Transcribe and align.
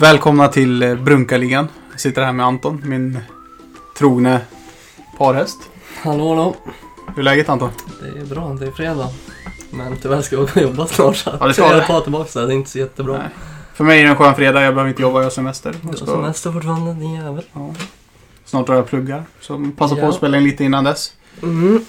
Välkomna 0.00 0.48
till 0.48 0.98
Brunkaligan. 1.02 1.68
Jag 1.90 2.00
sitter 2.00 2.22
här 2.22 2.32
med 2.32 2.46
Anton, 2.46 2.82
min 2.86 3.18
trogne 3.98 4.40
parhäst. 5.18 5.58
Hallå 6.02 6.28
hallå. 6.28 6.54
Hur 7.08 7.18
är 7.18 7.22
läget 7.22 7.48
Anton? 7.48 7.70
Det 8.02 8.20
är 8.20 8.24
bra, 8.24 8.56
det 8.60 8.66
är 8.66 8.70
fredag. 8.70 9.08
Men 9.70 9.96
tyvärr 10.02 10.22
ska 10.22 10.36
jag 10.36 10.42
åka 10.44 10.60
och 10.60 10.66
jobba 10.66 10.86
snart 10.86 11.16
så 11.16 11.30
Ja, 11.40 11.46
det 11.46 11.54
ska 11.54 11.76
jag 11.76 11.86
ta 11.86 12.00
tillbaka 12.00 12.40
det. 12.40 12.46
Det 12.46 12.52
är 12.52 12.56
inte 12.56 12.70
så 12.70 12.78
jättebra. 12.78 13.18
Nej. 13.18 13.28
För 13.74 13.84
mig 13.84 13.98
är 14.00 14.04
det 14.04 14.10
en 14.10 14.16
skön 14.16 14.34
fredag, 14.34 14.62
jag 14.62 14.74
behöver 14.74 14.88
inte 14.90 15.02
jobba, 15.02 15.18
jag 15.18 15.24
har 15.24 15.30
semester. 15.30 15.70
Du 15.72 15.78
Jag 15.82 15.88
har 15.88 15.96
ska, 15.96 16.06
semester 16.06 16.52
fortfarande, 16.52 16.92
din 16.94 17.14
jävel. 17.14 17.44
ja. 17.52 17.70
Snart 18.44 18.66
drar 18.66 18.74
jag 18.74 18.86
pluggar, 18.86 19.24
så 19.40 19.70
passa 19.76 19.94
på 19.94 20.00
Ja. 20.00 20.08
att 20.08 20.14
spela 20.14 20.36
in 20.36 20.44
lite 20.44 20.64
innan 20.64 20.84
dess. 20.84 21.12
Mm. 21.42 21.84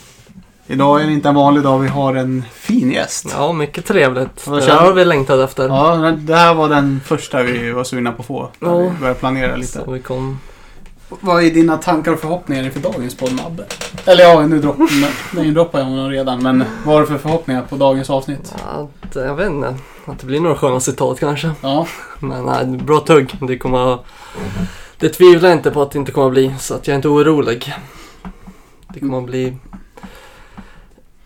Idag 0.71 1.01
är 1.01 1.07
det 1.07 1.13
inte 1.13 1.29
en 1.29 1.35
vanlig 1.35 1.63
dag, 1.63 1.79
vi 1.79 1.87
har 1.87 2.15
en 2.15 2.43
fin 2.53 2.91
gäst. 2.91 3.25
Ja, 3.37 3.53
mycket 3.53 3.85
trevligt. 3.85 4.45
Det 4.45 4.61
här 4.61 4.77
har 4.79 4.93
vi 4.93 5.05
längtat 5.05 5.39
efter. 5.39 5.67
Ja, 5.67 5.95
det 6.17 6.35
här 6.35 6.53
var 6.53 6.69
den 6.69 7.01
första 7.05 7.43
vi 7.43 7.71
var 7.71 7.83
sugna 7.83 8.11
på 8.11 8.21
att 8.21 8.25
få. 8.27 8.49
När 8.59 8.69
Ja. 8.69 8.77
vi 8.77 8.89
började 8.99 9.19
planera 9.19 9.55
lite. 9.55 9.71
Så 9.85 9.91
vi 9.91 9.99
kom... 9.99 10.39
Vad 11.09 11.43
är 11.43 11.51
dina 11.51 11.77
tankar 11.77 12.11
och 12.13 12.19
förhoppningar 12.19 12.63
inför 12.63 12.79
dagens 12.79 13.17
podd 13.17 13.33
Mabbe? 13.43 13.65
Eller 14.05 14.23
ja, 14.23 14.47
nu 14.47 14.59
dropp, 14.59 14.77
nej, 15.33 15.51
droppar 15.51 15.79
jag 15.79 15.85
honom 15.85 16.09
redan. 16.09 16.43
Men 16.43 16.63
vad 16.85 16.93
har 16.95 17.01
du 17.01 17.07
för 17.07 17.17
förhoppningar 17.17 17.61
på 17.69 17.75
dagens 17.75 18.09
avsnitt? 18.09 18.55
Att, 19.01 19.15
jag 19.15 19.35
vet 19.35 19.47
inte. 19.49 19.75
Att 20.05 20.19
det 20.19 20.25
blir 20.25 20.39
några 20.39 20.55
sköna 20.55 20.79
citat 20.79 21.19
kanske. 21.19 21.51
Ja, 21.61 21.87
Men 22.19 22.45
nej, 22.45 22.65
bra 22.65 22.99
tugg. 22.99 23.35
Det 23.41 23.57
kommer. 23.57 23.97
Det 24.99 25.09
tvivlar 25.09 25.49
jag 25.49 25.57
inte 25.57 25.71
på 25.71 25.81
att 25.81 25.91
det 25.91 25.99
inte 25.99 26.11
kommer 26.11 26.27
att 26.27 26.33
bli. 26.33 26.53
Så 26.59 26.73
att 26.75 26.87
jag 26.87 26.93
är 26.93 26.95
inte 26.95 27.07
orolig. 27.07 27.73
Det 28.93 28.99
kommer 28.99 29.17
att 29.17 29.25
bli 29.25 29.57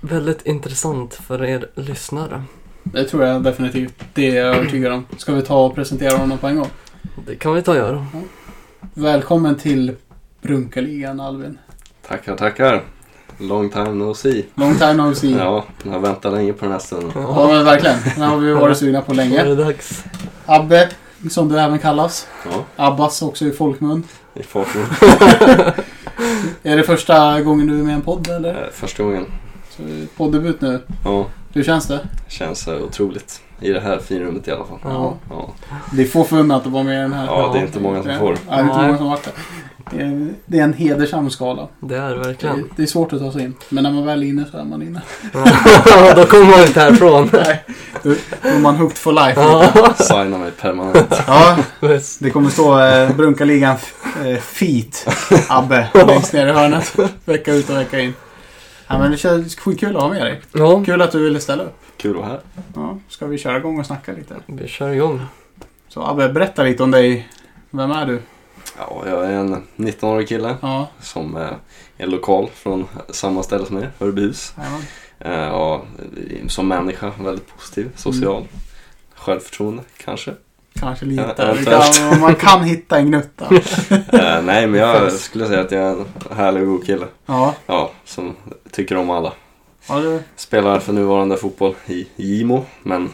väldigt 0.03 0.45
intressant 0.45 1.13
för 1.13 1.43
er 1.43 1.69
lyssnare. 1.75 2.43
det 2.83 3.03
tror 3.03 3.23
jag 3.23 3.43
definitivt. 3.43 3.93
Det 4.13 4.37
är 4.37 4.45
jag 4.45 4.55
övertygad 4.55 4.91
om. 4.93 5.05
Ska 5.17 5.33
vi 5.33 5.41
ta 5.41 5.65
och 5.65 5.75
presentera 5.75 6.17
honom 6.17 6.37
på 6.37 6.47
en 6.47 6.55
gång? 6.55 6.67
Det 7.27 7.35
kan 7.35 7.53
vi 7.53 7.61
ta 7.61 7.71
och 7.71 7.77
göra. 7.77 8.05
Välkommen 8.93 9.55
till 9.55 9.95
Brunkaligan 10.41 11.19
Alvin. 11.19 11.57
Tackar, 12.07 12.35
tackar. 12.35 12.83
Long 13.37 13.69
time 13.69 13.89
no 13.89 14.13
see. 14.13 14.45
Long 14.55 14.75
time 14.75 14.93
no 14.93 15.13
see. 15.15 15.31
Ja, 15.31 15.37
Ja, 15.37 15.65
jag 15.83 15.91
har 15.91 15.99
väntat 15.99 16.33
länge 16.33 16.53
på 16.53 16.65
den 16.65 16.71
här 16.71 16.79
stunden. 16.79 17.11
men 17.47 17.65
verkligen. 17.65 17.97
Den 18.15 18.23
har 18.29 18.37
vi 18.37 18.53
varit 18.53 18.77
sugna 18.77 19.01
på 19.01 19.13
Nu 19.13 19.21
är 19.21 19.25
länge. 19.29 19.43
det 19.43 19.55
dags. 19.55 20.03
Abbe, 20.45 20.89
som 21.29 21.49
du 21.49 21.59
även 21.59 21.79
kallas. 21.79 22.27
Ja, 22.51 22.63
Abbas 22.75 23.21
också 23.21 23.45
i 23.45 23.51
folkmun. 23.51 24.03
i 24.33 24.43
farten. 24.43 24.81
Är 26.63 26.77
det 26.77 26.83
första 26.83 27.41
gången 27.41 27.67
du 27.67 27.79
är 27.79 27.83
med 27.83 27.91
i 27.91 27.95
en 27.95 28.01
podd 28.01 28.27
eller? 28.29 28.49
Eh, 28.63 28.69
Första 28.71 29.03
gången. 29.03 29.25
Poddebut 30.17 30.61
nu. 30.61 30.79
Ja, 31.05 31.25
Hur 31.53 31.63
känns 31.63 31.87
det? 31.87 31.99
känns 32.27 32.67
eh, 32.67 32.73
otroligt. 32.83 33.41
I 33.59 33.69
det 33.69 33.79
här 33.79 33.97
finrummet 33.99 34.47
i 34.47 34.51
alla 34.51 34.65
fall. 34.65 34.79
Ja. 34.83 35.13
Ja, 35.29 35.49
Det 35.93 36.01
är 36.01 36.05
få 36.07 36.23
förunnat 36.23 36.65
att 36.65 36.71
vara 36.71 36.83
med 36.83 36.97
i 36.97 37.01
den 37.01 37.13
här. 37.13 37.25
ja 37.25 37.49
det 37.53 37.59
är 37.59 37.63
inte 37.63 37.79
många 37.79 38.03
som 38.03 38.19
får. 38.19 38.37
Ja, 38.49 38.55
det 38.55 38.61
är 38.61 38.63
inte 38.63 38.77
många 38.81 38.97
som 38.97 39.09
varit 39.09 39.23
det. 39.23 39.31
Det 39.91 40.03
är, 40.03 40.33
det 40.45 40.59
är 40.59 40.63
en 40.63 40.73
hedersam 40.73 41.29
skala. 41.29 41.67
Det 41.79 41.95
är 41.95 42.09
det 42.09 42.15
Det 42.15 42.27
verkligen. 42.27 42.69
det 42.75 42.83
är 42.83 42.87
svårt 42.87 43.13
att 43.13 43.19
ta 43.19 43.31
sig 43.31 43.41
in. 43.43 43.53
Men 43.69 43.83
när 43.83 43.91
man 43.91 44.05
väl 44.05 44.23
är 44.23 44.27
inne 44.27 44.45
så 44.51 44.57
är 44.57 44.63
man 44.63 44.81
inne. 44.81 45.01
Då 46.15 46.25
kommer 46.25 46.45
man 46.45 46.61
inte 46.67 46.79
härifrån. 46.79 47.29
Nej, 47.33 47.63
då 48.03 48.09
är 48.41 48.59
man 48.59 48.75
hooked 48.75 48.97
for 48.97 49.11
life. 49.11 49.41
Ja, 49.41 49.93
Signa 49.95 50.37
mig 50.37 50.51
permanent. 50.51 51.15
Ja, 51.27 51.57
det 52.19 52.29
kommer 52.29 52.49
stå 52.49 52.79
eh, 52.79 53.15
Brunkaligan 53.15 53.75
eh, 54.25 54.37
Feet 54.37 55.07
Abbe 55.49 55.87
längst 55.93 56.33
ner 56.33 56.47
i 56.47 56.51
hörnet. 56.51 56.95
Vecka 57.25 57.53
ut 57.53 57.69
och 57.69 57.75
vecka 57.77 57.99
in. 57.99 58.13
Ja, 58.93 58.99
men 58.99 59.11
det 59.11 59.17
känns 59.17 59.55
skitkul 59.55 59.95
att 59.95 60.01
ha 60.01 60.09
med 60.09 60.21
dig. 60.21 60.41
Ja, 60.53 60.83
Kul 60.85 61.01
att 61.01 61.11
du 61.11 61.23
ville 61.23 61.39
ställa 61.39 61.63
upp. 61.63 61.77
Kul 61.97 62.11
att 62.11 62.17
vara 62.17 62.27
här. 62.27 62.39
Ja, 62.75 62.97
ska 63.09 63.25
vi 63.27 63.37
köra 63.37 63.57
igång 63.57 63.79
och 63.79 63.85
snacka 63.85 64.11
lite? 64.11 64.35
vi 64.45 64.67
kör 64.67 64.89
igång. 64.89 65.21
Så 65.87 66.03
Abbe, 66.03 66.29
berätta 66.29 66.63
lite 66.63 66.83
om 66.83 66.91
dig. 66.91 67.27
Vem 67.69 67.91
är 67.91 68.05
du? 68.05 68.21
Ja, 68.77 69.03
jag 69.07 69.25
är 69.25 69.31
en 69.33 69.63
19-årig 69.75 70.27
kille 70.27 70.55
Ja, 70.61 70.87
som 71.01 71.37
eh, 71.37 71.49
är 71.97 72.07
lokal 72.07 72.49
från 72.53 72.87
samma 73.09 73.43
ställe 73.43 73.65
som 73.65 73.77
er, 73.77 73.91
Örbyhus. 73.99 74.53
jajamän. 74.57 74.81
Eh, 75.19 75.47
Ja, 75.53 75.83
som 76.47 76.67
människa 76.67 77.11
väldigt 77.21 77.47
positiv, 77.57 77.89
social. 77.95 78.47
Självförtroende 79.15 79.83
kanske. 79.97 80.33
Kanske 80.79 81.05
lite. 81.05 81.33
Ja, 81.37 81.53
Det 81.53 81.65
kan, 82.09 82.19
man 82.19 82.35
kan 82.35 82.63
hitta 82.63 82.97
en 82.97 83.05
gnutta. 83.07 83.45
Eh, 84.13 84.41
nej, 84.43 84.67
men 84.67 84.79
jag 84.79 85.11
skulle 85.11 85.47
säga 85.47 85.61
att 85.61 85.71
jag 85.71 85.81
är 85.81 85.89
en 85.91 86.05
härlig 86.37 86.61
och 86.63 86.67
god 86.69 86.85
kille. 86.85 87.05
Ja, 87.25 87.53
Ja, 87.65 87.91
som 88.05 88.35
tycker 88.71 88.97
om 88.97 89.09
alla. 89.09 89.33
ja 89.89 89.99
du. 89.99 90.19
Spelar 90.35 90.79
för 90.79 90.93
nuvarande 90.93 91.37
fotboll 91.37 91.75
i 91.87 92.07
Gimo, 92.15 92.65
men 92.83 93.09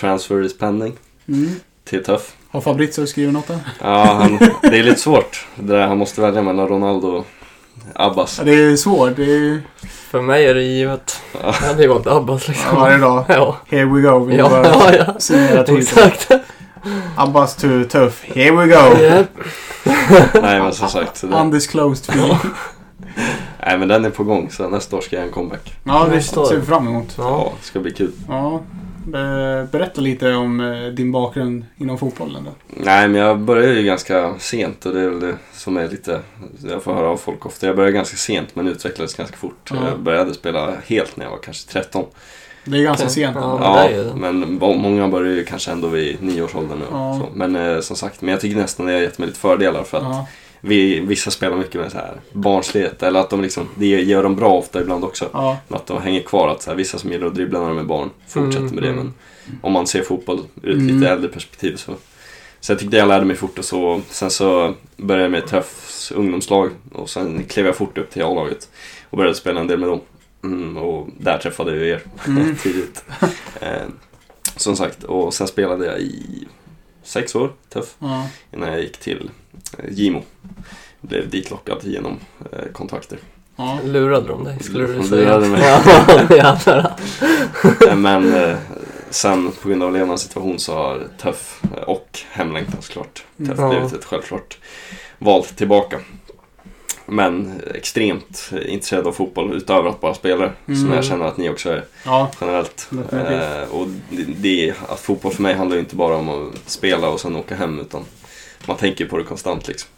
transfer 0.00 0.44
is 0.44 0.58
pending 0.58 0.92
Mm. 1.28 1.50
till 1.84 2.04
Tuff. 2.04 2.32
Har 2.50 2.60
Fabrizio 2.60 3.06
skrivit 3.06 3.32
något 3.34 3.46
där? 3.48 3.58
Ja, 3.80 4.04
han, 4.04 4.38
det 4.62 4.78
är 4.78 4.82
lite 4.82 5.00
svårt. 5.00 5.46
Det 5.54 5.72
där, 5.72 5.86
han 5.86 5.98
måste 5.98 6.20
välja 6.20 6.42
mellan 6.42 6.68
Ronaldo 6.68 7.08
och 7.08 7.26
Abbas. 7.94 8.38
Ja, 8.38 8.44
det 8.44 8.52
är 8.54 8.76
svårt. 8.76 9.16
Det 9.16 9.22
är 9.24 9.62
För 10.10 10.20
mig 10.22 10.46
är 10.46 10.54
det 10.54 10.62
givet. 10.62 11.20
Ja. 11.32 11.38
Jag 11.42 11.52
hade 11.68 11.82
ju 11.82 11.88
valt 11.88 12.06
Abbas 12.06 12.48
liksom. 12.48 12.76
varje 12.76 12.98
dag. 12.98 13.24
Ja, 13.28 13.56
Here 13.68 13.84
we 13.84 14.00
go. 14.00 14.18
Vi 14.24 14.36
ja, 14.36 14.48
bara 14.48 14.64
ja, 14.66 14.92
ja. 15.06 15.14
signera 15.20 15.64
tweeten. 16.82 16.98
Exakt. 17.02 17.18
Abbas 17.18 17.56
to 17.56 17.68
tuff. 17.88 18.24
Here 18.24 18.50
we 18.56 18.66
go. 18.66 19.24
Nej, 20.42 20.60
men 20.62 20.72
som 20.72 20.88
sagt. 20.88 21.16
Så 21.16 21.26
det, 21.26 21.36
Undisclosed 21.36 22.14
fee. 22.14 22.36
nej, 23.66 23.78
men 23.78 23.88
den 23.88 24.04
är 24.04 24.10
på 24.10 24.24
gång, 24.24 24.50
så 24.50 24.68
nästa 24.68 24.96
år 24.96 25.00
ska 25.00 25.16
jag 25.16 25.20
göra 25.20 25.28
en 25.28 25.34
comeback. 25.34 25.74
Ja, 25.84 26.04
det 26.08 26.14
Nästa 26.16 26.40
år. 26.40 26.46
ser 26.46 26.56
vi 26.56 26.66
fram 26.66 26.88
emot. 26.88 27.14
Ja, 27.18 27.24
Ja. 27.24 27.52
det 27.60 27.66
ska 27.66 27.80
bli 27.80 27.90
kul. 27.90 28.12
Ja. 28.28 28.60
Be- 29.06 29.68
Berätta 29.72 30.00
lite 30.00 30.32
om 30.34 30.60
eh, 30.60 30.86
din 30.92 31.12
bakgrund 31.12 31.64
inom 31.76 31.98
fotbollen 31.98 32.44
då. 32.44 32.50
Nej, 32.68 33.08
men 33.08 33.20
jag 33.20 33.38
började 33.38 33.74
ju 33.74 33.82
ganska 33.82 34.34
sent 34.38 34.86
och 34.86 34.94
det 34.94 35.00
är 35.00 35.08
väl 35.08 35.20
det 35.20 35.34
som 35.52 35.76
är 35.76 35.88
lite, 35.88 36.20
jag 36.70 36.82
får 36.82 36.94
höra 36.94 37.08
av 37.08 37.16
folk 37.16 37.46
ofta. 37.46 37.66
Jag 37.66 37.76
började 37.76 37.92
ganska 37.92 38.16
sent 38.16 38.48
men 38.54 38.68
utvecklades 38.68 39.14
ganska 39.14 39.36
fort. 39.36 39.70
Ja. 39.70 39.76
Jag 39.88 40.00
började 40.00 40.34
spela 40.34 40.72
helt 40.86 41.16
när 41.16 41.24
jag 41.24 41.30
var 41.30 41.38
kanske 41.38 41.72
13. 41.72 42.04
Det 42.64 42.78
är 42.78 42.82
ganska 42.82 43.08
sent. 43.08 43.36
Ja. 43.40 43.88
Ja, 43.90 44.14
men 44.14 44.54
må- 44.54 44.74
många 44.74 45.08
börjar 45.08 45.32
ju 45.34 45.44
kanske 45.44 45.70
ändå 45.70 45.88
vid 45.88 46.22
nioårsåldern 46.22 46.78
nu. 46.78 46.84
Ja. 46.90 47.28
Men 47.34 47.56
eh, 47.56 47.80
som 47.80 47.96
sagt, 47.96 48.20
men 48.22 48.30
jag 48.30 48.40
tycker 48.40 48.56
nästan 48.56 48.86
det 48.86 48.92
har 48.92 49.00
gett 49.00 49.18
mig 49.18 49.28
lite 49.28 49.40
fördelar 49.40 49.82
för 49.84 49.98
att 49.98 50.04
Ja. 50.04 50.26
vi, 50.60 51.00
vissa 51.00 51.30
spelar 51.30 51.56
mycket 51.56 51.74
med 51.80 51.92
så 51.92 51.98
här 51.98 52.12
barnslighet. 52.32 53.02
Eller 53.02 53.20
att 53.20 53.30
de 53.30 53.40
liksom, 53.42 53.68
det 53.74 53.86
gör 53.86 54.22
de 54.22 54.36
bra 54.36 54.52
ofta 54.52 54.80
ibland 54.80 55.04
också. 55.04 55.28
Ja. 55.32 55.58
Att 55.68 55.86
de 55.86 56.02
hänger 56.02 56.20
kvar. 56.22 56.48
Att 56.48 56.62
så 56.62 56.70
här, 56.70 56.76
vissa 56.76 56.98
som 56.98 57.12
gillar 57.12 57.26
att 57.26 57.34
dribbla 57.34 57.60
när 57.60 57.68
de 57.68 57.78
är 57.78 57.82
barn 57.84 58.10
fortsätter 58.28 58.58
Mm, 58.66 58.74
med 58.74 58.82
det. 58.84 58.88
mm. 58.88 59.04
Men 59.04 59.58
om 59.62 59.72
man 59.72 59.86
ser 59.86 60.02
fotboll 60.02 60.40
ur 60.62 60.70
ett 60.70 60.74
Mm. 60.82 60.86
lite 60.98 61.10
äldre 61.12 61.28
perspektiv 61.30 61.76
så. 61.76 61.92
Så 62.60 62.72
jag 62.72 62.78
tyckte 62.78 62.96
jag 62.96 63.08
lärde 63.08 63.24
mig 63.24 63.36
fort 63.36 63.58
och 63.58 63.64
så. 63.64 64.00
Sen 64.10 64.30
så 64.30 64.74
började 64.96 65.24
jag 65.24 65.30
med 65.30 65.46
Träffs 65.46 66.12
ungdomslag 66.12 66.70
och 66.92 67.10
sen 67.10 67.44
klev 67.44 67.66
jag 67.66 67.76
fort 67.76 67.98
upp 67.98 68.10
till 68.10 68.22
A-laget 68.22 68.68
och 69.10 69.16
började 69.18 69.36
spela 69.36 69.60
en 69.60 69.66
del 69.66 69.78
med 69.78 69.88
dem. 69.88 70.00
Mm, 70.44 70.76
och 70.76 71.08
där 71.18 71.38
träffade 71.38 71.76
jag 71.76 71.86
er 71.86 72.02
Mm. 72.26 72.56
tidigt. 72.62 73.04
Eh, 73.60 73.82
som 74.56 74.76
sagt, 74.76 75.04
och 75.04 75.34
sen 75.34 75.46
spelade 75.48 75.86
jag 75.86 75.98
i 76.00 76.44
sex 77.02 77.34
år, 77.34 77.52
Tuff, 77.68 77.94
Ja. 77.98 78.26
innan 78.52 78.68
jag 78.68 78.80
gick 78.80 78.96
till 78.96 79.30
eh, 79.78 79.84
Gimo. 79.90 80.22
Blev 81.00 81.30
ditlockad 81.30 81.78
genom 81.84 82.18
eh, 82.52 82.72
kontakter. 82.72 83.18
Ja. 83.56 83.78
Lurade 83.84 84.28
de 84.28 84.44
dig, 84.44 84.56
skulle 84.62 84.86
du 84.86 84.94
De 84.94 85.02
säga? 85.08 85.38
lurade 85.38 85.48
mig. 85.48 85.62
Ja. 86.38 86.58
Eh, 87.88 87.96
Men 87.96 88.34
eh, 88.34 88.56
sen 89.10 89.52
på 89.62 89.68
grund 89.68 89.82
av 89.82 89.92
levnadssituation 89.92 90.58
så 90.58 90.74
har 90.74 91.08
Tuff 91.18 91.60
eh, 91.76 91.82
och 91.82 92.18
hemlängtan 92.30 92.82
såklart. 92.82 93.24
Tuff 93.38 93.58
Mm. 93.58 93.70
blivit 93.70 93.92
ett 93.92 94.04
självklart 94.04 94.58
val 95.18 95.44
tillbaka. 95.44 96.00
Men 97.10 97.60
extremt 97.74 98.50
intresserad 98.66 99.06
av 99.06 99.12
fotboll 99.12 99.52
utöver 99.56 99.88
att 99.90 100.00
bara 100.00 100.14
spela. 100.14 100.50
Som 100.66 100.74
Mm. 100.74 100.92
jag 100.92 101.04
känner 101.04 101.24
att 101.24 101.36
ni 101.36 101.50
också 101.50 101.70
är 101.70 101.84
Ja. 102.04 102.30
generellt. 102.40 102.88
Eh, 103.12 103.70
och 103.74 103.86
det, 104.10 104.22
det, 104.36 104.74
att 104.88 105.00
fotboll 105.00 105.32
för 105.32 105.42
mig 105.42 105.54
handlar 105.54 105.76
ju 105.76 105.80
inte 105.80 105.96
bara 105.96 106.16
om 106.16 106.28
att 106.28 106.68
spela 106.70 107.08
och 107.08 107.20
sen 107.20 107.36
åka 107.36 107.54
hem 107.54 107.80
utan 107.80 108.04
man 108.66 108.76
tänker 108.76 109.06
på 109.06 109.16
det 109.18 109.24
konstant 109.24 109.68
liksom. 109.68 109.90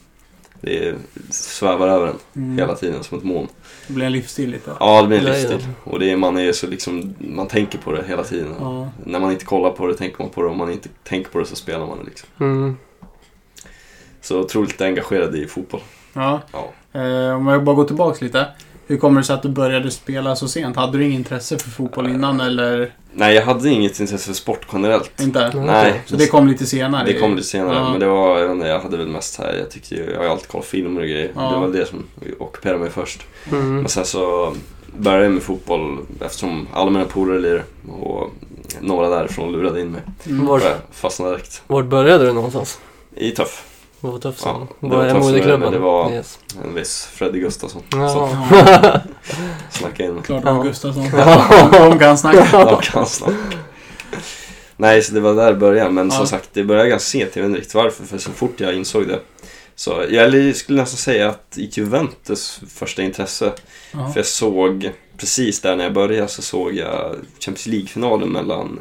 Det 0.61 0.89
är, 0.89 0.95
svävar 1.31 1.89
över 1.89 2.07
en 2.07 2.19
Mm. 2.37 2.59
hela 2.59 2.75
tiden 2.75 3.03
som 3.05 3.19
ett 3.19 3.25
moln. 3.25 3.49
Det 3.87 3.93
blir 3.93 4.07
en 4.07 4.13
livsstil 4.13 4.51
lite. 4.51 4.71
Ja, 4.81 5.03
det 5.03 5.09
blir 5.09 5.19
en 5.19 5.25
livsstil. 5.25 5.67
Och 5.85 5.99
det 5.99 6.11
är, 6.11 6.17
man 6.17 6.37
är 6.39 6.53
så 6.53 6.67
liksom, 6.67 7.15
man 7.19 7.49
tänker 7.49 7.79
på 7.79 7.93
det 7.93 8.05
hela 8.09 8.25
tiden. 8.25 8.55
Ja. 8.61 8.91
När 9.05 9.21
man 9.21 9.33
inte 9.33 9.45
kollar 9.45 9.71
på 9.71 9.87
det 9.87 9.95
tänker 9.95 10.19
man 10.23 10.31
på 10.31 10.43
det, 10.43 10.49
om 10.49 10.59
man 10.59 10.73
inte 10.73 10.89
tänker 11.05 11.31
på 11.31 11.39
det 11.39 11.47
så 11.47 11.57
spelar 11.57 11.87
man 11.87 11.99
det 11.99 12.05
liksom. 12.05 12.29
Mm. 12.41 12.77
Så 14.21 14.41
otroligt 14.41 14.81
engagerad 14.81 15.37
i 15.37 15.47
fotboll. 15.47 15.81
ja. 16.13 16.41
Ja. 16.53 16.71
Eh, 16.93 17.37
om 17.37 17.47
jag 17.47 17.65
bara 17.65 17.77
går 17.77 17.85
tillbaks 17.85 18.21
lite. 18.21 18.47
Hur 18.87 18.97
kommer 18.99 19.21
det 19.21 19.27
sig 19.27 19.35
att 19.35 19.43
du 19.43 19.49
började 19.49 19.91
spela 19.91 20.37
så 20.37 20.49
sent? 20.49 20.77
Hade 20.77 20.99
du 20.99 21.05
inget 21.05 21.19
intresse 21.19 21.59
för 21.59 21.71
fotboll 21.71 22.09
innan 22.09 22.41
eller 22.41 22.93
Nej, 23.15 23.35
jag 23.35 23.43
hade 23.43 23.69
inget 23.71 24.01
intresse 24.01 24.27
för 24.27 24.33
sport 24.35 24.67
generellt. 24.73 25.21
inte? 25.21 25.51
Nej. 25.55 25.65
Nej, 25.67 26.03
Så 26.07 26.17
det 26.17 26.27
kom 26.27 26.49
lite 26.49 26.67
senare? 26.67 27.05
det 27.07 27.19
kom 27.21 27.37
lite 27.37 27.49
senare. 27.49 27.75
Ja. 27.77 27.91
Men 27.91 28.01
det 28.01 28.07
var, 28.07 28.39
jag, 28.39 28.53
inte, 28.53 28.67
jag 28.67 28.81
hade 28.81 28.97
väl 28.97 29.07
mest 29.09 29.39
här, 29.39 29.55
jag 29.55 29.71
tyckte 29.71 29.95
ju, 29.95 30.11
jag 30.11 30.19
har 30.21 30.27
alltid 30.27 30.49
kollat 30.49 30.67
filmer 30.67 31.01
och 31.01 31.07
grejer. 31.07 31.31
Ja. 31.35 31.51
Det 31.51 31.57
var 31.61 31.69
det 31.69 31.87
som 31.89 32.05
ockuperade 32.39 32.79
mig 32.79 32.91
först. 32.91 33.23
Mm. 33.51 33.77
Men 33.77 33.89
sen 33.89 34.05
så 34.05 34.55
började 34.97 35.29
med 35.29 35.43
fotboll 35.43 35.99
eftersom 36.21 36.69
alla 36.73 36.91
mina 36.91 37.05
polare 37.05 37.39
lirade 37.41 37.63
och 38.01 38.31
några 38.81 39.09
därifrån 39.09 39.53
lurade 39.53 39.81
in 39.81 39.91
mig. 39.91 40.01
Mm. 40.27 40.47
Var- 40.47 40.57
Och 40.59 40.65
jag 40.65 40.77
fastnade 40.93 41.31
direkt. 41.33 41.63
Vart 41.67 41.87
började 41.87 42.27
du 42.27 42.33
någonstans? 42.33 42.79
I 43.17 43.31
Tuff. 43.31 43.65
Vad 44.03 44.13
var 44.13 44.19
tufft 44.21 44.43
Ja, 44.45 44.67
ja, 44.71 44.77
det 44.81 44.87
Var 44.89 44.97
var 44.97 45.05
är 45.05 45.15
moderklubben? 45.15 45.73
det 45.73 45.79
var- 45.79 46.11
Yes. 46.13 46.39
En 46.65 46.75
viss 46.75 47.05
Freddy 47.13 47.41
Gustafsson. 47.41 47.83
Ja. 47.93 48.09
Så 48.09 48.29
snacka 49.79 50.05
in. 50.05 50.23
klart 50.23 50.45
det 50.45 50.51
var 50.51 50.57
Ja. 50.59 50.63
Gustafsson. 50.63 51.05
De 51.91 51.99
kan 51.99 52.19
snacka. 52.19 52.49
Ja, 52.53 52.81
kan 52.83 53.07
snacka. 53.07 53.35
Nej, 54.77 55.03
så 55.03 55.15
det 55.15 55.21
var 55.21 55.35
där 55.35 55.47
det 55.53 55.59
började. 55.59 55.91
Men 55.91 56.09
Ja. 56.11 56.17
som 56.17 56.27
sagt, 56.27 56.49
det 56.53 56.65
började 56.65 56.89
ganska 56.89 57.07
sent. 57.19 57.37
Jag 57.37 57.43
vet 57.43 57.49
inte 57.49 57.59
riktigt 57.61 57.75
varför. 57.75 58.05
För 58.05 58.19
så 58.19 58.31
fort 58.31 58.61
jag 58.61 58.75
insåg 58.75 59.09
det. 59.09 59.21
Så 59.75 60.05
jag 60.11 60.57
skulle 60.57 60.81
nästan 60.81 60.97
säga 60.99 61.29
att 61.29 61.59
i 61.59 61.71
Juventus 61.73 62.61
första 62.69 63.03
intresse. 63.03 63.53
Ja. 63.93 64.09
För 64.13 64.19
jag 64.19 64.27
såg, 64.27 64.91
precis 65.17 65.61
där 65.61 65.77
när 65.77 65.85
jag 65.85 65.93
började 65.93 66.29
så 66.29 66.43
såg 66.43 66.73
jag 66.75 67.15
Champions 67.41 67.67
League-finalen 67.67 68.29
mellan 68.29 68.81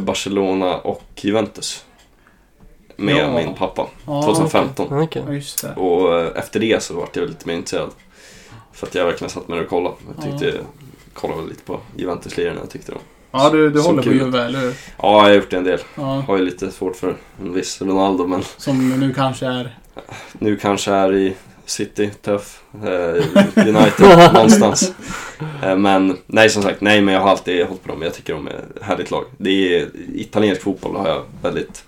Barcelona 0.00 0.76
och 0.76 1.02
Juventus. 1.16 1.84
Med 3.00 3.16
Ja. 3.16 3.32
min 3.34 3.54
pappa, 3.54 3.86
Ja, 4.06 4.22
2015. 4.22 5.02
Okej. 5.02 5.22
Ja, 5.26 5.32
just 5.32 5.62
det. 5.62 5.74
Och 5.80 6.18
eh, 6.20 6.30
efter 6.38 6.60
det 6.60 6.82
så 6.82 6.94
vart 6.94 7.16
jag 7.16 7.28
lite 7.28 7.46
mer 7.48 7.54
intresserad. 7.54 7.90
För 8.72 8.86
att 8.86 8.94
jag 8.94 9.04
verkligen 9.04 9.30
satt 9.30 9.48
med 9.48 9.58
och 9.60 9.68
kollade. 9.68 9.96
Jag 10.16 10.24
tyckte, 10.24 10.58
kollade 11.12 11.40
väl 11.40 11.48
lite 11.50 11.62
på 11.62 11.80
Juventus-lirarna 11.96 12.60
jag 12.60 12.70
tyckte 12.70 12.92
de. 12.92 12.98
Ja, 13.30 13.50
du, 13.50 13.70
du 13.70 13.80
håller 13.80 14.02
på. 14.02 14.12
Juve, 14.12 14.42
eller 14.44 14.60
hur? 14.60 14.68
Ja, 14.68 15.16
jag 15.16 15.20
har 15.22 15.30
gjort 15.30 15.50
det 15.50 15.56
en 15.56 15.64
del. 15.64 15.78
Ja, 15.94 16.02
Har 16.02 16.36
ju 16.36 16.44
lite 16.44 16.70
svårt 16.70 16.96
för 16.96 17.16
en 17.40 17.52
viss 17.54 17.82
Ronaldo 17.82 18.26
men 18.26 18.42
som 18.56 19.00
nu 19.00 19.14
kanske 19.14 19.46
är... 19.46 19.78
nu 20.32 20.56
kanske 20.56 20.92
är 20.92 21.14
i 21.14 21.34
City, 21.64 22.10
tuff. 22.22 22.62
Eh, 22.84 23.24
United, 23.68 24.32
någonstans. 24.34 24.92
Eh, 25.62 25.76
men 25.76 26.16
nej, 26.26 26.50
som 26.50 26.62
sagt, 26.62 26.80
nej 26.80 27.00
men 27.00 27.14
jag 27.14 27.20
har 27.20 27.30
alltid 27.30 27.66
hållit 27.66 27.82
på 27.82 27.88
dem. 27.88 28.02
Jag 28.02 28.14
tycker 28.14 28.34
de 28.34 28.46
är 28.48 28.50
ett 28.50 28.82
härligt 28.82 29.10
lag. 29.10 29.24
Det 29.38 29.76
är 29.80 29.88
italiensk 30.14 30.62
fotboll 30.62 30.96
har 30.96 31.08
jag 31.08 31.22
väldigt, 31.42 31.84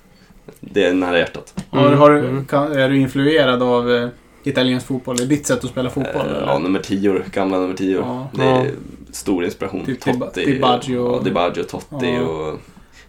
det 0.60 0.84
är 0.84 0.94
nära 0.94 1.18
hjärtat. 1.18 1.64
Mm, 1.72 1.98
har, 1.98 2.10
du- 2.10 2.18
mm. 2.18 2.44
kan, 2.44 2.72
är 2.72 2.88
du 2.88 2.96
influerad 2.98 3.62
av 3.62 3.90
eh, 3.92 4.08
italiensk 4.44 4.86
fotboll? 4.86 5.20
Är 5.20 5.26
ditt 5.26 5.46
sätt 5.46 5.64
att 5.64 5.70
spela 5.70 5.90
fotboll? 5.90 6.26
Eh, 6.26 6.42
ja, 6.46 6.58
nummer 6.58 6.78
10, 6.80 7.22
gamla 7.32 7.58
nummer 7.58 7.74
10. 7.74 7.96
Ja. 7.98 8.28
Det 8.32 8.44
är 8.44 8.70
stor 9.12 9.44
inspiration. 9.44 9.84
Typ 9.86 10.00
Totti, 10.00 10.44
Di 10.44 10.58
Baggio. 10.60 11.12
ja, 11.16 11.20
Di 11.24 11.30
Baggio, 11.30 11.62
Totti 11.62 12.10
Ja. 12.14 12.20
och 12.20 12.58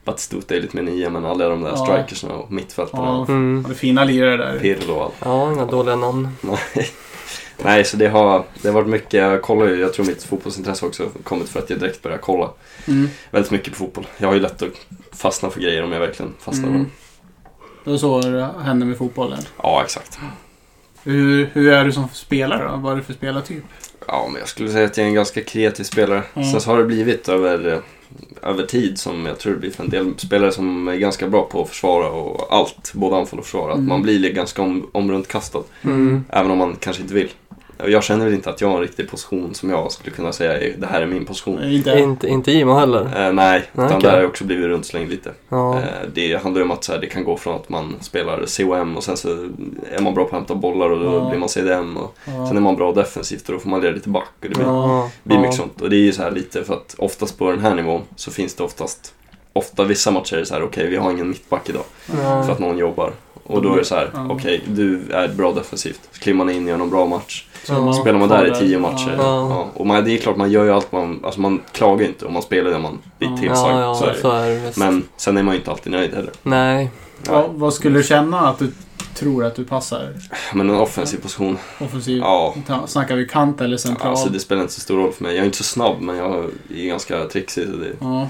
Batistuta 0.05 0.55
är 0.55 0.61
lite 0.61 0.75
mer 0.75 0.83
nia 0.83 1.09
men 1.09 1.25
alla 1.25 1.49
de 1.49 1.61
där 1.61 1.69
Ja. 1.69 1.77
strikersna 1.77 2.33
och 2.33 2.51
mittfältarna. 2.51 3.03
Ja, 3.03 3.25
Mm. 3.33 3.63
och 3.63 3.69
det 3.69 3.75
fina 3.75 4.03
lirare 4.03 4.38
där. 4.38 4.59
Pirlo 4.59 4.93
och 4.93 5.03
allt. 5.03 5.13
Ja, 5.25 5.51
inga 5.53 5.65
dåliga 5.65 5.95
namn. 5.95 6.29
Nej. 6.41 6.89
Nej, 7.63 7.83
så 7.85 7.97
det 7.97 8.07
har, 8.07 8.43
det 8.61 8.67
har 8.67 8.75
varit 8.75 8.88
mycket, 8.88 9.13
jag 9.13 9.41
kollar 9.41 9.65
ju, 9.67 9.79
jag 9.79 9.93
tror 9.93 10.05
mitt 10.05 10.23
fotbollsintresse 10.23 10.85
också 10.85 11.09
kommit 11.23 11.49
för 11.49 11.59
att 11.59 11.69
jag 11.69 11.79
direkt 11.79 12.01
började 12.01 12.21
kolla 12.23 12.49
Mm. 12.88 13.09
väldigt 13.31 13.51
mycket 13.51 13.69
på 13.73 13.75
fotboll. 13.79 14.07
Jag 14.17 14.27
har 14.27 14.33
ju 14.35 14.39
lätt 14.41 14.61
att 14.61 14.69
fastna 15.11 15.49
för 15.49 15.61
grejer 15.61 15.83
om 15.83 15.91
jag 15.91 15.99
verkligen 15.99 16.33
fastnar 16.39 16.67
Mm. 16.67 16.75
mm. 16.79 16.91
Det 17.83 17.89
var 17.89 17.98
så 17.98 18.22
det 18.22 18.50
hände 18.63 18.86
med 18.86 18.98
fotbollen. 18.98 19.39
Ja, 19.63 19.81
exakt. 19.83 20.19
Hur, 21.04 21.50
hur 21.54 21.72
är 21.74 21.86
du 21.86 21.92
som 21.92 22.07
spelare 22.13 22.72
då? 22.72 22.78
Vad 22.78 22.94
är 22.94 22.98
du 22.98 23.04
för 23.04 23.13
spelartyp? 23.13 23.63
Ja, 24.07 24.28
men 24.31 24.39
jag 24.39 24.50
skulle 24.50 24.69
säga 24.69 24.86
att 24.86 24.98
jag 24.98 25.04
är 25.04 25.07
en 25.07 25.13
ganska 25.16 25.42
kreativ 25.44 25.83
spelare. 25.83 26.24
Mm. 26.33 26.51
Sen 26.51 26.62
så 26.62 26.69
har 26.72 26.78
det 26.78 26.83
blivit 26.83 27.30
över, 27.30 27.81
över 28.42 28.63
tid 28.66 29.00
som 29.00 29.25
jag 29.25 29.39
tror 29.39 29.54
det 29.54 29.60
blir 29.60 29.72
för 29.72 29.83
en 29.83 29.89
del 29.89 30.13
spelare 30.18 30.51
som 30.51 30.88
är 30.88 30.95
ganska 30.95 31.28
bra 31.28 31.44
på 31.51 31.62
att 31.62 31.69
försvara 31.69 32.07
och 32.10 32.54
allt, 32.54 32.94
både 32.94 33.18
anfall 33.18 33.39
och 33.39 33.45
försvar. 33.45 33.69
Att 33.69 33.75
Mm. 33.75 33.88
man 33.89 34.01
blir 34.01 34.34
ganska 34.34 34.62
om, 34.62 34.89
omruntkastad, 34.92 35.63
Mm. 35.81 36.25
även 36.30 36.51
om 36.51 36.57
man 36.57 36.75
kanske 36.80 37.01
inte 37.01 37.13
vill. 37.13 37.30
Jag 37.88 38.04
känner 38.04 38.25
väl 38.25 38.33
inte 38.33 38.50
att 38.50 38.62
jag 38.62 38.68
har 38.68 38.75
en 38.75 38.81
riktig 38.81 39.10
position 39.10 39.54
som 39.56 39.69
jag 39.69 39.92
skulle 39.92 40.12
kunna 40.16 40.31
säga 40.31 40.60
är, 40.60 40.74
det 40.78 40.88
här 40.88 41.01
är 41.01 41.06
min 41.06 41.25
position. 41.25 41.63
Inte? 41.63 41.89
Inte, 42.00 42.28
inte 42.28 42.51
Jimo 42.51 42.74
heller. 42.74 43.28
Eh, 43.28 43.33
nej, 43.33 43.63
utan 43.74 43.86
Okej. 43.86 44.00
där 44.01 44.12
har 44.12 44.18
jag 44.18 44.30
också 44.30 44.44
blivit 44.44 44.66
rundslängd 44.66 45.10
lite. 45.10 45.31
Ja. 45.50 45.78
Eh, 45.78 45.83
det 46.13 46.44
handlar 46.44 46.60
ju 46.60 46.63
om 46.66 46.72
att 46.72 46.83
så 46.83 46.92
här, 46.92 47.00
det 47.00 47.07
kan 47.07 47.24
gå 47.24 47.38
från 47.38 47.56
att 47.56 47.69
man 47.69 47.95
spelar 48.01 48.45
COM 48.57 48.98
och 48.98 49.04
sen 49.04 49.18
så 49.18 49.30
är 49.92 50.01
man 50.01 50.13
bra 50.13 50.24
på 50.24 50.30
att 50.30 50.33
hämta 50.36 50.56
bollar 50.56 50.89
och 50.89 51.00
då 51.00 51.16
Ja. 51.16 51.30
blir 51.30 51.39
man 51.39 51.50
CDM 51.50 51.98
och 51.98 52.16
Ja. 52.25 52.48
sen 52.48 52.57
är 52.57 52.62
man 52.62 52.75
bra 52.75 52.92
defensivt 52.94 53.48
och 53.50 53.54
då 53.54 53.60
får 53.60 53.69
man 53.69 53.81
leda 53.81 53.94
lite 53.95 54.10
back 54.10 54.24
och 54.42 54.48
det 54.50 54.50
blir, 54.50 54.66
Ja. 54.66 55.10
blir 55.24 55.36
ja. 55.36 55.42
mycket 55.42 55.57
sånt. 55.57 55.81
Och 55.81 55.89
det 55.89 55.95
är 55.95 56.01
ju 56.06 56.12
så 56.12 56.22
här 56.24 56.31
lite 56.31 56.63
för 56.63 56.74
att 56.74 56.95
oftast 56.98 57.38
på 57.38 57.51
den 57.51 57.60
här 57.60 57.75
nivån 57.75 58.01
så 58.16 58.31
finns 58.31 58.54
det 58.56 58.63
oftast 58.63 59.13
Ofta 59.54 59.84
vissa 59.84 60.12
matcher 60.12 60.34
är 60.36 60.39
det 60.39 60.45
så 60.45 60.54
här, 60.54 60.63
okej 60.63 60.88
vi 60.89 60.95
har 60.98 61.12
ingen 61.12 61.30
mittback 61.30 61.69
idag 61.69 61.84
Ja. 62.24 62.44
för 62.44 62.51
att 62.51 62.60
någon 62.60 62.77
jobbar. 62.77 63.12
Och 63.44 63.62
då 63.62 63.74
är 63.74 63.77
det 63.77 63.86
så 63.86 63.95
här, 63.95 64.10
okej 64.30 64.62
du 64.68 65.00
är 65.13 65.27
bra 65.27 65.51
defensivt. 65.51 66.00
Så 66.12 66.19
kliver 66.22 66.38
man 66.38 66.50
in 66.50 66.63
och 66.63 66.69
gör 66.69 66.77
någon 66.77 66.89
bra 66.89 67.06
match. 67.06 67.48
Så 67.63 67.74
Ja. 67.74 67.94
Spelar 67.94 68.19
man 68.19 68.30
där 68.30 68.52
i 68.52 68.60
tio 68.60 68.80
matcher. 68.80 69.16
Ja. 69.18 69.50
Ja. 69.50 69.68
Och 69.74 69.88
man, 69.88 70.04
det 70.06 70.12
är 70.12 70.18
klart 70.18 70.38
man 70.38 70.52
gör 70.52 70.63
ju 70.63 70.72
allt 70.72 70.92
man, 70.92 71.19
alltså 71.24 71.42
man 71.42 71.62
klagar 71.72 72.06
inte 72.06 72.25
och 72.25 72.34
man 72.34 72.42
spelar 72.42 72.72
det 72.72 72.80
man 72.80 73.00
blir 73.18 73.38
tillsagd. 73.38 73.80
Ja, 73.80 73.96
så 73.96 74.04
är 74.04 74.08
ja, 74.08 74.13
det. 74.13 74.22
så 74.22 74.31
är 74.31 74.50
det 74.50 74.56
visst. 74.56 74.78
Men 74.78 75.04
sen 75.18 75.38
är 75.38 75.44
man 75.44 75.54
ju 75.54 75.60
inte 75.60 75.72
alltid 75.72 75.92
nöjd 75.92 76.13
heller. 76.13 76.31
Nej. 76.44 76.90
Ja, 77.28 77.50
vad 77.54 77.74
skulle 77.74 77.98
du 77.98 78.04
känna 78.04 78.40
att 78.40 78.60
du 78.60 78.72
tror 79.16 79.46
att 79.46 79.56
du 79.56 79.66
passar? 79.66 80.13
Men 80.54 80.69
en 80.69 80.75
offensiv 80.75 81.18
position, 81.18 81.58
Offensiv? 81.80 82.18
ja. 82.18 82.56
Snackar 82.88 83.16
vi 83.16 83.28
kant 83.28 83.62
eller 83.62 83.78
central? 83.78 84.10
Alltså 84.10 84.30
det 84.30 84.40
spelar 84.40 84.62
inte 84.62 84.74
så 84.74 84.81
stor 84.81 84.98
roll 84.98 85.12
för 85.12 85.24
mig. 85.24 85.36
Jag 85.36 85.42
är 85.42 85.46
inte 85.46 85.58
så 85.58 85.63
snabb 85.63 86.02
men 86.02 86.18
jag 86.18 86.46
är 86.75 86.86
ganska 86.86 87.25
trixig. 87.25 87.68
Så 87.68 87.78
det, 87.78 87.92
ja. 88.00 88.30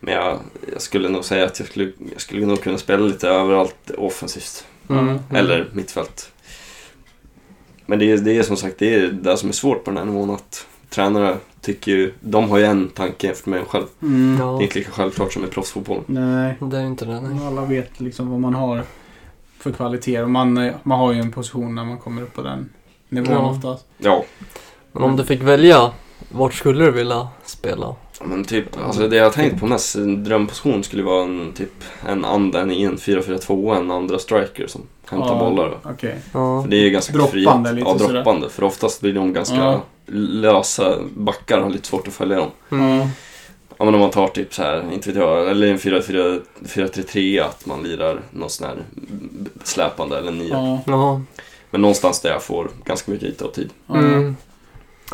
men 0.00 0.14
jag, 0.14 0.38
jag 0.72 0.82
skulle 0.82 1.08
nog 1.08 1.24
säga 1.24 1.44
att 1.46 1.58
jag 1.58 1.68
skulle, 1.68 1.92
jag 2.12 2.20
skulle 2.20 2.46
nog 2.46 2.62
kunna 2.62 2.78
spela 2.78 3.02
lite 3.02 3.28
överallt 3.28 3.90
offensivt. 3.98 4.64
Mm. 4.90 5.18
Eller 5.34 5.68
mittfält. 5.72 6.30
Men 7.86 7.98
det 7.98 8.12
är, 8.12 8.16
det 8.18 8.36
är 8.38 8.42
som 8.42 8.56
sagt 8.56 8.78
det 8.78 8.94
är 8.94 9.06
det 9.08 9.36
som 9.36 9.48
är 9.48 9.52
svårt 9.52 9.84
på 9.84 9.90
den 9.90 9.98
här 9.98 10.04
nivån. 10.04 10.30
Att 10.30 10.66
tränare 10.90 11.36
tycker 11.60 11.92
ju, 11.92 12.12
de 12.20 12.50
har 12.50 12.58
ju 12.58 12.64
en 12.64 12.88
tanke 12.88 13.30
efter 13.30 13.50
mig 13.50 13.60
själv. 13.68 13.84
Mm. 14.02 14.36
Det 14.36 14.42
är 14.42 14.46
Ja. 14.46 14.62
inte 14.62 14.78
lika 14.78 14.90
självklart 14.90 15.32
som 15.32 15.44
i 15.44 15.46
proffsfotboll. 15.46 16.02
Nej. 16.06 16.54
Det 16.60 16.76
är 16.78 16.86
inte 16.86 17.04
det. 17.04 17.20
Nej. 17.20 17.46
Alla 17.46 17.64
vet 17.64 18.00
liksom 18.00 18.30
vad 18.30 18.40
man 18.40 18.54
har 18.54 18.82
för 19.58 19.72
kvaliteter. 19.72 20.22
Och 20.22 20.30
man, 20.30 20.58
eh, 20.58 20.74
man 20.82 20.98
har 20.98 21.12
ju 21.12 21.20
en 21.20 21.32
position 21.32 21.74
när 21.74 21.84
man 21.84 21.98
kommer 21.98 22.22
upp 22.22 22.34
på 22.34 22.42
den 22.42 22.68
nivån 23.08 23.32
Ja. 23.32 23.50
oftast. 23.50 23.86
Ja, 23.98 24.24
Men 24.92 25.02
om 25.02 25.16
du 25.16 25.24
fick 25.24 25.42
välja, 25.42 25.90
vart 26.30 26.54
skulle 26.54 26.84
du 26.84 26.90
vilja 26.90 27.28
spela? 27.44 27.94
men 28.24 28.44
typ, 28.44 28.66
alltså 28.86 29.08
det 29.08 29.16
jag 29.16 29.24
har 29.24 29.30
tänkt 29.30 29.60
på 29.60 29.66
mest, 29.66 29.96
en 29.96 30.24
drömposition 30.24 30.84
skulle 30.84 31.02
vara 31.02 31.22
en 31.24 31.52
typ 31.52 31.84
en 32.06 32.24
andra 32.24 32.60
en 32.60 32.70
i 32.70 32.82
en 32.82 32.96
4-4-2 32.96 33.76
en 33.76 33.90
andra 33.90 34.18
striker 34.18 34.66
som 34.66 34.82
hämtar 35.10 35.28
Ja, 35.34 35.38
bollar. 35.50 35.78
Okej. 35.84 36.18
Ja. 36.32 36.62
För 36.62 36.68
det 36.70 36.76
är 36.76 36.80
ju 36.80 36.90
ganska 36.90 37.12
Droppande 37.12 37.32
frihet. 37.68 37.74
lite 37.74 37.88
Ja, 37.88 37.98
sådär. 37.98 38.14
droppande. 38.14 38.48
För 38.50 38.64
oftast 38.64 39.00
blir 39.00 39.12
de 39.14 39.32
ganska 39.32 39.56
Ja. 39.56 39.82
lösa 40.16 40.96
backar 41.16 41.60
har 41.60 41.70
lite 41.70 41.88
svårt 41.88 42.08
att 42.08 42.14
följa 42.14 42.36
dem. 42.36 42.50
Mm. 42.70 43.08
Ja 43.78 43.84
men 43.84 43.94
om 43.94 44.00
man 44.00 44.10
tar 44.10 44.28
typ 44.28 44.54
så 44.54 44.62
här, 44.62 44.92
inte 44.92 45.08
vet 45.08 45.18
jag, 45.18 45.50
eller 45.50 45.66
en 45.66 45.78
4-4 45.78 46.40
4-3-3 46.64 47.42
att 47.44 47.66
man 47.66 47.82
lirar 47.82 48.20
någon 48.30 48.50
sån 48.50 48.66
här 48.66 48.76
släpande 49.64 50.18
eller 50.18 50.32
nia. 50.32 50.80
Ja. 50.86 51.20
Men 51.70 51.80
någonstans 51.80 52.20
där 52.20 52.30
jag 52.30 52.42
får 52.42 52.68
ganska 52.84 53.10
mycket 53.12 53.28
yta 53.28 53.44
och 53.44 53.52
tid. 53.54 53.70
ja. 53.86 53.96
Mm. 53.98 54.36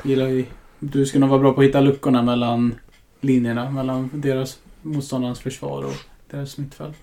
Gillar 0.04 0.26
vi. 0.26 0.46
Du 0.78 1.06
ska 1.06 1.18
nog 1.18 1.28
vara 1.30 1.40
bra 1.40 1.52
på 1.52 1.60
att 1.60 1.66
hitta 1.66 1.80
luckorna 1.80 2.22
mellan 2.22 2.74
linjerna. 3.20 3.70
Mellan 3.70 4.10
deras 4.12 4.58
motståndarens 4.82 5.40
försvar 5.40 5.82
och 5.84 5.94
deras 6.30 6.58
mittfält. 6.58 6.96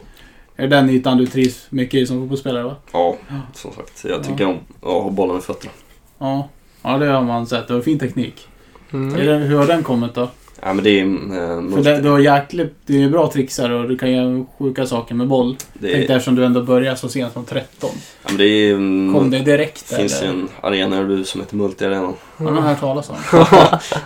Är 0.60 0.68
det 0.68 0.76
den 0.76 0.90
ytan 0.90 1.18
du 1.18 1.26
trivs 1.28 1.68
mycket 1.70 1.94
i 1.94 2.06
som 2.06 2.20
fotbollsspelare 2.20 2.64
va? 2.64 2.76
Ja, 2.92 3.16
Ja. 3.30 3.36
som 3.54 3.72
sagt. 3.74 4.06
Jag 4.10 4.24
tycker 4.24 4.46
om 4.46 4.58
att 4.82 4.88
ha 5.04 5.10
bollen 5.10 5.36
med 5.36 5.44
fötterna. 5.44 5.72
Ja. 6.18 6.50
Ja, 6.82 6.98
det 6.98 7.06
har 7.06 7.22
man 7.22 7.48
sett. 7.48 7.68
Du 7.68 7.74
har 7.74 7.82
fin 7.82 8.00
teknik. 8.00 8.48
Är 8.92 8.96
Mm. 8.96 9.26
det, 9.26 9.36
hur 9.36 9.58
har 9.58 9.68
den 9.68 9.84
kommit 9.84 10.14
då? 10.14 10.30
Ja 10.62 10.74
men 10.74 10.84
det 10.84 11.00
är... 11.00 11.04
Eh, 11.06 11.72
För 11.76 11.84
det, 11.84 12.02
du 12.02 12.10
har 12.10 12.20
jäkligt... 12.20 12.76
Du 12.86 13.04
är 13.06 13.10
bra 13.10 13.32
trixare 13.32 13.76
och 13.76 13.90
du 13.90 13.98
kan 13.98 14.12
göra 14.12 14.46
sjuka 14.60 14.86
saker 14.86 15.16
med 15.16 15.28
boll. 15.28 15.56
det 15.74 15.92
Tänkte 15.94 16.14
är, 16.14 16.18
eftersom 16.18 16.36
du 16.36 16.46
ändå 16.46 16.64
började 16.64 16.98
så 16.98 17.10
sent 17.10 17.34
som 17.34 17.46
13. 17.46 17.90
ja, 18.24 18.30
men 18.30 18.38
det 18.38 18.46
är 18.46 18.74
mm, 18.74 19.14
Kom 19.14 19.30
det 19.30 19.40
direkt 19.40 19.90
Det 19.90 19.96
finns 19.96 20.24
ju 20.24 20.28
en 20.28 20.50
arena 20.62 20.96
i 20.96 21.00
Örebro 21.00 21.24
som 21.24 21.42
heter 21.42 21.56
Multiarenan. 21.56 22.14
Har 22.38 22.52
man 22.52 22.64
hört 22.64 22.80
talas 22.80 23.10
om? 23.10 23.16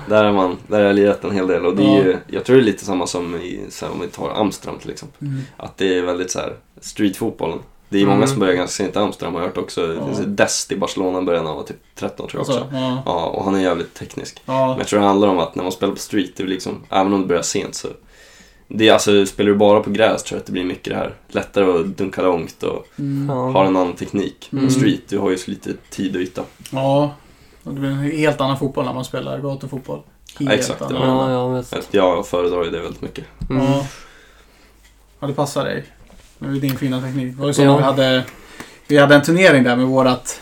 Där, 0.10 0.24
är 0.24 0.32
man, 0.32 0.58
där 0.68 0.78
har 0.80 0.86
jag 0.86 0.96
lirat 0.96 1.24
en 1.24 1.32
hel 1.32 1.48
del 1.48 1.66
och 1.66 1.76
det 1.76 1.84
är 1.84 1.88
Ja. 1.98 2.04
ju, 2.04 2.18
jag 2.28 2.44
tror 2.44 2.56
det 2.56 2.62
är 2.62 2.66
lite 2.66 2.86
samma 2.86 3.08
som 3.08 3.36
i, 3.36 3.60
så 3.70 3.86
här, 3.86 3.94
om 3.94 4.02
vi 4.02 4.08
tar 4.08 4.30
Amsterdam 4.30 4.80
till 4.80 4.92
exempel. 4.92 5.28
Mm. 5.28 5.42
Att 5.58 5.78
det 5.78 5.98
är 5.98 6.02
väldigt 6.02 6.32
så 6.32 6.40
här 6.40 6.54
streetfotbollen. 6.82 7.60
Det 7.94 8.02
är 8.02 8.06
många 8.06 8.16
Mm. 8.18 8.28
som 8.28 8.40
börjar 8.40 8.54
ganska 8.54 8.84
sent 8.84 8.96
i 8.96 9.00
Amsterdam 9.00 9.34
har 9.34 9.42
jag 9.42 9.48
hört 9.48 9.58
också. 9.58 9.88
Det 9.88 10.06
finns 10.06 10.20
Ja. 10.20 10.26
Dest 10.26 10.72
i 10.72 10.78
Barcelona 10.78 11.22
började 11.22 11.44
när 11.44 11.50
han 11.50 11.58
var 11.58 11.64
typ 11.66 11.78
13 11.96 12.28
tror 12.28 12.40
jag 12.40 12.42
också. 12.50 12.60
Alltså, 12.62 12.76
ja. 12.78 13.02
Ja, 13.06 13.26
och 13.26 13.44
han 13.46 13.56
är 13.56 13.60
jävligt 13.60 13.94
teknisk. 13.94 14.42
Men 14.46 14.56
Ja. 14.56 14.76
jag 14.78 14.88
tror 14.88 15.00
det 15.00 15.06
handlar 15.06 15.28
om 15.28 15.40
att 15.40 15.56
när 15.56 15.64
man 15.64 15.72
spelar 15.72 15.94
på 15.94 16.00
street, 16.00 16.32
det 16.38 16.44
är 16.44 16.48
liksom, 16.48 16.84
även 16.90 17.14
om 17.14 17.22
det 17.22 17.28
börjar 17.28 17.42
sent 17.42 17.76
så 17.76 17.88
det 18.68 18.88
är 18.90 18.94
alltså, 18.94 19.26
spelar 19.26 19.52
du 19.52 19.58
bara 19.58 19.80
på 19.80 19.90
gräs 19.90 20.24
tror 20.24 20.36
jag 20.38 20.40
att 20.42 20.46
det 20.46 20.52
blir 20.52 20.64
mycket 20.64 20.94
det 20.94 20.96
här. 20.96 21.14
Lättare 21.28 21.80
att 21.80 21.98
dunka 21.98 22.22
långt 22.22 22.64
och 22.64 22.88
Mm. 23.00 23.30
Ja. 23.30 23.50
ha 23.52 23.62
en 23.66 23.76
annan 23.78 23.94
teknik. 23.96 24.50
Mm. 24.54 24.70
Street, 24.70 25.02
du 25.10 25.18
har 25.18 25.30
ju 25.30 25.38
så 25.38 25.52
lite 25.52 25.70
tid 25.90 26.16
och 26.16 26.22
yta. 26.22 26.44
Ja. 26.72 27.12
Och 27.64 27.74
det 27.74 27.80
blir 27.80 27.90
en 27.90 28.00
helt 28.00 28.42
annan 28.42 28.60
fotboll 28.60 28.86
när 28.86 28.94
man 28.94 29.06
spelar 29.06 29.40
gatufotboll. 29.40 30.00
Helt 30.40 30.52
Exakt, 30.52 30.82
annan. 30.82 31.32
Ja, 31.32 31.32
ja. 31.54 31.60
Att 31.60 31.88
Jag 31.92 32.28
föredrar 32.28 32.64
ju 32.64 32.70
det 32.70 32.80
väldigt 32.80 33.02
mycket. 33.02 33.26
Mm. 33.50 33.64
Ja. 33.64 33.86
ja, 35.20 35.28
det 35.28 35.34
passar 35.34 35.64
dig. 35.66 35.84
Det 36.44 36.58
är 36.58 36.62
din 36.62 36.78
fina 36.78 37.02
teknik. 37.02 37.34
Det 37.36 37.40
var 37.42 37.48
ju 37.48 37.54
så 37.54 37.62
Ja. 37.62 37.78
vi 37.78 37.84
hade, 37.84 38.24
vi 38.88 38.98
hade 38.98 39.16
en 39.16 39.22
turnering 39.22 39.64
där 39.64 39.76
med 39.76 39.86
vårat 39.86 40.40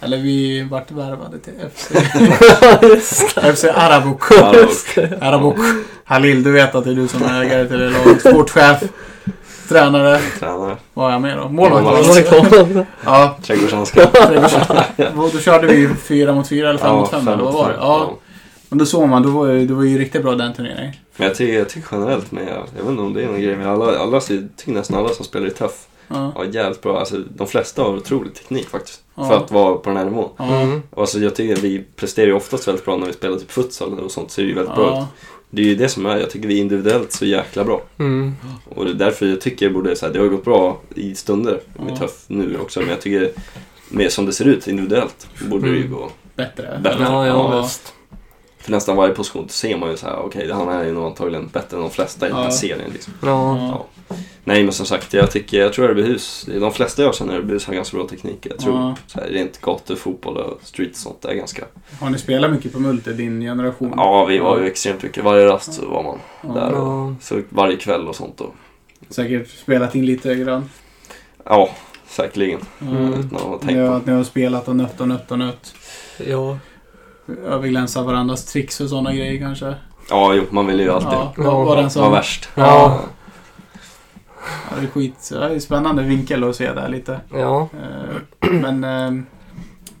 Eller 0.00 0.16
vi 0.16 0.62
vart 0.70 0.90
värvade 0.90 1.38
till 1.38 1.52
FC. 1.74 1.86
FC 3.56 3.64
Arabuk. 3.74 4.20
Ja, 4.30 4.54
Arabuk. 5.20 5.56
Halil, 6.04 6.42
du 6.42 6.52
vet 6.52 6.74
att 6.74 6.84
det 6.84 6.90
är 6.90 6.94
du 6.94 7.08
som 7.08 7.22
är 7.22 7.42
ägare 7.42 7.68
till 7.68 7.78
det 7.78 7.90
laget. 7.90 8.20
Sportchef. 8.20 8.82
Tränare. 9.68 10.20
Tränare. 10.40 10.76
Vad 10.94 11.04
var 11.04 11.12
jag 11.12 11.22
med 11.22 11.38
då? 11.38 11.48
Målvakt. 11.48 11.84
Målvakt. 11.84 12.88
Ja, 13.04 13.36
Trädgårdsanska. 13.42 14.04
Och 15.16 15.30
då 15.32 15.38
körde 15.40 15.66
vi 15.66 15.88
fyra 15.94 16.32
mot 16.34 16.48
fyra 16.48 16.68
eller 16.68 16.78
fem 16.78 16.94
mot 16.94 17.10
fem 17.10 17.28
eller 17.28 17.42
vad 17.42 17.54
var 17.54 17.68
det? 17.68 17.76
Ja. 17.80 18.16
Men 18.68 18.78
då 18.78 18.86
såg 18.86 19.08
man, 19.08 19.22
då 19.22 19.28
var 19.28 19.48
det, 19.48 19.64
det 19.66 19.74
var 19.74 19.82
ju 19.84 19.98
riktigt 19.98 20.22
bra 20.22 20.34
den 20.34 20.54
turneringen. 20.54 20.92
Men 21.18 21.26
jag 21.28 21.36
tycker, 21.36 21.58
jag 21.58 21.68
tycker 21.68 21.88
generellt 21.92 22.32
med, 22.32 22.48
jag 22.76 22.82
vet 22.82 22.90
inte 22.90 23.02
om 23.02 23.14
det 23.14 23.22
är 23.22 23.26
någon 23.26 23.40
grej, 23.40 23.56
men 23.56 23.68
alla, 23.68 23.98
alla, 23.98 24.12
jag 24.28 24.48
tycker 24.56 24.72
nästan 24.72 24.98
alla 24.98 25.08
som 25.08 25.24
spelar 25.24 25.46
i 25.46 25.50
tuff 25.50 25.84
Ja. 26.10 26.32
har 26.34 26.44
jävligt 26.44 26.80
bra, 26.82 26.98
alltså 26.98 27.16
de 27.36 27.46
flesta 27.46 27.82
har 27.82 27.96
otrolig 27.96 28.34
teknik 28.34 28.68
faktiskt. 28.68 29.02
Ja. 29.14 29.28
För 29.28 29.36
att 29.36 29.50
vara 29.50 29.74
på 29.76 29.90
den 29.90 29.96
här 29.96 30.04
nivån. 30.04 30.28
Ja. 30.36 30.60
Mm. 30.60 30.82
Alltså 30.96 31.18
jag 31.18 31.34
tycker 31.34 31.56
vi 31.56 31.84
presterar 31.96 32.26
ju 32.26 32.32
oftast 32.32 32.68
väldigt 32.68 32.84
bra 32.84 32.96
när 32.96 33.06
vi 33.06 33.12
spelar 33.12 33.38
typ 33.38 33.50
futsal 33.50 33.98
och 33.98 34.10
sånt, 34.10 34.30
ser 34.30 34.42
det 34.42 34.48
ju 34.48 34.54
väldigt 34.54 34.74
bra 34.74 34.86
ut. 34.88 34.94
Ja. 34.94 35.08
Det 35.50 35.62
är 35.62 35.66
ju 35.66 35.74
det 35.74 35.88
som 35.88 36.06
är, 36.06 36.16
jag 36.16 36.30
tycker 36.30 36.48
vi 36.48 36.56
är 36.56 36.60
individuellt 36.60 37.12
så 37.12 37.26
jäkla 37.26 37.64
bra. 37.64 37.82
Mm. 37.98 38.34
Och 38.74 38.84
det 38.84 38.90
är 38.90 38.94
därför 38.94 39.26
jag 39.26 39.40
tycker 39.40 39.68
det 39.68 39.74
borde, 39.74 39.96
så 39.96 40.06
här, 40.06 40.12
det 40.12 40.18
har 40.18 40.26
gått 40.26 40.44
bra 40.44 40.80
i 40.94 41.14
stunder 41.14 41.60
med 41.76 41.90
Ja. 41.92 41.96
tuff 41.96 42.24
nu 42.26 42.58
också, 42.62 42.80
men 42.80 42.88
jag 42.88 43.00
tycker 43.00 43.30
mer 43.88 44.08
som 44.08 44.26
det 44.26 44.32
ser 44.32 44.44
ut 44.44 44.68
individuellt 44.68 45.26
borde 45.50 45.66
det 45.70 45.76
ju 45.76 45.84
Mm. 45.86 45.92
gå. 45.98 46.10
Bättre. 46.34 46.80
Bättre. 46.82 47.02
Ja, 47.04 47.26
ja, 47.26 47.50
Ja. 47.54 47.62
visst. 47.62 47.94
För 48.68 48.72
nästan 48.74 48.96
varje 48.96 49.14
position 49.14 49.48
ser 49.48 49.76
man 49.78 49.90
ju 49.90 49.96
så 49.96 50.06
här, 50.06 50.16
okej 50.18 50.50
han 50.52 50.68
är 50.68 50.84
ju 50.84 50.92
nog 50.92 51.04
antagligen 51.04 51.46
bättre 51.52 51.76
än 51.76 51.82
de 51.82 51.90
flesta 51.90 52.26
i 52.26 52.28
den 52.28 52.38
här 52.38 52.44
Ja. 52.44 52.50
serien 52.50 52.90
liksom. 52.92 53.12
Ja. 53.22 53.58
Ja. 53.58 53.86
Nej 54.44 54.62
men 54.64 54.72
som 54.72 54.86
sagt, 54.86 55.14
jag 55.14 55.30
tycker, 55.30 55.60
jag 55.60 55.72
tror 55.72 55.88
Örbyhus, 55.88 56.46
de 56.60 56.72
flesta 56.72 57.02
jag 57.02 57.14
känner 57.14 57.34
Örbyhus 57.34 57.66
har 57.66 57.74
ganska 57.74 57.96
bra 57.96 58.06
teknik. 58.08 58.46
Jag 58.50 58.58
tror 58.58 58.74
Ja. 58.74 58.96
så 59.06 59.20
här, 59.20 59.26
rent 59.28 59.60
gatufotboll 59.60 60.36
och 60.36 60.60
street 60.62 60.90
och 60.90 60.96
sånt 60.96 61.24
är 61.24 61.34
ganska... 61.34 61.64
Har 62.00 62.10
ni 62.10 62.18
spelat 62.18 62.50
mycket 62.50 62.72
på 62.72 62.80
Multe, 62.80 63.12
din 63.12 63.40
generation? 63.40 63.92
Ja, 63.96 64.24
vi 64.24 64.38
var 64.38 64.58
ju 64.60 64.66
extremt 64.66 65.02
mycket. 65.02 65.24
Varje 65.24 65.46
rast 65.46 65.72
så 65.72 65.86
var 65.88 66.02
man 66.02 66.18
Ja. 66.42 66.48
där. 66.60 66.72
Och, 66.72 66.88
Ja. 66.88 67.14
så 67.20 67.42
varje 67.48 67.76
kväll 67.76 68.08
och 68.08 68.16
sånt. 68.16 68.40
Och, 68.40 68.54
Säkert 69.10 69.48
spelat 69.50 69.94
in 69.94 70.06
lite 70.06 70.34
grann. 70.34 70.70
ja, 71.44 71.68
säkerligen. 72.08 72.60
Mm. 72.80 73.12
Utan 73.14 73.34
att 73.36 73.40
ha 73.42 73.58
Ni 73.60 73.66
tänkt 73.66 73.78
har, 73.78 73.88
på. 73.88 73.94
att 73.94 74.06
ni 74.06 74.12
har 74.12 74.24
spelat 74.24 74.68
och 74.68 74.76
nött 74.76 75.00
och 75.00 75.08
nött 75.08 75.30
och 75.30 75.38
nött. 75.38 75.74
Ja. 76.26 76.58
Överglänsa 77.46 78.02
varandras 78.02 78.44
tricks 78.44 78.80
och 78.80 78.88
sådana 78.88 79.12
grejer 79.14 79.38
kanske. 79.38 79.74
Ja, 80.10 80.34
jo, 80.34 80.42
man 80.50 80.66
vill 80.66 80.80
ju 80.80 80.90
alltid 80.90 81.12
Ja, 81.12 81.32
var, 81.36 81.64
var 81.64 81.76
den 81.76 81.90
som... 81.90 82.02
vara 82.02 82.12
värst. 82.12 82.48
Ja. 82.54 83.00
Ja, 84.70 84.76
det 84.80 84.86
är 84.86 84.90
skit. 84.90 85.28
Det 85.32 85.44
är 85.54 85.58
spännande 85.58 86.02
vinkel 86.02 86.44
att 86.44 86.56
se 86.56 86.72
där 86.72 86.88
lite. 86.88 87.20
Ja. 87.32 87.68
Eh, 87.72 88.50
Men 88.50 88.84
eh, 88.84 89.22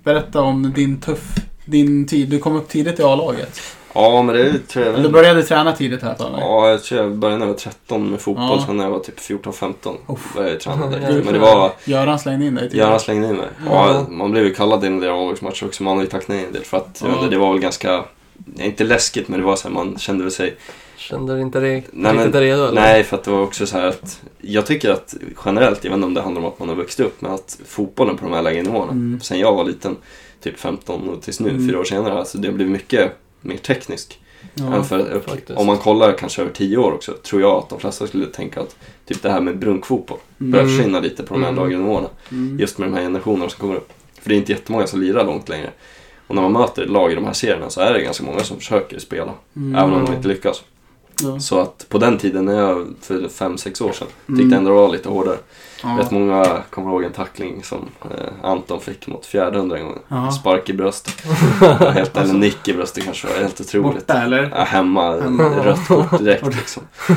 berätta 0.04 0.40
om 0.40 0.72
din 0.72 1.00
tuff, 1.00 1.34
din 1.64 2.06
tid. 2.06 2.28
Du 2.28 2.38
kom 2.38 2.56
upp 2.56 2.68
tidigt 2.68 3.00
i 3.00 3.02
A-laget. 3.02 3.60
Ja, 4.00 4.22
men 4.22 4.34
det 4.34 4.58
tror 4.68 4.84
jag... 4.86 5.02
Du 5.02 5.08
började 5.08 5.42
träna 5.42 5.72
tidigt 5.72 6.02
här 6.02 6.14
för 6.14 6.30
mig. 6.30 6.40
Ja, 6.40 6.70
jag 6.70 6.82
tror 6.82 7.00
jag 7.02 7.12
började 7.16 7.38
när 7.38 7.46
jag 7.46 7.52
var 7.52 7.58
13 7.58 8.10
med 8.10 8.20
fotboll, 8.20 8.58
Ja. 8.58 8.64
sen 8.66 8.76
när 8.76 8.84
jag 8.84 8.90
var 8.90 8.98
typ 8.98 9.18
14-15 9.20 9.96
Uff. 10.06 10.34
började 10.34 10.52
jag 10.52 10.60
träna 10.60 10.86
direkt. 10.86 11.24
Men 11.24 11.34
det 11.34 11.40
var... 11.40 11.72
Göran 11.84 12.18
slängde 12.18 12.46
in 12.46 12.54
dig. 12.54 12.68
Göran 12.72 13.00
slängde 13.00 13.28
in 13.28 13.36
mig. 13.36 13.48
Ja. 13.66 13.92
Ja, 13.92 14.06
man 14.10 14.30
blev 14.30 14.44
ju 14.44 14.54
kallad 14.54 14.84
in 14.84 14.98
i 14.98 15.00
deras 15.00 15.12
A-lagsmatcher 15.22 15.66
också, 15.66 15.82
man 15.82 15.96
har 15.96 16.04
ju 16.04 16.10
tackat 16.10 16.28
nej 16.28 16.44
en 16.44 16.52
del 16.52 16.64
för 16.64 16.76
att 16.76 17.04
Ja. 17.22 17.26
det 17.30 17.38
var 17.38 17.52
väl 17.52 17.60
ganska, 17.62 18.04
inte 18.58 18.84
läskigt 18.84 19.28
men 19.28 19.40
det 19.40 19.46
var 19.46 19.56
så 19.56 19.68
här, 19.68 19.74
man 19.74 19.98
kände 19.98 20.24
väl 20.24 20.32
sig, 20.32 20.56
Kände 20.96 21.34
du 21.36 21.40
inte 21.42 21.58
re- 21.60 21.62
Nej, 21.64 21.82
men- 21.92 22.16
riktigt 22.16 22.34
redo 22.34 22.62
eller? 22.64 22.80
nej 22.80 23.04
för 23.04 23.16
att 23.16 23.24
det 23.24 23.30
var 23.30 23.40
också 23.42 23.66
så 23.66 23.78
här 23.78 23.86
att 23.86 24.20
jag 24.40 24.66
tycker 24.66 24.90
att 24.90 25.14
generellt, 25.44 25.84
jag 25.84 25.90
vet 25.90 25.96
inte 25.96 26.06
om 26.06 26.14
det 26.14 26.20
handlar 26.20 26.42
om 26.42 26.48
att 26.48 26.58
man 26.58 26.68
har 26.68 26.76
växt 26.76 27.00
upp, 27.00 27.20
men 27.20 27.32
att 27.32 27.58
fotbollen 27.66 28.16
på 28.16 28.24
de 28.24 28.34
här 28.34 28.42
lägre 28.42 28.62
nivåerna, 28.62 28.92
Mm. 28.92 29.20
sen 29.20 29.38
jag 29.38 29.54
var 29.54 29.64
liten, 29.64 29.96
typ 30.42 30.58
15 30.60 31.08
och 31.08 31.22
tills 31.22 31.40
nu, 31.40 31.48
Mm. 31.50 31.68
fyra 31.68 31.80
år 31.80 31.84
senare, 31.84 32.18
alltså 32.18 32.38
det 32.38 32.48
har 32.48 32.54
blivit 32.54 32.72
mycket 32.72 33.12
mer 33.40 33.56
teknisk. 33.56 34.20
Ja. 34.54 34.82
För, 34.82 35.22
om 35.58 35.66
man 35.66 35.78
kollar 35.78 36.12
kanske 36.12 36.42
över 36.42 36.52
10 36.52 36.76
år 36.76 36.92
också, 36.92 37.12
tror 37.12 37.40
jag 37.42 37.50
att 37.56 37.68
de 37.68 37.80
flesta 37.80 38.06
skulle 38.06 38.26
tänka 38.26 38.60
att 38.60 38.76
typ 39.06 39.22
det 39.22 39.30
här 39.30 39.40
med 39.40 39.58
brunkfotboll 39.58 40.18
börjar 40.38 40.64
Mm. 40.64 40.76
försvinna 40.76 41.00
lite 41.00 41.22
på 41.22 41.34
de 41.34 41.42
här 41.42 41.50
Mm. 41.52 41.64
lägre 41.64 41.78
nivåerna. 41.78 42.08
Mm. 42.30 42.58
Just 42.60 42.78
med 42.78 42.88
de 42.88 42.94
här 42.94 43.02
generationerna 43.02 43.48
som 43.48 43.60
kommer 43.60 43.74
upp. 43.74 43.92
För 44.22 44.28
det 44.28 44.34
är 44.34 44.38
inte 44.38 44.52
jättemånga 44.52 44.86
som 44.86 45.00
lirar 45.00 45.24
långt 45.24 45.48
längre. 45.48 45.70
Och 46.26 46.34
när 46.34 46.42
man 46.42 46.52
möter 46.52 46.86
lag 46.86 47.12
i 47.12 47.14
de 47.14 47.24
här 47.24 47.32
serierna 47.32 47.70
så 47.70 47.80
är 47.80 47.92
det 47.92 48.02
ganska 48.02 48.24
många 48.24 48.40
som 48.44 48.56
försöker 48.56 48.98
spela. 48.98 49.32
Mm. 49.56 49.74
Även 49.74 49.94
om 49.94 50.04
de 50.04 50.14
inte 50.14 50.28
lyckas. 50.28 50.62
Ja. 51.22 51.40
Så 51.40 51.58
att 51.60 51.86
på 51.88 51.98
den 51.98 52.18
tiden, 52.18 52.44
när 52.44 52.58
jag, 52.58 52.86
för 53.00 53.28
5-6 53.28 53.82
år 53.82 53.92
sedan, 53.92 54.08
Mm. 54.28 54.38
tyckte 54.40 54.54
jag 54.54 54.58
ändå 54.58 54.70
det 54.70 54.76
var 54.76 54.88
lite 54.88 55.08
hårdare. 55.08 55.36
Ja. 55.82 55.96
Rätt 55.98 56.10
många 56.10 56.46
kommer 56.70 56.90
ihåg 56.90 57.04
en 57.04 57.12
tackling 57.12 57.62
som 57.64 57.88
eh, 58.04 58.26
Anton 58.50 58.80
fick 58.80 59.06
mot 59.06 59.26
fjärdehundra 59.26 59.78
en 59.78 59.84
gång. 59.84 59.98
Ja. 60.08 60.30
Spark 60.30 60.68
i 60.68 60.72
bröstet. 60.72 61.14
helt, 61.94 62.16
eller 62.16 62.34
nick 62.34 62.68
i 62.68 62.72
bröstet 62.72 63.04
kanske 63.04 63.26
var 63.26 63.34
helt 63.34 63.60
otroligt. 63.60 64.06
Borta 64.06 64.22
eller? 64.22 64.52
Ja, 64.56 64.64
hemma, 64.64 65.20
Hemma. 65.20 65.44
rött 65.44 65.88
kort 65.88 66.18
direkt 66.18 66.46
liksom. 66.46 66.82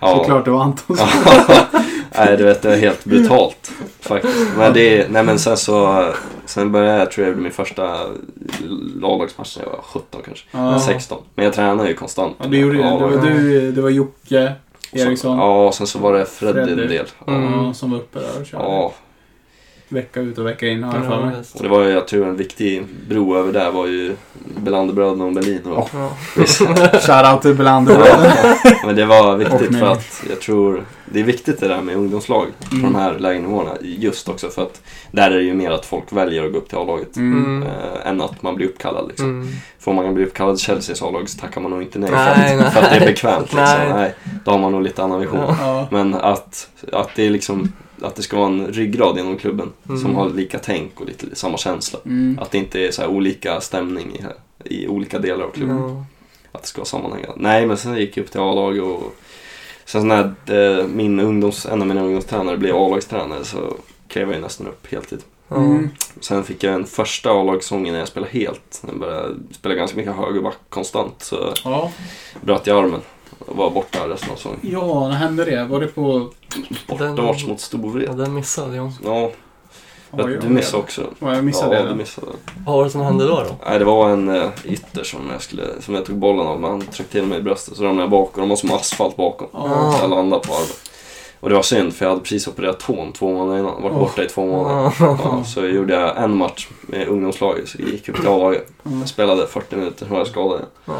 Såklart 0.00 0.44
det 0.44 0.50
var 0.50 0.60
Anton 0.62 0.96
som... 0.96 1.08
nej, 2.18 2.36
du 2.36 2.44
vet, 2.44 2.62
det 2.62 2.72
är 2.74 2.78
helt 2.80 3.04
brutalt 3.04 3.72
faktiskt. 4.00 4.36
Men 4.56 4.72
det, 4.72 5.10
nej 5.10 5.24
men 5.24 5.38
sen 5.38 5.56
så, 5.56 6.04
sen 6.44 6.72
började 6.72 6.98
jag, 6.98 7.10
tror 7.12 7.26
jag, 7.26 7.36
min 7.36 7.52
första 7.52 7.84
A-lagsmatch 9.02 9.56
när 9.56 9.64
jag 9.64 9.70
var 9.72 9.80
17 9.82 10.20
kanske. 10.24 10.46
Ja. 10.50 10.80
16. 10.80 11.18
Men 11.34 11.44
jag 11.44 11.54
tränade 11.54 11.88
ju 11.88 11.94
konstant. 11.94 12.36
Ja, 12.38 12.46
det 12.46 12.56
gjorde 12.56 12.76
det. 12.76 12.82
Det 12.82 12.90
var 12.98 13.12
Ja. 13.12 13.20
du, 13.20 13.72
det 13.72 13.80
var 13.82 13.90
Jocke 13.90 14.52
Eriksson 14.92 15.38
Ja, 15.38 15.66
och 15.66 15.74
sen 15.74 15.86
så 15.86 15.98
var 15.98 16.12
det 16.12 16.26
Freddy 16.26 16.60
en 16.60 16.66
del. 16.76 17.06
Mm. 17.26 17.52
ja, 17.52 17.74
som 17.74 17.90
var 17.90 17.98
uppe 17.98 18.18
där 18.18 18.40
och 18.40 18.46
körde. 18.46 18.64
ja, 18.64 18.92
Vecka 19.88 20.20
ut 20.20 20.38
och 20.38 20.46
vecka 20.46 20.66
in 20.66 20.82
har 20.82 20.94
jag 20.98 21.06
för 21.06 21.26
mig. 21.26 21.34
och 21.54 21.62
det 21.62 21.68
var 21.68 21.82
ju, 21.84 21.90
jag 21.90 22.08
tror 22.08 22.26
en 22.28 22.36
viktig 22.36 22.84
bro 23.08 23.36
över 23.36 23.52
där 23.52 23.70
var 23.70 23.86
ju 23.86 24.16
Belanderbröderna 24.56 25.24
och 25.24 25.32
Berlin. 25.32 25.62
Och, 25.64 25.90
Ja. 25.94 26.10
Shoutout 27.00 27.42
till 27.42 27.54
Belander. 27.54 27.98
Men 28.86 28.96
det 28.96 29.06
var 29.06 29.36
viktigt 29.36 29.78
för 29.78 29.86
att 29.86 30.22
jag 30.28 30.40
tror 30.40 30.84
det 31.04 31.20
är 31.20 31.24
viktigt 31.24 31.60
det 31.60 31.68
där 31.68 31.82
med 31.82 31.96
ungdomslag 31.96 32.46
på 32.70 32.76
Mm. 32.76 32.92
de 32.92 32.98
här 32.98 33.18
lägre 33.18 33.40
nivåerna. 33.40 33.70
Just 33.82 34.28
också 34.28 34.48
för 34.48 34.62
att 34.62 34.82
där 35.10 35.30
är 35.30 35.36
det 35.36 35.42
ju 35.42 35.54
mer 35.54 35.70
att 35.70 35.86
folk 35.86 36.12
väljer 36.12 36.44
att 36.46 36.52
gå 36.52 36.58
upp 36.58 36.68
till 36.68 36.78
A-laget. 36.78 37.16
Mm. 37.16 37.62
eh, 37.62 38.08
än 38.10 38.20
att 38.20 38.42
man 38.42 38.54
blir 38.54 38.66
uppkallad 38.66 39.08
liksom. 39.08 39.26
Mm. 39.26 39.48
Får 39.78 39.92
man 39.92 40.14
bli 40.14 40.24
uppkallad 40.24 40.56
till 40.56 40.66
Chelseas 40.66 41.02
A-lag 41.02 41.28
så 41.28 41.38
tackar 41.40 41.60
man 41.60 41.70
nog 41.70 41.82
inte 41.82 41.98
nej, 41.98 42.10
Nej, 42.10 42.58
för, 42.58 42.64
att, 42.66 42.72
för 42.72 42.80
att 42.82 42.90
det 42.90 42.96
är 42.96 43.00
nej. 43.00 43.08
bekvämt. 43.08 43.42
Liksom. 43.42 43.58
Nej. 43.60 43.92
Nej. 43.94 44.14
då 44.44 44.50
har 44.50 44.58
man 44.58 44.72
nog 44.72 44.82
lite 44.82 45.02
annan 45.02 45.20
vision. 45.20 45.54
Ja. 45.60 45.86
Men 45.90 46.14
att, 46.14 46.68
att 46.92 47.10
det 47.16 47.26
är 47.26 47.30
liksom 47.30 47.72
att 48.02 48.14
det 48.16 48.22
ska 48.22 48.36
vara 48.36 48.46
en 48.48 48.66
ryggrad 48.66 49.18
inom 49.18 49.36
klubben 49.36 49.72
Mm. 49.88 50.00
som 50.00 50.14
har 50.14 50.30
lika 50.30 50.58
tänk 50.58 51.00
och 51.00 51.06
lite 51.06 51.36
samma 51.36 51.58
känsla. 51.58 51.98
Mm. 52.06 52.38
Att 52.42 52.50
det 52.50 52.58
inte 52.58 52.80
är 52.86 52.90
så 52.90 53.02
här 53.02 53.08
olika 53.08 53.60
stämning 53.60 54.20
i, 54.64 54.74
i 54.74 54.88
olika 54.88 55.18
delar 55.18 55.44
av 55.44 55.50
klubben. 55.50 55.76
Ja. 55.78 56.04
Att 56.52 56.62
det 56.62 56.68
ska 56.68 56.78
vara 56.80 56.86
sammanhängande. 56.86 57.34
Nej, 57.36 57.66
men 57.66 57.76
sen 57.76 57.96
gick 57.96 58.16
jag 58.16 58.24
upp 58.24 58.30
till 58.30 58.40
A-lag 58.40 58.78
och 58.78 59.14
sen 59.84 60.08
när 60.08 60.34
eh, 60.46 60.86
min 60.86 61.20
ungdoms, 61.20 61.66
en 61.66 61.80
av 61.82 61.88
mina 61.88 62.02
ungdomstränare 62.02 62.56
blev 62.56 62.76
A-lagstränare 62.76 63.44
så 63.44 63.76
klev 64.08 64.28
jag 64.28 64.36
ju 64.36 64.42
nästan 64.42 64.66
upp 64.66 64.86
heltid. 64.92 65.18
Mm. 65.50 65.88
Sen 66.20 66.44
fick 66.44 66.64
jag 66.64 66.74
en 66.74 66.84
första 66.86 67.30
A-lagssäsongen 67.30 67.92
när 67.92 67.98
jag 67.98 68.08
spelade 68.08 68.32
helt. 68.32 68.82
Jag 68.86 68.98
började 68.98 69.34
spela 69.52 69.74
ganska 69.74 69.96
mycket 69.96 70.16
högerback 70.16 70.56
konstant 70.68 71.14
så 71.22 71.52
Ja. 71.64 71.90
bröt 72.40 72.66
jag 72.66 72.84
armen 72.84 73.00
och 73.38 73.56
var 73.56 73.70
borta 73.70 74.08
resten 74.08 74.30
av 74.30 74.36
säsongen. 74.36 74.58
ja, 74.62 75.08
när 75.08 75.14
hände 75.16 75.44
det? 75.44 75.64
Var 75.64 75.80
det 75.80 75.86
på... 75.86 76.28
Bortamatch 76.88 77.42
mot 77.46 77.50
Ja, 77.50 77.58
Storvret. 77.58 78.16
den 78.16 78.34
missade 78.34 78.76
jag. 78.76 78.92
Ja, 79.04 79.30
Oj, 80.10 80.38
du 80.42 80.48
missade 80.48 80.82
också. 80.82 81.02
Ja, 81.18 81.34
jag 81.34 81.44
missade 81.44 81.76
ja, 81.76 81.82
det. 81.82 81.88
du 81.88 81.94
missade. 81.94 82.26
Vad 82.66 82.76
var 82.76 82.84
det 82.84 82.90
som 82.90 83.00
hände 83.00 83.26
då? 83.26 83.34
då? 83.34 83.56
Nej, 83.66 83.78
det 83.78 83.84
var 83.84 84.10
en 84.10 84.28
uh, 84.28 84.48
ytter 84.64 85.04
som 85.04 85.20
jag, 85.32 85.42
skulle, 85.42 85.82
som 85.82 85.94
jag 85.94 86.04
tog 86.04 86.18
bollen 86.18 86.46
av, 86.46 86.60
men 86.60 86.70
han 86.70 86.80
tryckte 86.80 87.12
till 87.12 87.26
mig 87.26 87.38
i 87.38 87.42
bröstet 87.42 87.76
så 87.76 87.84
ramlade 87.84 88.02
jag 88.02 88.10
bak 88.10 88.30
och 88.34 88.40
de 88.40 88.48
var 88.48 88.56
som 88.56 88.72
asfalt 88.72 89.16
bakom. 89.16 89.48
Ja. 89.52 89.94
Så 89.98 90.04
jag 90.04 90.10
landade 90.10 90.42
på 90.46 90.52
armen. 90.54 90.66
Och 91.46 91.50
det 91.50 91.56
var 91.56 91.62
synd 91.62 91.94
för 91.94 92.04
jag 92.04 92.10
hade 92.10 92.22
precis 92.22 92.48
opererat 92.48 92.80
tån 92.80 93.12
två 93.12 93.32
månader 93.32 93.58
innan. 93.60 93.82
Varit 93.82 93.92
Oh. 93.94 93.98
borta 93.98 94.22
i 94.24 94.28
två 94.28 94.46
månader. 94.46 94.92
Ja, 95.00 95.44
så 95.46 95.66
gjorde 95.66 95.94
jag 95.94 96.22
en 96.22 96.36
match 96.36 96.68
med 96.80 97.08
ungdomslaget 97.08 97.68
så 97.68 97.76
jag 97.80 97.88
gick 97.88 98.08
upp 98.08 98.16
till 98.16 98.28
A-laget. 98.28 98.66
Mm. 98.86 98.98
Jag 98.98 99.08
spelade 99.08 99.46
40 99.46 99.76
minuter, 99.76 100.06
så 100.06 100.10
var 100.12 100.18
jag 100.18 100.26
skadad 100.26 100.58
igen. 100.58 100.68
Ja. 100.84 100.94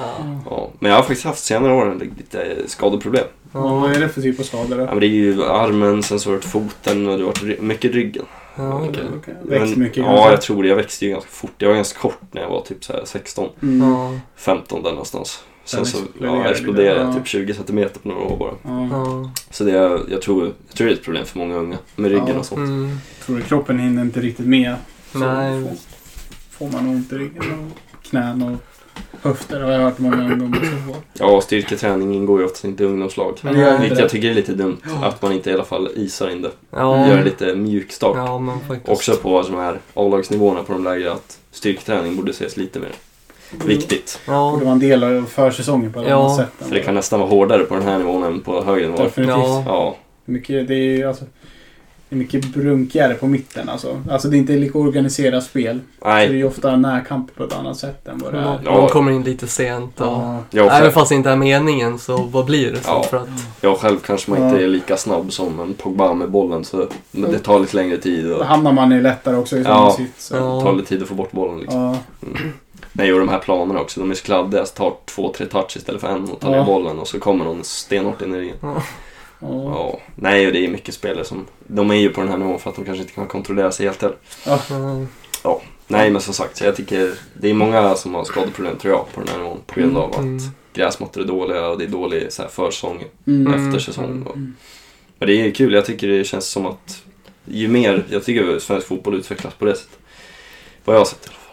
Ja. 0.50 0.69
Men 0.79 0.91
jag 0.91 0.99
har 0.99 1.03
faktiskt 1.03 1.25
haft 1.26 1.45
senare 1.45 1.73
år 1.75 1.97
lite 2.19 2.47
skadeproblem. 2.67 3.25
Ja, 3.53 3.61
vad 3.61 3.93
är 3.97 4.00
det 4.00 4.09
för 4.09 4.23
typ 4.23 4.41
av 4.41 4.45
skador 4.45 4.81
Ja, 4.81 4.87
men 4.87 5.00
det 5.00 5.07
är 5.07 5.09
ju 5.09 5.45
armen, 5.45 6.03
sen 6.03 6.21
så 6.21 6.29
har 6.31 6.33
det 6.33 6.37
varit 6.38 6.45
foten 6.73 7.09
och 7.09 7.19
det 7.19 7.25
har 7.25 7.33
varit 7.43 7.62
mycket 7.62 7.93
ryggen. 7.93 8.25
Ja, 8.57 8.81
okej. 8.91 9.03
Okej. 9.19 9.35
Växt 9.43 9.71
Men- 9.76 9.81
mycket 9.85 9.97
Ja, 9.97 10.05
kanske? 10.07 10.31
jag 10.31 10.41
tror 10.43 10.62
det. 10.62 10.69
Jag 10.69 10.76
växte 10.76 11.05
ju 11.07 11.11
ganska 11.11 11.31
fort. 11.31 11.53
Jag 11.59 11.69
var 11.69 11.75
ganska 11.76 11.99
kort 12.00 12.21
när 12.31 12.43
jag 12.43 12.49
var 12.49 12.61
typ 12.61 12.85
så 12.85 12.93
här 12.93 13.03
16, 13.05 13.49
Mm. 13.62 13.88
Ja. 13.91 14.12
15 14.37 14.83
där 14.83 14.91
någonstans. 14.91 15.43
Sen 15.66 15.87
så 15.87 15.99
ja, 16.20 16.50
exploderade 16.50 17.00
jag 17.00 17.08
ja. 17.08 17.12
typ 17.14 17.26
20 17.26 17.54
centimeter 17.54 18.00
på 18.00 18.08
några 18.08 18.23
år 18.23 18.37
bara. 18.37 18.52
Ja. 18.62 19.30
Så 19.50 19.64
det, 19.64 19.73
är- 19.78 20.00
jag, 20.11 20.23
tror, 20.23 20.44
jag 20.68 20.76
tror 20.76 20.87
det 20.87 20.92
är 20.92 20.96
ett 20.96 21.04
problem 21.04 21.25
för 21.25 21.38
många 21.38 21.54
unga 21.56 21.76
med 21.96 22.11
ryggen 22.11 22.28
Ja. 22.28 22.38
och 22.38 22.46
sånt. 22.46 22.58
Mm. 22.68 22.99
Tror 23.25 23.37
du 23.37 23.42
kroppen 23.42 23.78
hinner 23.78 24.02
inte 24.02 24.20
riktigt 24.20 24.46
med? 24.46 24.76
Så 25.12 25.18
Nej. 25.18 25.62
Får, 25.62 25.76
får 26.50 26.73
man 26.78 26.88
ont 26.88 27.12
i 27.12 27.16
ryggen 27.16 27.42
och 27.52 28.02
knän 28.04 28.42
och 28.42 28.56
höfter 29.23 29.61
har 29.61 29.73
jag 29.73 29.80
hört 29.80 29.99
många 29.99 30.16
ungdomar 30.25 30.56
som 30.58 30.87
får. 30.94 30.96
Ja, 31.12 31.40
styrketräning 31.40 32.14
ingår 32.14 32.40
ju 32.40 32.44
oftast 32.46 32.64
inte 32.64 32.82
i 32.82 32.87
ungdomslag. 32.87 33.38
Men 33.42 33.54
det 33.54 33.61
gör 33.61 33.70
inte 33.70 33.80
Vilket 33.80 33.96
det. 33.99 34.02
jag 34.02 34.11
tycker 34.11 34.30
är 34.30 34.35
lite 34.35 34.52
dumt. 34.52 34.76
Att 35.02 35.23
man 35.23 35.32
inte 35.32 35.50
i 35.50 35.54
alla 35.54 35.64
fall 35.64 35.88
isar 35.94 36.28
in 36.30 36.42
det. 36.42 36.50
Ja, 36.70 37.08
Gör 37.08 37.16
det 37.16 37.25
lite 37.25 37.54
mjuk 37.56 37.92
start. 37.92 38.16
ja. 38.16 38.58
Också 38.87 39.16
på 39.16 39.42
de 39.42 39.54
här 39.56 39.78
A-lagsnivåerna 39.94 40.62
på 40.62 40.73
de 40.73 40.85
lägre 40.85 41.12
att 41.12 41.38
styrketräning 41.50 42.16
borde 42.16 42.30
ses 42.30 42.56
lite 42.56 42.78
mer 42.80 42.92
viktigt. 43.65 44.21
Ja, 44.26 44.50
borde 44.50 44.65
vara 44.65 44.73
en 44.73 44.79
del 44.79 45.05
av 45.05 45.25
försäsongen 45.26 45.93
på 45.93 46.00
ett 46.00 46.09
Ja. 46.09 46.17
annat 46.25 46.37
sätt. 46.37 46.49
För 46.59 46.75
det 46.75 46.81
kan 46.81 46.95
nästan 46.95 47.21
vara 47.21 47.31
hårdare 47.31 47.65
på 47.65 47.75
den 47.75 47.83
här 47.85 47.99
nivån 47.99 48.23
än 48.23 48.41
på 48.41 48.62
högre 48.62 48.87
nivå. 48.87 49.03
Definitivt. 49.03 49.37
Ja. 49.38 49.62
Ja, 49.67 49.97
Mycket, 50.25 50.69
det 50.69 50.75
är 50.75 50.97
ju 50.97 51.05
alltså, 51.09 51.25
det 52.09 52.17
är 52.17 52.19
mycket 52.19 52.45
brunkigare 52.55 53.15
på 53.15 53.26
mitten 53.26 53.69
alltså. 53.69 54.03
Alltså 54.11 54.29
det 54.29 54.37
är 54.37 54.38
inte 54.38 54.53
lika 54.53 54.79
organiserat 54.79 55.45
spel. 55.45 55.81
Så 55.99 56.05
det 56.05 56.11
är 56.11 56.15
nej. 56.29 56.37
ju 56.37 56.45
ofta 56.45 56.76
närkamp 56.76 57.35
på 57.35 57.45
ett 57.45 57.53
annat 57.55 57.76
sätt 57.76 58.09
än 58.09 58.19
vad 58.19 58.33
det 58.33 58.38
är. 58.38 58.59
Ja. 58.65 58.76
de 58.76 58.88
kommer 58.88 59.12
in 59.12 59.23
lite 59.23 59.47
sent 59.47 60.00
och... 60.00 60.23
Ja. 60.50 60.71
Även 60.71 60.93
fast 60.93 61.09
det 61.09 61.15
inte 61.15 61.31
är 61.31 61.37
meningen 61.37 61.99
så 61.99 62.17
vad 62.17 62.45
blir 62.47 62.73
det 62.73 62.76
så? 62.83 62.91
Ja. 62.91 63.03
För 63.03 63.17
att, 63.17 63.29
jag 63.61 63.79
själv 63.79 63.99
kanske 63.99 64.31
man 64.31 64.41
Ja. 64.43 64.49
inte 64.50 64.65
är 64.65 64.69
lika 64.69 64.97
snabb 64.97 65.33
som 65.33 65.61
en 65.61 65.75
Pogba 65.75 66.15
med 66.15 66.31
bollen 66.31 66.65
så 66.65 66.87
det 67.11 67.38
tar 67.38 67.59
lite 67.61 67.76
längre 67.76 67.97
tid 67.99 68.25
Då 68.29 68.35
och 68.35 68.45
hamnar 68.47 68.73
man 68.73 68.91
ju 68.91 69.00
lättare 69.03 69.37
också 69.37 69.57
i 69.57 69.59
Ja. 69.59 69.65
samma 69.65 69.91
sits. 69.91 70.26
Så. 70.26 70.37
Ja. 70.37 70.61
tar 70.61 70.73
lite 70.73 70.88
tid 70.88 71.03
att 71.03 71.09
få 71.09 71.15
bort 71.15 71.33
bollen. 71.33 71.59
Liksom. 71.61 71.81
Ja. 71.81 71.97
Nej, 72.97 73.12
och 73.12 73.19
de 73.19 73.29
här 73.29 73.38
planerna 73.38 73.81
också, 73.81 74.00
de 74.00 74.11
är 74.11 74.15
så 74.15 74.25
kladdiga. 74.25 74.67
Så 74.67 74.75
tar 74.75 74.95
två, 75.05 75.33
tre 75.33 75.47
touch 75.47 75.76
istället 75.76 76.00
för 76.00 76.09
en 76.09 76.31
och 76.31 76.41
tar 76.41 76.50
Ja. 76.53 76.57
ner 76.59 76.65
bollen 76.67 76.99
och 76.99 77.09
så 77.09 77.19
kommer 77.21 77.45
någon 77.45 77.65
stenhårt 77.65 78.23
in 78.23 78.35
i 78.35 78.38
ringen. 78.41 78.57
Ja. 78.61 78.83
Ja. 79.41 79.99
Nej, 80.15 80.47
och 80.47 80.53
det 80.53 80.65
är 80.65 80.69
mycket 80.69 80.95
spelare 80.95 81.25
som... 81.25 81.47
De 81.67 81.91
är 81.91 81.95
ju 81.95 82.09
på 82.09 82.21
den 82.21 82.31
här 82.31 82.37
nivån 82.38 82.59
för 82.59 82.71
att 82.71 82.76
de 82.76 82.85
kanske 82.85 83.03
inte 83.03 83.15
kan 83.15 83.26
kontrollera 83.26 83.73
sig 83.73 83.87
helt 83.87 84.03
heller. 84.03 84.17
ja, 85.45 85.62
Nej, 85.88 86.11
men 86.11 86.21
som 86.23 86.35
sagt, 86.35 86.61
jag 86.61 86.76
tycker 86.76 87.15
det 87.35 87.50
är 87.50 87.55
många 87.55 87.95
som 87.95 88.15
har 88.15 88.25
skadeproblem 88.25 88.76
tror 88.79 88.95
jag 88.95 89.12
på 89.15 89.21
den 89.21 89.29
här 89.29 89.38
nivån 89.38 89.59
på 89.67 89.81
grund 89.81 89.97
av 89.97 90.15
Mm. 90.19 90.37
att 90.37 90.43
gräsmattor 90.75 91.23
är 91.23 91.26
dåliga 91.26 91.69
och 91.69 91.79
det 91.79 91.85
är 91.85 91.88
dålig 91.88 92.33
så 92.33 92.43
här, 92.43 92.49
försäsong 92.49 93.05
Mm. 93.26 93.47
Mm. 93.47 93.67
efter 93.67 93.79
säsong. 93.81 94.23
Och, 94.26 94.37
Mm. 94.37 94.55
men 95.19 95.29
det 95.29 95.35
är 95.47 95.50
kul, 95.50 95.73
jag 95.73 95.85
tycker 95.87 96.09
det 96.09 96.25
känns 96.25 96.47
som 96.49 96.67
att 96.67 97.03
ju 97.45 97.69
mer, 97.69 98.05
jag 98.11 98.25
tycker 98.25 98.59
svensk 98.59 98.87
fotboll 98.87 99.15
utvecklas 99.15 99.55
på 99.55 99.65
det 99.65 99.75
sättet. 99.75 99.99
Vad 100.85 100.97
jag 100.97 101.00
har 101.00 101.05
sett 101.07 101.26
i 101.26 101.29
alla 101.29 101.37
fall. 101.38 101.46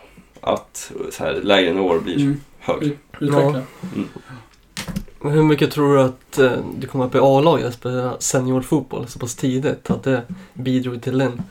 Att 0.44 0.92
så 1.12 1.24
här, 1.24 1.34
lägre 1.44 1.74
nivåer 1.74 2.00
blir 2.00 2.16
Mm. 2.18 2.42
högre. 2.60 2.90
Utveckla. 3.20 3.62
Men 5.22 5.32
Hur 5.34 5.44
mycket 5.44 5.72
tror 5.72 5.96
du 5.96 6.02
att 6.02 6.40
eh, 6.40 6.52
du 6.78 6.88
kommer 6.88 7.06
upp 7.06 7.16
i 7.16 7.20
A-laget 7.22 7.66
att 7.66 7.74
spela 7.74 8.14
seniorfotboll 8.20 9.08
så 9.08 9.20
pass 9.20 9.36
tidigt? 9.36 9.90
Att 9.90 10.04
det 10.04 10.22
bidrog 10.54 11.02
till 11.02 11.22
en 11.22 11.42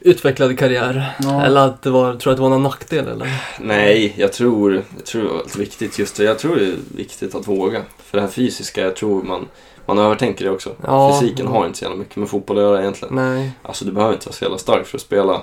utvecklad 0.00 0.58
karriär? 0.58 1.12
Ja. 1.22 1.42
Eller 1.44 1.66
att 1.66 1.82
det 1.82 1.90
var, 1.90 2.14
tror 2.14 2.20
du 2.24 2.30
att 2.30 2.36
det 2.36 2.42
var 2.42 2.48
någon 2.50 2.62
nackdel 2.62 3.08
eller? 3.08 3.28
Nej, 3.60 4.14
jag 4.16 4.32
tror, 4.32 4.74
jag 4.96 5.06
tror 5.06 5.22
det 5.22 5.28
var 5.28 5.58
viktigt 5.58 5.98
just 5.98 6.16
det. 6.16 6.24
Jag 6.24 6.38
tror 6.38 6.56
det 6.56 6.66
är 6.66 6.74
viktigt 6.96 7.34
att 7.34 7.48
våga. 7.48 7.82
För 7.98 8.18
det 8.18 8.22
här 8.22 8.30
fysiska, 8.30 8.80
jag 8.80 8.96
tror 8.96 9.22
man, 9.22 9.46
man 9.86 9.98
övertänker 9.98 10.44
det 10.44 10.50
också. 10.50 10.70
Ja. 10.86 11.20
Fysiken 11.20 11.46
har 11.46 11.66
inte 11.66 11.78
så 11.78 11.84
jävla 11.84 11.98
mycket 11.98 12.16
med 12.16 12.28
fotboll 12.28 12.56
att 12.58 12.62
göra 12.62 12.80
egentligen. 12.80 13.14
Nej. 13.14 13.52
Alltså 13.62 13.84
du 13.84 13.92
behöver 13.92 14.14
inte 14.14 14.26
vara 14.26 14.34
så 14.36 14.44
jävla 14.44 14.58
stark 14.58 14.86
för 14.86 14.98
att 14.98 15.02
spela, 15.02 15.40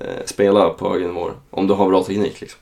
eh, 0.00 0.06
spela 0.24 0.68
på 0.68 0.90
högre 0.92 1.06
nivåer. 1.06 1.32
Om 1.50 1.66
du 1.66 1.74
har 1.74 1.88
bra 1.88 2.04
teknik 2.04 2.40
liksom. 2.40 2.60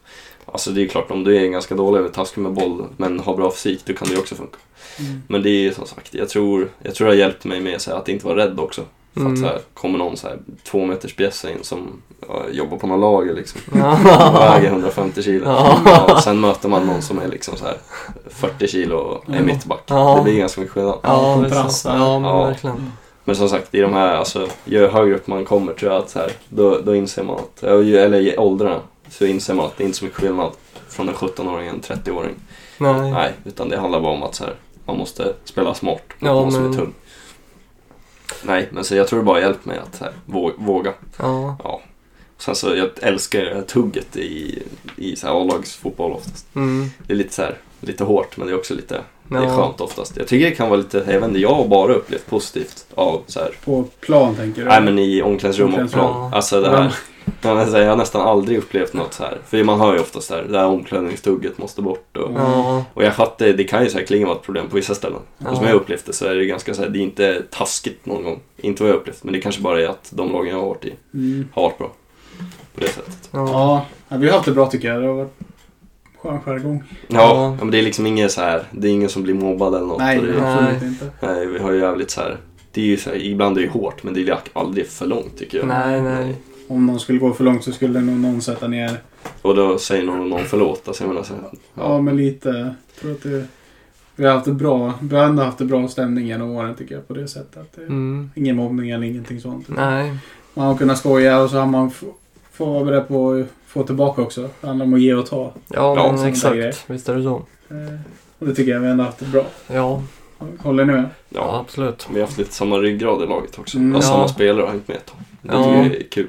Alltså 0.52 0.71
det 0.71 0.83
är 0.83 0.87
klart, 0.88 1.11
om 1.11 1.25
du 1.25 1.37
är 1.37 1.47
ganska 1.47 1.75
dålig 1.75 1.99
eller 2.00 2.09
taskig 2.09 2.40
med 2.40 2.52
boll 2.52 2.85
men 2.97 3.21
har 3.21 3.37
bra 3.37 3.50
fysik, 3.50 3.80
då 3.85 3.92
kan 3.95 4.09
det 4.09 4.14
ju 4.14 4.21
också 4.21 4.35
funka. 4.35 4.56
Mm. 4.99 5.23
Men 5.28 5.42
det 5.42 5.50
är 5.50 5.61
ju 5.61 5.75
som 5.75 5.87
sagt, 5.87 6.14
jag 6.14 6.28
tror, 6.28 6.68
jag 6.83 6.95
tror 6.95 7.06
det 7.06 7.12
har 7.12 7.18
hjälpt 7.18 7.45
mig 7.45 7.61
med 7.61 7.80
så 7.80 7.90
här, 7.90 7.99
att 7.99 8.09
inte 8.09 8.26
vara 8.26 8.37
rädd 8.37 8.61
också. 8.61 8.83
För 9.14 9.21
Mm. 9.21 9.33
att 9.33 9.38
så 9.38 9.45
här, 9.47 9.59
kommer 9.75 9.99
någon 9.99 10.16
så 10.16 10.28
här, 10.28 10.38
två 10.64 10.85
meters 10.87 11.16
bjässe 11.16 11.50
in 11.52 11.59
som 11.62 12.02
ja, 12.28 12.42
jobbar 12.52 12.76
på 12.76 12.87
någon 12.87 13.00
lager 13.00 13.35
liksom. 13.35 13.61
Ja. 13.75 13.99
Väger 14.54 14.68
150 14.71 15.23
kilo. 15.23 15.45
Ja. 15.47 15.78
Ja, 15.85 16.21
sen 16.25 16.40
möter 16.40 16.68
man 16.68 16.87
någon 16.87 17.02
som 17.02 17.18
är 17.18 17.28
liksom 17.28 17.56
så 17.56 17.64
här 17.64 17.76
40 18.30 18.68
kilo 18.68 18.97
och 18.97 19.28
är 19.30 19.37
Ja. 19.37 19.42
mittback. 19.42 19.83
Ja. 19.87 20.14
Det 20.16 20.23
blir 20.23 20.38
ganska 20.38 20.61
mycket 20.61 20.75
skillnad. 20.75 20.99
Ja, 21.02 21.68
så. 21.71 21.88
ja 21.88 22.18
men 22.18 22.30
Ja. 22.30 22.45
verkligen. 22.45 22.92
Men 23.28 23.37
som 23.37 23.49
sagt, 23.49 23.75
i 23.75 23.80
de 23.80 23.92
här, 23.92 24.14
alltså, 24.16 24.49
ju 24.64 24.87
högre 24.87 25.14
upp 25.14 25.26
man 25.26 25.45
kommer 25.45 25.73
tror 25.73 25.92
jag 25.92 26.02
att 26.02 26.11
så 26.11 26.18
här, 26.18 26.33
då, 26.49 26.80
då 26.80 26.95
inser 26.95 27.23
man 27.23 27.37
att, 27.37 27.62
eller 27.62 28.14
i 28.21 28.37
åldrarna, 28.38 28.80
så 29.11 29.25
inser 29.26 29.54
man 29.54 29.66
att 29.66 29.76
det 29.76 29.85
är 29.85 29.87
inte 29.87 29.99
så 29.99 30.04
mycket 30.04 30.21
skillnad 30.21 30.52
från 30.88 31.09
en 31.09 31.14
17-åring 31.14 31.68
och 31.68 31.75
en 31.75 31.80
30-åring. 31.80 32.35
Nej. 32.78 33.11
Nej, 33.12 33.33
utan 33.45 33.68
det 33.68 33.76
handlar 33.78 34.00
bara 34.00 34.12
om 34.12 34.23
att 34.23 34.35
så 34.35 34.45
här, 34.45 34.54
man 34.85 34.97
måste 34.99 35.33
spela 35.45 35.75
smart 35.75 36.02
mot 36.18 36.28
Ja, 36.30 36.50
som 36.50 36.62
men- 36.62 36.73
är 36.73 36.76
tung. 36.76 36.92
Nej, 38.42 38.69
men 38.73 38.84
så 38.84 38.95
jag 38.97 39.08
tror 39.08 39.19
det 39.19 39.25
bara 39.25 39.41
hjälpt 39.41 39.65
mig 39.65 39.78
att 39.78 40.00
här, 40.00 40.12
vå- 40.26 40.52
våga. 40.56 40.93
Ja. 41.19 41.56
Ja. 41.65 41.80
Sen 42.39 42.54
så, 42.54 42.76
jag 42.76 42.91
älskar 43.02 43.41
det 43.45 43.54
här 43.54 43.62
tugget 43.62 44.17
i, 44.17 44.62
i 44.97 45.15
A-lagsfotboll 45.25 46.12
oftast. 46.12 46.47
Mm. 46.56 46.91
Det 47.06 47.12
är 47.12 47.17
lite 47.17 47.34
så 47.34 47.43
här, 47.43 47.58
lite 47.80 48.04
hårt 48.04 48.36
men 48.36 48.47
det 48.47 48.52
är 48.52 48.58
också 48.58 48.75
lite, 48.75 49.00
det 49.28 49.36
är 49.36 49.43
Ja. 49.43 49.56
skönt 49.56 49.80
oftast. 49.80 50.17
Jag 50.17 50.28
tycker 50.28 50.50
det 50.50 50.56
kan 50.56 50.69
vara 50.69 50.78
lite, 50.78 50.97
jag 50.99 51.21
vet 51.21 51.28
inte, 51.28 51.41
jag 51.41 51.54
har 51.54 51.69
bara 51.69 51.93
upplevt 51.95 52.26
positivt 52.30 52.86
av 52.95 53.23
så 53.26 53.41
här, 53.41 53.50
På 53.65 53.84
plan 54.00 54.34
tänker 54.34 54.62
du? 54.62 54.69
nej 54.69 54.80
men 54.82 54.99
i 54.99 55.23
omklädningsrum 55.23 55.75
och 55.75 55.93
plan. 55.93 56.30
ja. 56.32 56.36
Alltså 56.36 56.60
det 56.60 56.69
här, 57.49 57.67
säga, 57.67 57.82
jag 57.84 57.91
har 57.91 57.97
nästan 57.97 58.21
aldrig 58.28 58.58
upplevt 58.58 58.93
något 58.95 59.15
så 59.15 59.23
här. 59.23 59.39
För 59.47 59.65
man 59.65 59.80
hör 59.80 59.95
ju 59.95 60.00
oftast 60.00 60.28
där, 60.28 60.43
det 60.50 60.58
här 60.58 60.67
omklädningstugget 60.67 61.58
måste 61.58 61.82
bort 61.82 62.17
och, 62.17 62.30
Ja. 62.36 62.84
och 62.95 63.04
jag 63.04 63.15
fattar, 63.15 63.47
det 63.47 63.65
kan 63.65 63.82
ju 63.84 63.91
säkerligen 63.91 64.28
vara 64.28 64.39
ett 64.39 64.45
problem 64.45 64.69
på 64.69 64.76
vissa 64.76 64.95
ställen. 64.95 65.21
Ja. 65.39 65.50
Och 65.50 65.56
som 65.56 65.67
jag 65.67 65.75
upplevt 65.75 66.06
det 66.06 66.12
så 66.12 66.26
är 66.26 66.34
det 66.34 66.47
ganska 66.47 66.75
så 66.75 66.82
här, 66.82 66.89
det 66.89 66.99
är 66.99 67.02
inte 67.02 67.43
taskigt 67.50 68.06
någon 68.06 68.25
gång. 68.25 68.41
Inte 68.56 68.82
vad 68.82 68.91
jag 68.93 68.97
upplevt, 68.97 69.25
men 69.25 69.32
det 69.32 69.41
kanske 69.41 69.60
bara 69.62 69.82
är 69.82 69.86
att 69.89 70.08
de 70.10 70.32
lagen 70.32 70.50
jag 70.54 70.60
har 70.60 70.69
varit 70.69 70.84
i 70.84 70.95
Mm. 71.15 71.49
har 71.54 71.62
varit 71.62 71.78
bra. 71.78 71.93
På 72.75 72.80
det 72.80 72.89
sättet. 72.89 73.28
Ja. 73.30 73.49
Ja, 73.52 73.84
ja, 74.08 74.17
vi 74.17 74.26
har 74.26 74.32
haft 74.34 74.45
det 74.47 74.52
bra 74.52 74.67
tycker 74.71 74.89
jag. 74.89 75.02
Det 75.02 75.06
har 75.06 75.15
varit 75.15 75.39
skön 76.26 76.41
skärgång. 76.41 76.82
Ja, 77.08 77.17
Ja. 77.21 77.43
ja. 77.43 77.56
men 77.60 77.71
det 77.71 77.78
är 77.78 77.82
liksom 77.82 78.06
inget 78.06 78.32
så 78.32 78.41
här, 78.41 78.62
det 78.71 78.89
är 78.89 78.93
ingen 78.93 79.08
som 79.08 79.23
blir 79.23 79.34
mobbad 79.34 79.75
eller 79.75 79.86
något. 79.86 79.99
Nej, 79.99 80.21
det, 80.21 80.28
absolut 80.52 80.80
Nej. 80.82 80.89
inte. 80.91 81.10
nej, 81.21 81.47
vi 81.47 81.58
har 81.58 81.73
ju 81.73 81.78
jävligt 81.80 82.10
så 82.10 82.21
här, 82.21 82.36
det 82.73 82.80
är 82.80 82.84
ju 82.84 82.97
så 82.97 83.10
här, 83.10 83.17
ibland 83.25 83.56
är 83.56 83.60
det 83.60 83.67
ju 83.67 83.73
hårt 83.73 84.02
men 84.02 84.15
det 84.15 84.21
är 84.21 84.25
ju 84.25 84.34
aldrig 84.52 84.86
för 84.86 85.06
långt 85.06 85.39
tycker 85.39 85.58
jag. 85.58 85.67
Nej, 85.67 86.02
nej. 86.02 86.34
Om 86.69 86.86
någon 86.86 87.00
skulle 87.00 87.19
gå 87.19 87.32
för 87.32 87.45
långt 87.45 87.65
så 87.65 87.73
skulle 87.73 88.00
nog 88.00 88.17
någon 88.17 88.41
sätta 88.43 88.69
ner. 88.69 88.91
Och 89.43 89.54
då 89.56 89.78
säger 89.78 90.04
någon, 90.04 90.28
någon 90.28 90.45
förlåt. 90.45 90.89
Alltså 90.89 91.02
jag 91.04 91.08
menar 91.08 91.23
så 91.23 91.34
här, 91.34 91.43
Ja, 91.75 92.00
men 92.00 92.17
lite. 92.17 92.49
Jag 92.49 93.00
tror 93.00 93.12
att 93.12 93.23
det, 93.23 93.45
vi 94.17 94.25
har 94.26 94.32
haft 94.34 94.47
bra. 94.47 94.93
Vi 95.02 95.17
har 95.17 95.25
ändå 95.25 95.43
haft 95.43 95.58
det 95.58 95.65
bra 95.65 95.89
stämning 95.89 96.26
genom 96.26 96.50
åren 96.50 96.75
tycker 96.75 96.95
jag 96.95 97.08
på 97.08 97.15
det 97.15 97.28
sättet. 97.28 97.56
Att 97.56 97.73
det, 97.76 97.82
Mm. 97.82 98.30
Ingen 98.34 98.56
mobbning 98.56 98.91
eller 98.91 99.06
ingenting 99.06 99.41
sånt. 99.41 99.69
Nej. 99.69 100.17
Man 100.54 100.67
har 100.67 100.76
kunnat 100.76 100.99
skoja 100.99 101.41
och 101.43 101.50
så 101.50 101.58
har 101.58 101.67
man 101.67 101.86
f- 101.89 102.02
får 102.52 102.67
vara 102.67 102.84
beredd 102.84 103.08
på 103.08 103.45
få 103.76 103.86
tillbaka 103.86 104.23
också. 104.23 104.49
Det 104.60 104.67
handlar 104.67 104.86
om 104.86 104.95
att 104.95 105.00
ge 105.00 105.15
och 105.15 105.26
ta. 105.26 105.52
Ja, 105.69 106.12
men 106.17 106.25
exakt. 106.28 106.84
Visst 106.91 107.08
är 107.08 107.15
det 107.15 107.23
så. 107.23 107.34
Eh, 107.71 107.76
Och 108.39 108.47
det 108.47 108.54
tycker 108.54 108.73
jag 108.73 108.80
vi 108.80 108.89
ändå 108.89 109.04
haft 109.04 109.19
det 109.19 109.26
bra. 109.26 109.45
Ja, 109.67 110.02
Håller 110.58 110.84
ni 110.84 110.93
med? 110.93 111.02
ja 111.28 111.41
ja. 111.41 111.60
absolut. 111.60 112.06
Vi 112.12 112.21
har 112.21 112.26
haft 112.26 112.39
lite 112.39 112.52
samma 112.52 112.76
ryggrad 112.78 113.23
i 113.23 113.26
laget 113.26 113.58
också. 113.58 113.78
Mm. 113.78 113.95
Ja. 113.95 114.02
samma 114.02 114.28
spelare 114.28 114.65
har 114.65 114.71
hängt 114.71 114.89
med 114.89 114.97
ett 114.97 115.06
tag. 115.06 115.17
Det 115.43 115.52
Ja. 115.52 115.62
tycker 115.65 115.76
jag 115.76 115.86
är 115.86 116.08
kul. 116.10 116.28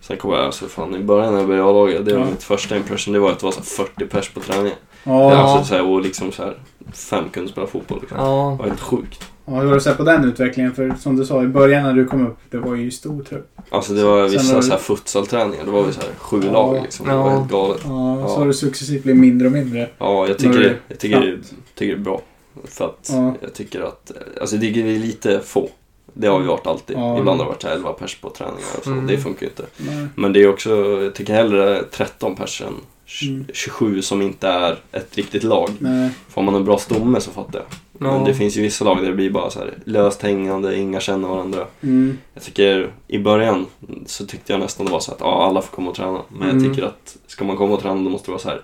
Sen 0.00 0.16
kommer 0.16 0.36
jag, 0.36 0.44
alltså 0.46 0.66
fan 0.66 0.94
i 0.96 0.98
början 0.98 1.32
när 1.32 1.40
jag 1.40 1.48
började 1.48 1.68
A-laget, 1.70 2.04
det 2.06 2.12
var 2.12 2.20
Ja. 2.20 2.26
mitt 2.30 2.42
första 2.42 2.76
impression, 2.76 3.14
det 3.14 3.20
var 3.20 3.30
att 3.30 3.38
det 3.38 3.44
var 3.44 3.52
så 3.52 3.58
här 3.58 3.86
40 3.86 4.06
pers 4.06 4.28
på 4.30 4.40
träningen. 4.40 4.78
Ja. 5.04 5.34
Alltså, 5.34 5.68
så 5.68 5.74
här, 5.74 5.90
och 5.90 6.00
liksom 6.00 6.32
så 6.32 6.42
här, 6.42 6.56
fem 6.92 7.24
kunde 7.32 7.50
spela 7.52 7.66
fotboll 7.66 7.98
liksom. 8.00 8.18
Det 8.18 8.24
Ja, 8.24 8.54
var 8.54 8.66
helt 8.66 8.80
sjukt. 8.80 9.30
Ja. 9.44 9.52
Hur 9.60 9.66
har 9.66 9.74
du 9.74 9.80
sett 9.80 9.96
på 9.96 10.02
den 10.02 10.24
utvecklingen? 10.24 10.74
För 10.74 10.94
som 11.00 11.16
du 11.16 11.24
sa 11.26 11.42
i 11.42 11.46
början 11.46 11.82
när 11.82 11.92
du 11.92 12.04
kom 12.06 12.26
upp, 12.26 12.38
det 12.50 12.58
var 12.58 12.74
ju 12.74 12.90
stor 12.90 13.22
trupp. 13.22 13.50
Alltså 13.70 13.92
det 13.94 14.04
var 14.04 14.28
vissa 14.28 14.62
så 14.62 14.70
här 14.70 14.78
futsalträningar, 14.78 15.64
då 15.64 15.70
var 15.72 15.82
vi 15.86 15.92
så 15.92 16.00
här 16.00 16.10
sju 16.18 16.40
Ja. 16.46 16.52
lag 16.52 16.82
liksom. 16.82 17.06
Det 17.08 17.14
var 17.14 17.30
Ja. 17.30 17.36
helt 17.38 17.50
galet. 17.50 17.80
Ja, 17.84 18.20
Ja. 18.20 18.28
så 18.28 18.34
har 18.38 18.46
det 18.46 18.54
successivt 18.54 19.02
blivit 19.02 19.20
mindre 19.20 19.46
och 19.46 19.52
mindre. 19.52 19.88
Ja, 19.98 20.28
jag 20.28 20.38
tycker, 20.38 20.58
det, 20.58 20.76
jag 20.88 20.98
tycker, 20.98 21.20
det, 21.20 21.36
tycker 21.74 21.94
det 21.94 22.00
är 22.00 22.04
bra. 22.04 22.22
För 22.64 22.84
att 22.84 23.08
Ja. 23.12 23.34
jag 23.40 23.54
tycker 23.54 23.80
att, 23.80 24.12
alltså 24.40 24.56
det 24.56 24.66
är 24.66 24.98
lite 24.98 25.40
få. 25.44 25.68
Det 26.16 26.26
har 26.26 26.40
vi 26.40 26.46
varit 26.46 26.66
alltid. 26.66 26.96
Ja. 26.96 27.18
Ibland 27.18 27.40
har 27.40 27.46
det 27.46 27.50
varit 27.50 27.62
så 27.62 27.68
här 27.68 27.74
11 27.74 27.92
pers 27.92 28.14
på 28.20 28.30
träningar 28.30 28.58
och 28.78 28.84
så. 28.84 28.90
Mm. 28.90 29.06
Det 29.06 29.18
funkar 29.18 29.42
ju 29.42 29.48
inte. 29.48 29.64
Nej. 29.76 30.06
Men 30.14 30.32
det 30.32 30.42
är 30.42 30.48
också, 30.48 30.70
jag 31.02 31.14
tycker 31.14 31.34
hellre 31.34 31.82
13 31.90 32.36
pers 32.36 32.62
än 32.62 32.74
Mm. 33.22 33.44
27 33.52 34.02
som 34.02 34.22
inte 34.22 34.48
är 34.48 34.78
ett 34.92 35.16
riktigt 35.16 35.42
lag. 35.42 35.70
Nej. 35.78 36.10
Får 36.28 36.42
man 36.42 36.54
en 36.54 36.64
bra 36.64 36.78
stomme 36.78 37.20
så 37.20 37.30
fattar 37.30 37.58
jag. 37.58 37.66
Men 38.12 38.24
det 38.24 38.34
finns 38.34 38.56
ju 38.56 38.62
vissa 38.62 38.84
lag 38.84 38.96
där 39.02 39.06
det 39.08 39.14
blir 39.14 39.30
bara 39.30 39.50
så 39.50 39.58
här 39.58 39.74
löst 39.84 40.22
hängande, 40.22 40.76
inga 40.78 41.00
känner 41.00 41.28
varandra. 41.28 41.66
Mm. 41.82 42.18
Jag 42.34 42.42
tycker 42.42 42.92
i 43.08 43.18
början 43.18 43.66
så 44.06 44.26
tyckte 44.26 44.52
jag 44.52 44.60
nästan 44.60 44.86
det 44.86 44.92
var 44.92 45.00
så 45.00 45.12
att 45.12 45.20
ja, 45.20 45.44
alla 45.46 45.62
får 45.62 45.76
komma 45.76 45.90
och 45.90 45.96
träna. 45.96 46.20
Men 46.28 46.48
jag 46.48 46.56
Mm. 46.56 46.70
tycker 46.74 46.86
att 46.86 47.16
ska 47.26 47.44
man 47.44 47.56
komma 47.56 47.74
och 47.74 47.80
träna 47.82 47.94
då 48.04 48.10
måste 48.10 48.26
det 48.26 48.32
vara 48.32 48.42
så 48.42 48.48
här. 48.48 48.60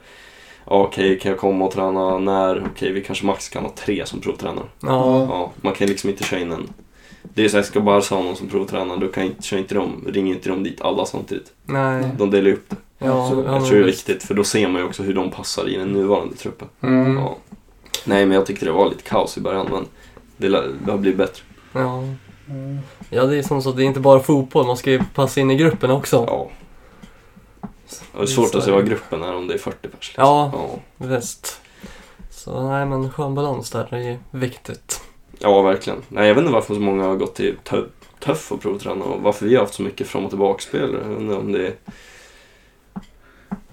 Okej, 0.64 1.18
kan 1.18 1.30
jag 1.30 1.38
komma 1.40 1.64
och 1.64 1.72
träna 1.72 2.18
när? 2.18 2.66
Okej, 2.72 2.92
vi 2.92 3.00
kanske 3.02 3.26
max 3.26 3.48
kan 3.48 3.62
ha 3.62 3.70
tre 3.76 4.06
som 4.06 4.20
provtränar. 4.20 4.64
ja, 4.80 5.26
Ja, 5.30 5.50
man 5.60 5.72
kan 5.74 5.88
liksom 5.88 6.10
inte 6.10 6.24
köra 6.24 6.40
in 6.40 6.52
en... 6.52 6.68
Det 7.34 7.44
är 7.44 7.48
så 7.48 7.56
här, 7.56 7.64
ska 7.64 7.80
Barca 7.80 8.14
ha 8.14 8.22
någon 8.22 8.36
som 8.36 8.48
provtränar, 8.48 8.96
då 8.96 9.08
kan 9.08 9.24
inte, 9.24 9.42
kör 9.42 9.58
inte 9.58 9.74
de, 9.74 10.04
ringer 10.08 10.34
inte 10.34 10.48
de 10.48 10.62
dit 10.62 10.80
alla 10.80 11.06
samtidigt. 11.06 11.52
nej. 11.64 12.04
De 12.18 12.30
delar 12.30 12.50
upp 12.50 12.70
det. 12.70 12.76
Ja, 12.98 13.34
Jag 13.46 13.66
tror 13.66 13.76
det 13.78 13.82
är 13.82 13.86
viktigt, 13.86 14.22
för 14.22 14.34
då 14.34 14.44
ser 14.44 14.68
man 14.68 14.80
ju 14.80 14.86
också 14.86 15.02
hur 15.02 15.14
de 15.14 15.30
passar 15.30 15.68
i 15.68 15.76
den 15.76 15.92
nuvarande 15.92 16.36
truppen. 16.36 16.68
Mm. 16.80 17.16
Ja. 17.16 17.36
Nej, 18.04 18.26
men 18.26 18.34
jag 18.34 18.46
tyckte 18.46 18.64
det 18.64 18.72
var 18.72 18.88
lite 18.88 19.02
kaos 19.02 19.38
i 19.38 19.40
början, 19.40 19.66
men 19.70 19.86
det, 20.36 20.48
det 20.84 20.90
har 20.90 20.98
blivit 20.98 21.18
bättre. 21.18 21.42
Ja. 21.72 22.02
Mm. 22.48 22.78
ja, 23.10 23.24
det 23.24 23.36
är 23.38 23.42
som 23.42 23.62
så. 23.62 23.72
Det 23.72 23.82
är 23.82 23.86
inte 23.86 24.00
bara 24.00 24.20
fotboll. 24.20 24.66
Man 24.66 24.76
ska 24.76 24.90
ju 24.90 25.00
passa 25.14 25.40
in 25.40 25.50
i 25.50 25.56
gruppen 25.56 25.90
också. 25.90 26.24
Ja, 26.26 26.50
Och 28.12 28.18
det 28.18 28.22
är 28.22 28.26
svårt 28.26 28.54
att 28.54 28.64
se 28.64 28.70
det. 28.70 28.76
vad 28.76 28.86
gruppen 28.86 29.22
är 29.22 29.34
om 29.34 29.46
det 29.46 29.54
är 29.54 29.58
40 29.58 29.76
pers. 29.88 29.90
Liksom. 29.92 30.24
Ja. 30.24 30.50
ja. 30.54 31.06
Visst. 31.06 31.60
Så 32.30 32.68
nej 32.68 32.86
men 32.86 33.10
skön 33.12 33.34
balans 33.34 33.70
där 33.70 33.94
är 33.94 34.18
viktigt. 34.30 35.00
Ja, 35.38 35.62
verkligen. 35.62 36.02
Nej, 36.08 36.28
jag 36.28 36.34
vet 36.34 36.42
inte 36.42 36.52
varför 36.54 36.74
så 36.74 36.80
många 36.80 37.04
har 37.04 37.16
gått 37.16 37.34
till 37.34 37.56
tö- 37.64 37.86
Tuff 38.20 38.52
och 38.52 38.60
provträna 38.60 39.04
och 39.04 39.20
varför 39.22 39.46
vi 39.46 39.54
har 39.54 39.62
haft 39.62 39.74
så 39.74 39.82
mycket 39.82 40.06
fram 40.06 40.24
och 40.24 40.30
tillbaka-spel. 40.30 40.96
Jag 41.06 41.16
undrar 41.16 41.38
om 41.38 41.52
det 41.52 41.66
är... 41.66 41.74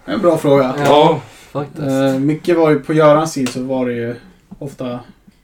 En 0.06 0.22
bra 0.22 0.38
fråga. 0.38 0.76
Ja. 0.78 0.84
Ja, 0.86 1.22
Faktiskt. 1.64 1.88
Eh, 1.88 2.20
mycket 2.20 2.58
var 2.58 2.70
ju 2.70 2.80
på 2.80 2.94
Görans 2.94 3.34
tid 3.34 3.50
så 3.50 3.64
var 3.64 3.86
det 3.86 3.94
ju 3.94 4.16
ofta 4.60 5.00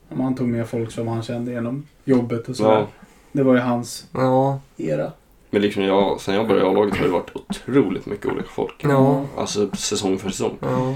om 0.10 0.22
han 0.22 0.36
tog 0.36 0.48
med 0.48 0.68
folk 0.70 0.92
som 0.92 1.08
han 1.08 1.24
kände 1.24 1.52
genom 1.52 1.88
jobbet 2.06 2.50
och 2.50 2.56
sådär. 2.56 2.72
ja. 2.72 2.88
Det 3.32 3.44
var 3.44 3.54
ju 3.54 3.60
hans 3.60 4.06
Ja. 4.14 4.60
era. 4.78 5.12
Men 5.50 5.62
liksom 5.62 5.84
jag, 5.84 6.22
sen 6.22 6.36
jag 6.36 6.48
började 6.48 6.68
i 6.68 6.70
A-laget 6.72 6.98
har 6.98 7.06
det 7.06 7.12
varit 7.12 7.36
otroligt 7.36 8.06
mycket 8.06 8.26
olika 8.26 8.48
folk. 8.50 8.76
Ja. 8.80 9.22
Alltså 9.38 9.70
säsong 9.76 10.18
för 10.18 10.30
säsong. 10.30 10.58
Ja. 10.62 10.94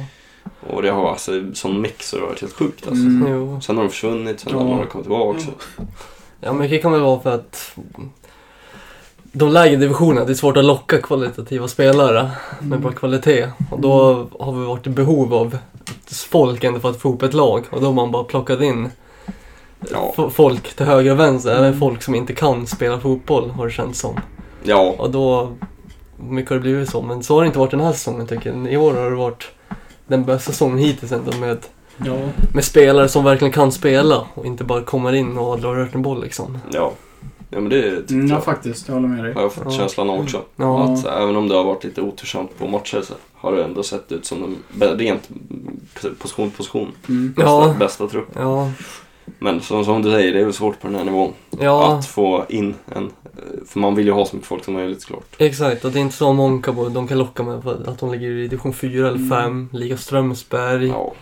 Och 0.73 0.81
det 0.81 0.89
har 0.89 1.09
alltså 1.09 1.31
sån 1.53 1.81
mix 1.81 2.13
och 2.13 2.19
det 2.19 2.25
har 2.25 2.29
varit 2.29 2.41
helt 2.41 2.53
sjukt 2.53 2.87
alltså. 2.87 3.05
Mm. 3.05 3.61
Sen 3.61 3.75
har 3.77 3.83
de 3.83 3.89
försvunnit, 3.89 4.39
sen 4.39 4.53
har 4.53 4.63
några 4.63 4.85
kommit 4.85 5.05
tillbaka. 5.05 5.39
Ja, 6.41 6.53
mycket 6.53 6.81
kan 6.81 6.91
väl 6.91 7.01
vara 7.01 7.19
för 7.19 7.35
att 7.35 7.75
de 9.37 9.49
lägre 9.49 9.75
divisionerna, 9.75 10.25
det 10.25 10.31
är 10.31 10.35
svårt 10.35 10.57
att 10.57 10.65
locka 10.65 11.01
kvalitativa 11.01 11.67
spelare 11.67 12.29
med 12.59 12.79
bra 12.81 12.91
kvalitet. 12.91 13.47
Och 13.71 13.79
då 13.81 14.27
har 14.39 14.51
vi 14.51 14.65
varit 14.65 14.87
i 14.87 14.89
behov 14.89 15.33
av 15.33 15.57
folk 16.29 16.63
ändå 16.63 16.79
för 16.79 16.89
att 16.89 16.97
få 17.01 17.09
ihop 17.09 17.23
ett 17.23 17.33
lag. 17.33 17.63
Och 17.69 17.79
då 17.81 17.85
har 17.85 17.93
man 17.93 18.11
bara 18.11 18.23
plockat 18.23 18.61
in 18.61 18.89
Ja. 19.91 20.29
folk 20.31 20.75
till 20.75 20.85
höger 20.85 21.11
och 21.11 21.19
vänster, 21.19 21.51
Mm. 21.51 21.63
eller 21.63 21.77
folk 21.77 22.03
som 22.03 22.15
inte 22.15 22.33
kan 22.33 22.67
spela 22.67 22.99
fotboll 22.99 23.49
har 23.49 23.65
det 23.65 23.71
känts 23.71 23.99
som. 23.99 24.19
Ja, 24.63 24.95
Och 24.97 25.11
då, 25.11 25.49
mycket 26.17 26.49
har 26.49 26.55
det 26.57 26.61
blivit 26.61 26.89
så. 26.89 27.01
Men 27.01 27.23
så 27.23 27.35
har 27.35 27.41
det 27.41 27.47
inte 27.47 27.59
varit 27.59 27.71
den 27.71 27.79
här 27.79 27.91
säsongen 27.93 28.27
tycker 28.27 28.49
jag. 28.53 28.71
I 28.73 28.77
år 28.77 28.93
har 28.93 29.09
det 29.09 29.15
varit 29.15 29.43
den 30.07 30.25
bästa 30.25 30.51
säsongen 30.51 30.77
hittills 30.77 31.11
ändå 31.11 31.31
med, 31.37 31.57
Ja. 32.05 32.15
med 32.53 32.63
spelare 32.63 33.09
som 33.09 33.23
verkligen 33.23 33.53
kan 33.53 33.71
spela 33.71 34.27
och 34.33 34.45
inte 34.45 34.63
bara 34.63 34.81
kommer 34.81 35.13
in 35.13 35.37
och 35.37 35.53
aldrig 35.53 35.69
har 35.73 35.75
rört 35.79 35.95
en 35.95 36.01
boll 36.01 36.21
liksom. 36.23 36.57
ja. 36.71 36.91
Ja 37.49 37.59
men 37.59 37.69
det 37.69 37.95
tyckte 37.97 38.13
Mm, 38.13 38.27
ja 38.27 38.35
jag. 38.35 38.43
faktiskt, 38.43 38.87
jag 38.87 38.95
håller 38.95 39.07
med 39.07 39.23
dig. 39.23 39.33
Har 39.33 39.41
jag 39.41 39.53
fått 39.53 39.63
Ja. 39.65 39.71
känslan 39.71 40.09
av 40.09 40.19
också. 40.19 40.41
Ja. 40.55 40.83
Att 40.83 41.05
även 41.05 41.35
om 41.35 41.47
det 41.47 41.55
har 41.55 41.63
varit 41.63 41.83
lite 41.83 42.01
otursamt 42.01 42.57
på 42.59 42.67
matcher 42.67 43.01
så 43.01 43.13
har 43.33 43.51
det 43.55 43.63
ändå 43.63 43.83
sett 43.83 44.11
ut 44.11 44.25
som 44.25 44.55
den 44.73 44.97
rent 44.99 45.29
position 46.19 46.51
position 46.51 46.91
Mm. 47.09 47.33
bästa, 47.33 47.49
Ja. 47.51 47.75
bästa 47.79 48.07
trupp. 48.07 48.27
Ja, 48.35 48.71
Men 49.39 49.61
som, 49.61 49.85
som 49.85 50.01
du 50.01 50.11
säger, 50.11 50.33
det 50.33 50.39
är 50.39 50.43
väl 50.43 50.53
svårt 50.53 50.81
på 50.81 50.87
den 50.87 50.95
här 50.95 51.03
nivån. 51.03 51.33
ja. 51.59 51.93
Att 51.97 52.05
få 52.05 52.45
in 52.49 52.73
en... 52.95 53.11
För 53.67 53.79
man 53.79 53.95
vill 53.95 54.05
ju 54.05 54.11
ha 54.13 54.25
så 54.25 54.35
mycket 54.35 54.47
folk 54.47 54.63
som 54.65 54.73
möjligt 54.73 55.01
såklart. 55.01 55.35
Exakt, 55.37 55.85
och 55.85 55.91
det 55.91 55.99
är 55.99 56.01
inte 56.01 56.15
så 56.15 56.33
många 56.33 56.61
kan- 56.61 56.93
de 56.93 57.07
kan 57.07 57.17
locka 57.17 57.43
med 57.43 57.67
att 57.87 57.99
de 57.99 58.11
ligger 58.11 58.29
i 58.31 58.47
division 58.47 58.73
4 58.73 59.07
eller 59.07 59.17
Mm. 59.17 59.29
5, 59.29 59.69
Liga 59.71 59.97
Strömsberg. 59.97 60.87
Ja, 60.87 61.13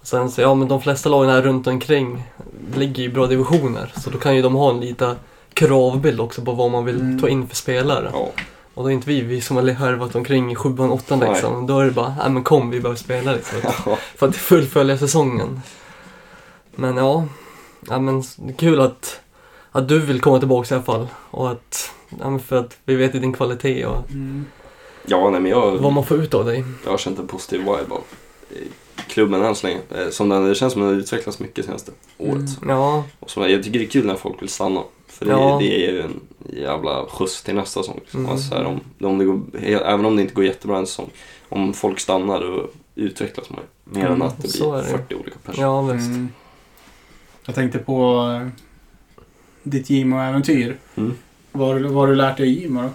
Och 0.00 0.06
sen 0.06 0.30
så, 0.30 0.40
ja 0.40 0.54
men 0.54 0.68
de 0.68 0.80
flesta 0.82 1.08
lagen 1.08 1.30
här 1.30 1.42
runt 1.42 1.66
omkring 1.66 2.22
ligger 2.74 3.02
i 3.02 3.08
bra 3.08 3.26
divisioner. 3.26 3.92
Så 3.96 4.10
då 4.10 4.18
kan 4.18 4.36
ju 4.36 4.42
de 4.42 4.54
ha 4.54 4.70
en 4.70 4.80
lite 4.80 5.16
kravbild 5.56 6.20
också 6.20 6.42
på 6.42 6.52
vad 6.52 6.70
man 6.70 6.84
vill 6.84 7.00
Mm. 7.00 7.20
ta 7.20 7.28
in 7.28 7.48
för 7.48 7.56
spelare. 7.56 8.10
ja, 8.12 8.28
Och 8.74 8.82
då 8.82 8.88
är 8.90 8.94
inte 8.94 9.08
vi, 9.08 9.20
vi 9.20 9.40
som 9.40 9.56
har 9.56 9.62
härvat 9.68 10.14
omkring 10.14 10.52
i 10.52 10.54
sjuan, 10.54 10.90
åttan 10.90 11.20
liksom. 11.20 11.66
Då 11.66 11.78
är 11.78 11.84
det 11.84 11.90
bara, 11.90 12.14
nej 12.18 12.30
men 12.30 12.44
kom 12.44 12.70
vi 12.70 12.80
behöver 12.80 12.98
spela 12.98 13.32
liksom. 13.32 13.58
ja. 13.86 13.98
för 14.16 14.28
att 14.28 14.36
fullfölja 14.36 14.98
säsongen. 14.98 15.60
Men 16.74 16.96
ja, 16.96 17.24
ja 17.88 17.98
men 17.98 18.22
kul 18.56 18.80
att, 18.80 19.20
att 19.72 19.88
du 19.88 19.98
vill 19.98 20.20
komma 20.20 20.38
tillbaka 20.38 20.74
i 20.74 20.76
alla 20.76 20.84
fall. 20.84 21.06
Och 21.30 21.50
att, 21.50 21.90
ja 22.20 22.38
för 22.38 22.56
att 22.56 22.76
vi 22.84 22.94
vet 22.96 23.14
ju 23.14 23.18
din 23.18 23.32
kvalitet 23.32 23.86
och 23.86 24.10
Mm. 24.10 24.44
ja 25.06 25.30
nej, 25.30 25.40
men 25.40 25.50
jag, 25.50 25.76
vad 25.78 25.92
man 25.92 26.04
får 26.06 26.16
ut 26.16 26.34
av 26.34 26.44
dig. 26.44 26.64
jag 26.84 26.90
har 26.90 26.98
känt 26.98 27.18
en 27.18 27.26
positiv 27.26 27.58
vibe 27.60 27.72
av 27.94 28.02
i 28.50 28.68
klubben 29.08 29.42
än 29.42 29.54
så 29.54 29.66
länge. 29.66 29.80
Eh, 29.94 30.08
Som 30.10 30.28
den, 30.28 30.44
det 30.48 30.54
känns 30.54 30.72
som 30.72 30.82
den 30.82 30.90
har 30.90 30.96
utvecklats 31.00 31.38
mycket 31.40 31.64
senaste 31.64 31.92
året. 32.18 32.32
Mm. 32.62 32.68
Ja, 32.68 33.04
Och 33.20 33.30
så, 33.30 33.48
jag 33.48 33.62
tycker 33.62 33.78
det 33.78 33.84
är 33.84 33.88
kul 33.88 34.06
när 34.06 34.14
folk 34.14 34.42
vill 34.42 34.48
stanna. 34.48 34.82
För 35.18 35.24
det, 35.26 35.30
Ja. 35.32 35.56
det 35.60 35.86
är 35.86 35.92
ju 35.92 36.00
en 36.00 36.20
jävla 36.52 37.06
skjuts 37.06 37.42
till 37.42 37.54
nästa 37.54 37.80
säsong. 37.82 37.98
Liksom. 38.02 38.20
Mm. 38.20 38.32
Alltså, 38.32 38.54
här, 38.54 38.64
om, 38.64 38.80
om 39.00 39.18
det 39.18 39.24
går, 39.24 39.40
även 39.62 40.06
om 40.06 40.16
det 40.16 40.22
inte 40.22 40.34
går 40.34 40.44
jättebra 40.44 40.78
en 40.78 40.86
säsong. 40.86 41.10
Om 41.48 41.72
folk 41.74 42.00
stannar 42.00 42.40
då 42.40 42.68
utvecklas 42.94 43.50
man 43.50 43.58
ju. 43.58 43.98
Mer 43.98 44.06
Mm, 44.06 44.12
än 44.22 44.28
att 44.28 44.42
det 44.42 44.52
blir 44.58 44.72
det. 44.76 44.82
40 44.84 45.14
olika 45.14 45.36
personer. 45.44 45.66
ja 45.66 45.82
visst. 45.82 46.06
Mm. 46.08 46.28
Jag 47.46 47.54
tänkte 47.54 47.78
på 47.78 48.28
eh, 48.42 48.48
ditt 49.62 49.90
Gimo-äventyr. 49.90 50.76
Mm. 50.96 51.14
Vad 51.52 51.80
vad 51.82 51.92
har 51.94 52.06
du 52.06 52.14
lärt 52.14 52.36
dig 52.36 52.48
i 52.48 52.60
Gimo 52.62 52.82
då? 52.82 52.88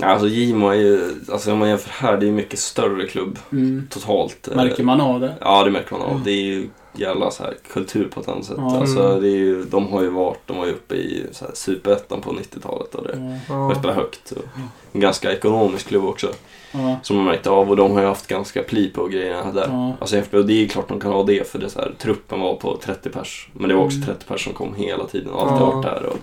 Alltså 0.00 0.26
Gimo 0.28 0.68
är 0.68 0.74
ju, 0.74 1.14
alltså 1.32 1.52
om 1.52 1.58
man 1.58 1.68
jämför 1.68 1.90
här, 1.90 2.16
det 2.16 2.24
är 2.24 2.28
ju 2.28 2.32
mycket 2.32 2.58
större 2.58 3.06
klubb 3.06 3.38
Mm. 3.52 3.86
totalt. 3.90 4.48
Märker 4.54 4.82
man 4.84 5.00
av 5.00 5.20
det? 5.20 5.34
Ja, 5.40 5.64
det 5.64 5.70
märker 5.70 5.92
man 5.92 6.02
av. 6.02 6.10
Mm. 6.10 6.24
Det 6.24 6.30
är 6.30 6.42
ju 6.42 6.68
jävla 6.94 7.30
så 7.30 7.42
här 7.42 7.54
kultur 7.72 8.08
på 8.14 8.20
ett 8.20 8.28
annat 8.28 8.44
sätt. 8.44 8.54
Ja. 8.58 8.78
Alltså, 8.80 9.02
Mm. 9.02 9.22
det 9.22 9.28
är 9.28 9.36
ju, 9.36 9.64
de 9.64 9.86
har 9.92 10.02
ju 10.02 10.08
varit, 10.08 10.38
de 10.46 10.56
var 10.56 10.66
ju 10.66 10.72
uppe 10.72 10.94
i 10.94 11.26
så 11.32 11.44
här 11.44 11.54
superettan 11.54 12.20
på 12.20 12.32
90-talet 12.32 12.94
och 12.94 13.04
det 13.04 13.40
Ja. 13.48 13.74
spelat 13.78 13.96
högt. 13.96 14.30
Och 14.30 14.44
en 14.92 15.00
ganska 15.00 15.32
ekonomisk 15.32 15.88
klubb 15.88 16.04
också. 16.04 16.28
Ja. 16.72 16.96
Som 17.02 17.16
man 17.16 17.24
märkte 17.24 17.50
av 17.50 17.70
och 17.70 17.76
de 17.76 17.92
har 17.92 18.00
ju 18.00 18.06
haft 18.06 18.26
ganska 18.26 18.62
pli 18.62 18.88
på 18.90 19.06
grejerna 19.06 19.52
där. 19.52 19.66
Ja. 19.68 19.92
Alltså 20.00 20.16
FBO, 20.16 20.42
det 20.42 20.64
är 20.64 20.68
klart 20.68 20.88
de 20.88 21.00
kan 21.00 21.12
ha 21.12 21.22
det 21.22 21.48
för 21.50 21.58
det 21.58 21.68
så 21.70 21.78
här, 21.80 21.92
truppen 21.98 22.40
var 22.40 22.54
på 22.54 22.76
30 22.76 23.08
pers. 23.10 23.48
Men 23.52 23.68
det 23.68 23.74
var 23.74 23.84
också 23.84 23.96
Mm. 23.96 24.06
30 24.06 24.24
pers 24.28 24.44
som 24.44 24.52
kom 24.52 24.74
hela 24.74 25.06
tiden 25.06 25.30
och 25.32 25.42
alltid 25.42 25.66
Ja. 25.66 25.70
varit 25.70 25.82
där. 25.84 26.02
Och 26.06 26.18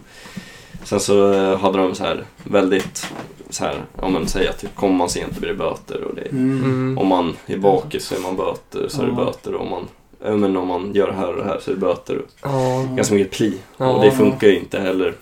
sen 0.85 0.99
så 0.99 1.33
eh, 1.33 1.57
hade 1.59 1.77
de 1.77 1.95
så 1.95 2.03
här 2.03 2.23
väldigt, 2.43 3.13
så 3.49 3.63
här, 3.65 3.75
om 3.95 4.13
man 4.13 4.27
säger 4.27 4.49
att 4.49 4.59
typ, 4.59 4.75
kommer 4.75 4.95
man 4.95 5.09
sent 5.09 5.37
blir 5.39 5.49
det 5.49 5.55
böter. 5.55 6.03
Och 6.03 6.15
det, 6.15 6.21
Mm. 6.31 6.63
Mm. 6.63 6.97
Om 6.97 7.07
man 7.07 7.33
är 7.45 7.57
bakis 7.57 8.05
så 8.05 8.15
är 8.15 8.19
man 8.19 8.35
böter, 8.35 8.87
så 8.87 9.01
är 9.01 9.05
det 9.05 9.11
Ja. 9.17 9.25
böter. 9.25 9.53
Och 9.53 9.61
om 9.61 9.69
man, 9.69 9.87
ja, 10.25 10.35
men 10.37 10.57
om 10.57 10.67
man 10.67 10.93
gör 10.93 11.07
det 11.07 11.13
här 11.13 11.27
och 11.29 11.37
det 11.37 11.43
här 11.43 11.59
så 11.59 11.71
är 11.71 11.75
det 11.75 11.81
böter. 11.81 12.21
Ja. 12.43 12.85
Ganska 12.95 13.15
mycket 13.15 13.33
pli. 13.33 13.57
Ja. 13.77 13.93
Och 13.93 14.01
det 14.01 14.11
funkar 14.11 14.47
ju 14.47 14.59
inte 14.59 14.79
heller. 14.79 15.13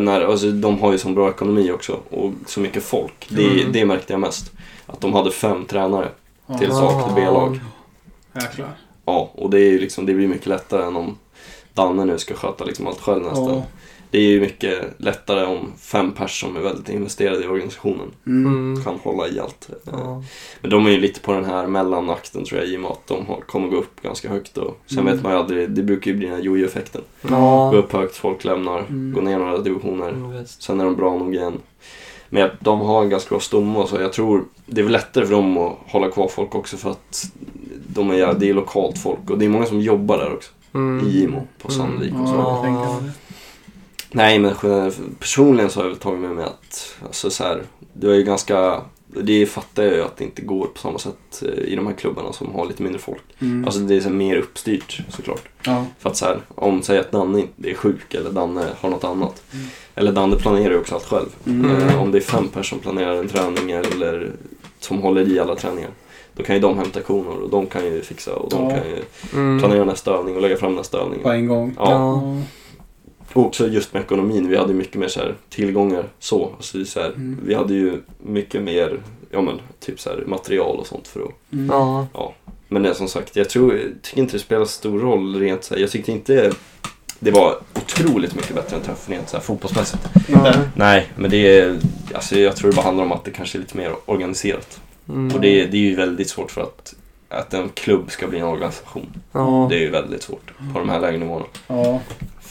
När, 0.00 0.20
alltså, 0.20 0.46
de 0.50 0.80
har 0.80 0.92
ju 0.92 0.98
så 0.98 1.08
bra 1.08 1.28
ekonomi 1.30 1.70
också 1.72 1.98
och 2.10 2.32
så 2.46 2.60
mycket 2.60 2.82
folk. 2.82 3.26
Det, 3.28 3.46
Mm. 3.60 3.72
det 3.72 3.84
märkte 3.84 4.12
jag 4.12 4.20
mest. 4.20 4.52
Att 4.86 5.00
de 5.00 5.14
hade 5.14 5.30
fem 5.30 5.64
tränare 5.64 6.08
Ja. 6.46 6.58
till 6.58 6.70
sak 6.72 7.04
till 7.06 7.14
B-lag. 7.14 7.60
Jäklar. 8.34 8.68
Ja, 9.04 9.30
och 9.34 9.50
det, 9.50 9.58
är 9.60 9.70
ju 9.70 9.78
liksom, 9.78 10.06
det 10.06 10.14
blir 10.14 10.28
mycket 10.28 10.46
lättare 10.46 10.82
än 10.86 10.96
om 10.96 11.18
Danne 11.74 12.04
nu 12.04 12.18
ska 12.18 12.34
sköta 12.34 12.64
liksom 12.64 12.86
allt 12.86 13.00
själv 13.00 13.22
nästan. 13.22 13.62
Det 14.10 14.18
är 14.18 14.22
ju 14.22 14.40
mycket 14.40 14.84
lättare 14.96 15.44
om 15.46 15.72
fem 15.78 16.12
personer 16.12 16.52
som 16.52 16.56
är 16.56 16.60
väldigt 16.60 16.88
investerade 16.88 17.44
i 17.44 17.46
organisationen 17.48 18.10
Mm. 18.26 18.46
Mm. 18.72 18.84
kan 18.84 18.94
hålla 18.94 19.28
i 19.28 19.40
allt. 19.40 19.68
Ja. 19.92 20.22
Men 20.60 20.70
de 20.70 20.86
är 20.86 20.90
ju 20.90 21.00
lite 21.00 21.20
på 21.20 21.32
den 21.32 21.44
här 21.44 21.66
mellanakten 21.66 22.44
tror 22.44 22.60
jag 22.60 22.68
i 22.68 22.76
och 22.76 22.80
med 22.80 22.90
att 22.90 23.06
de 23.06 23.24
kommer 23.46 23.68
gå 23.68 23.76
upp 23.76 24.02
ganska 24.02 24.28
högt. 24.28 24.56
Och 24.58 24.78
sen 24.86 24.98
Mm. 24.98 25.14
vet 25.14 25.22
man 25.22 25.32
ju 25.32 25.38
aldrig, 25.38 25.70
det 25.70 25.82
brukar 25.82 26.10
ju 26.10 26.16
bli 26.16 26.26
den 26.26 26.34
här 26.36 26.42
jojo-effekten. 26.42 27.02
Gå 27.22 27.34
Ja. 27.34 27.72
upp 27.74 27.92
högt, 27.92 28.16
folk 28.16 28.44
lämnar, 28.44 28.78
Mm. 28.78 29.12
gå 29.14 29.20
ner 29.20 29.38
några 29.38 29.58
divisioner. 29.58 30.08
Mm. 30.08 30.46
Sen 30.46 30.80
är 30.80 30.84
de 30.84 30.96
bra 30.96 31.18
nog 31.18 31.34
igen. 31.34 31.58
Men 32.28 32.50
de 32.60 32.80
har 32.80 33.02
en 33.02 33.10
ganska 33.10 33.28
bra 33.30 33.40
stomme 33.40 33.84
så 33.86 33.96
jag 34.00 34.12
tror 34.12 34.44
det 34.66 34.80
är 34.80 34.82
väl 34.82 34.92
lättare 34.92 35.26
för 35.26 35.32
dem 35.34 35.58
att 35.58 35.76
hålla 35.86 36.10
kvar 36.10 36.28
folk 36.28 36.54
också 36.54 36.76
för 36.76 36.90
att 36.90 37.24
de 37.86 38.10
är, 38.10 38.34
det 38.34 38.48
är 38.50 38.54
lokalt 38.54 38.98
folk 38.98 39.30
och 39.30 39.38
det 39.38 39.44
är 39.44 39.48
många 39.48 39.66
som 39.66 39.80
jobbar 39.80 40.18
där 40.18 40.32
också. 40.34 40.50
Mm. 40.74 41.06
I 41.06 41.10
Gimo, 41.10 41.46
på 41.62 41.70
Sandvik 41.70 42.12
och 42.22 42.28
så. 42.28 42.34
Ja, 42.34 42.40
Ja. 42.40 42.50
jag 42.54 42.62
tänker 42.64 43.02
mig 43.02 43.02
det. 43.02 43.12
Nej 44.12 44.38
men 44.38 44.54
personligen 45.18 45.70
så 45.70 45.78
har 45.80 45.84
jag 45.84 45.90
väl 45.90 45.98
tagit 46.00 46.20
med 46.20 46.30
mig 46.30 46.44
att, 46.44 46.96
alltså 47.06 47.30
så 47.30 47.44
här, 47.44 47.62
du 47.92 48.10
är 48.12 48.14
ju 48.16 48.22
ganska, 48.22 48.80
det 49.06 49.46
fattar 49.46 49.82
jag 49.82 49.94
ju 49.94 50.02
att 50.02 50.16
det 50.16 50.24
inte 50.24 50.42
går 50.42 50.66
på 50.66 50.78
samma 50.80 50.98
sätt 50.98 51.42
eh, 51.42 51.64
i 51.64 51.76
de 51.76 51.86
här 51.86 51.94
klubbarna 51.94 52.32
som 52.32 52.54
har 52.54 52.66
lite 52.66 52.82
mindre 52.82 53.00
folk. 53.00 53.22
Mm. 53.38 53.64
Alltså 53.64 53.80
det 53.80 53.94
är 53.96 54.00
så 54.00 54.08
här 54.08 54.14
mer 54.16 54.36
uppstyrt 54.36 55.00
såklart. 55.08 55.48
ja. 55.66 55.84
För 55.98 56.10
att 56.10 56.16
så 56.16 56.24
här, 56.24 56.38
om 56.54 56.82
säg 56.82 56.98
att 56.98 57.12
Danne 57.12 57.42
är 57.64 57.74
sjuk 57.74 58.14
eller 58.14 58.30
Danne 58.30 58.64
har 58.80 58.90
något 58.90 59.04
annat. 59.04 59.42
Mm. 59.52 59.66
Eller 59.94 60.12
Danne 60.12 60.36
planerar 60.36 60.70
ju 60.70 60.78
också 60.78 60.94
allt 60.94 61.04
själv. 61.06 61.28
Mm. 61.46 61.70
Mm. 61.70 61.88
Eh, 61.88 62.02
Om 62.02 62.10
det 62.12 62.18
är 62.18 62.22
fem 62.22 62.48
personer 62.48 62.62
som 62.64 62.78
planerar 62.78 63.16
en 63.16 63.28
träning 63.28 63.70
eller 63.70 64.32
som 64.80 64.98
håller 65.02 65.28
i 65.28 65.38
alla 65.40 65.54
träningar. 65.56 65.90
Då 66.34 66.42
kan 66.42 66.54
ju 66.56 66.60
de 66.62 66.78
hämta 66.78 67.00
koner 67.00 67.42
och 67.42 67.50
de 67.50 67.66
kan 67.66 67.84
ju 67.84 68.02
fixa 68.02 68.34
och 68.34 68.50
de 68.50 68.62
Ja. 68.64 68.70
kan 68.70 68.78
ju 68.90 68.98
Mm. 69.34 69.58
planera 69.60 69.84
nästa 69.84 70.10
övning 70.14 70.36
och 70.36 70.42
lägga 70.42 70.56
fram 70.56 70.74
nästa 70.74 70.98
övning. 70.98 71.20
På 71.22 71.30
en 71.30 71.46
gång. 71.46 71.74
Ja. 71.78 71.90
Ja. 71.90 72.42
Och 73.32 73.46
också 73.46 73.68
just 73.68 73.92
med 73.92 74.02
ekonomin, 74.02 74.48
vi 74.48 74.56
hade 74.56 74.72
ju 74.72 74.78
mycket 74.78 74.94
mer 74.94 75.08
så 75.08 75.20
här, 75.20 75.34
tillgångar 75.48 76.04
så. 76.18 76.52
Alltså, 76.56 76.78
är 76.78 76.84
så 76.84 77.00
här, 77.00 77.08
Mm. 77.08 77.38
Vi 77.44 77.54
hade 77.54 77.74
ju 77.74 78.00
mycket 78.18 78.62
mer 78.62 79.00
ja, 79.30 79.40
men, 79.40 79.60
typ 79.80 80.00
så 80.00 80.10
här, 80.10 80.24
material 80.26 80.76
och 80.76 80.86
sånt 80.86 81.08
för 81.08 81.20
att 81.20 81.52
Mm. 81.52 81.66
Ja. 82.12 82.34
Men 82.68 82.82
det 82.82 82.88
är 82.88 82.94
som 82.94 83.08
sagt, 83.08 83.36
jag 83.36 83.48
tror, 83.48 83.76
jag 83.76 84.02
tycker 84.02 84.20
inte 84.20 84.32
det 84.32 84.40
spelar 84.40 84.64
stor 84.64 84.98
roll 84.98 85.40
rent 85.40 85.64
så 85.64 85.74
här, 85.74 85.80
Jag 85.80 85.90
tyckte 85.90 86.12
inte 86.12 86.52
det 87.18 87.30
var 87.30 87.56
otroligt 87.74 88.34
mycket 88.34 88.54
bättre 88.54 88.76
än 88.76 88.82
träffen 88.82 89.14
rent 89.14 89.28
så 89.28 89.36
här, 89.36 89.44
fotbollsmässigt. 89.44 90.02
Inte? 90.28 90.70
Nej, 90.74 91.12
men 91.16 91.30
det 91.30 91.58
är, 91.58 91.78
alltså 92.14 92.38
jag 92.38 92.56
tror 92.56 92.70
det 92.70 92.76
bara 92.76 92.84
handlar 92.84 93.04
om 93.04 93.12
att 93.12 93.24
det 93.24 93.30
kanske 93.30 93.58
är 93.58 93.60
lite 93.60 93.76
mer 93.76 93.92
organiserat. 94.06 94.80
Mm. 95.08 95.34
Och 95.34 95.40
det, 95.40 95.66
det 95.66 95.76
är 95.76 95.80
ju 95.80 95.94
väldigt 95.94 96.30
svårt 96.30 96.50
för 96.50 96.60
att, 96.60 96.94
att 97.28 97.54
en 97.54 97.68
klubb 97.68 98.10
ska 98.10 98.26
bli 98.26 98.38
en 98.38 98.46
organisation. 98.46 99.06
Ja. 99.32 99.66
Det 99.70 99.76
är 99.76 99.80
ju 99.80 99.90
väldigt 99.90 100.22
svårt 100.22 100.52
på 100.72 100.78
de 100.78 100.88
här 100.88 101.00
lägre 101.00 101.18
nivåerna. 101.18 101.46
Ja. 101.66 102.00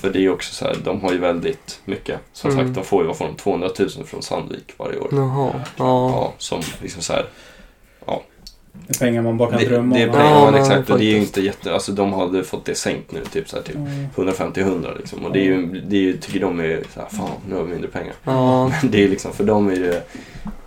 För 0.01 0.09
det 0.09 0.19
är 0.19 0.21
ju 0.21 0.31
också 0.31 0.53
så 0.53 0.65
här, 0.65 0.75
de 0.83 1.01
har 1.01 1.11
ju 1.11 1.17
väldigt 1.17 1.79
mycket. 1.85 2.19
Som 2.33 2.51
Mm. 2.51 2.65
sagt, 2.65 2.75
de 2.75 2.83
får 2.85 3.01
ju 3.01 3.07
vad 3.07 3.17
får 3.17 3.25
de, 3.25 3.35
200 3.35 3.69
000 3.79 3.89
från 4.05 4.21
Sandvik 4.21 4.73
varje 4.77 4.99
år. 4.99 5.07
Jaha. 5.11 5.51
Ja. 5.55 6.09
Ja, 6.09 6.33
som 6.37 6.61
liksom 6.81 7.01
så 7.01 7.13
här, 7.13 7.25
Ja. 8.05 8.21
Det 8.87 8.95
är 8.95 8.99
pengar 8.99 9.21
man 9.21 9.37
bara 9.37 9.49
kan 9.49 9.59
Det, 9.59 9.65
drömma 9.65 9.95
det 9.95 10.01
är 10.03 10.07
om. 10.07 10.13
pengar, 10.15 10.29
Ja, 10.31 10.51
men 10.51 10.61
exakt. 10.61 10.89
Och 10.89 10.97
det 10.99 11.05
är 11.05 11.11
ju 11.11 11.17
inte 11.17 11.41
jätte... 11.41 11.73
Alltså 11.73 11.91
de 11.91 12.13
hade 12.13 12.43
fått 12.43 12.65
det 12.65 12.75
sänkt 12.75 13.11
nu, 13.11 13.21
typ 13.25 13.49
så 13.49 13.55
här, 13.55 13.63
typ 13.63 13.75
Mm. 13.75 14.05
150-100 14.15 14.97
liksom. 14.97 15.25
Och 15.25 15.31
det 15.31 15.39
är 15.39 15.43
ju, 15.43 15.65
det 15.81 15.95
är 15.95 16.01
ju, 16.01 16.17
tycker 16.17 16.39
de 16.39 16.59
är 16.59 16.83
så 16.93 16.99
här, 16.99 17.07
fan 17.09 17.29
nu 17.49 17.55
har 17.55 17.63
vi 17.63 17.69
mindre 17.71 17.89
pengar. 17.89 18.13
Ja, 18.23 18.67
Men 18.81 18.91
det 18.91 19.03
är 19.03 19.07
liksom, 19.07 19.33
för 19.33 19.43
dem 19.43 19.69
är 19.69 19.75
det... 19.75 20.03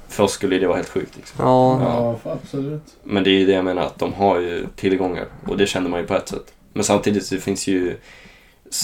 För 0.09 0.25
oss 0.25 0.33
skulle 0.33 0.59
det 0.59 0.67
vara 0.67 0.77
helt 0.77 0.89
sjukt 0.89 1.17
liksom. 1.17 1.45
ja, 1.47 1.81
Ja, 2.25 2.33
absolut. 2.33 2.83
Men 3.05 3.25
det 3.25 3.31
är 3.31 3.39
ju 3.39 3.47
det 3.47 3.53
jag 3.53 3.65
menar, 3.65 3.83
att 3.83 3.99
de 3.99 4.13
har 4.13 4.39
ju 4.41 4.67
tillgångar. 4.77 5.27
Och 5.47 5.57
det 5.57 5.67
känner 5.67 5.91
man 5.91 6.01
ju 6.01 6.07
på 6.07 6.15
ett 6.15 6.29
sätt. 6.29 6.53
Men 6.73 6.85
samtidigt 6.85 7.27
så 7.27 7.37
finns 7.37 7.67
ju 7.67 7.97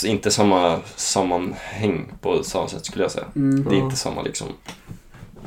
inte 0.07 0.31
samma 0.31 0.79
sammanhäng 0.97 2.13
på 2.21 2.43
samma 2.45 2.69
sätt 2.69 2.85
skulle 2.87 3.05
jag 3.05 3.11
säga. 3.11 3.27
Mm. 3.37 3.65
Det 3.69 3.77
är 3.77 3.79
inte 3.79 3.97
samma 3.97 4.23
liksom 4.23 4.47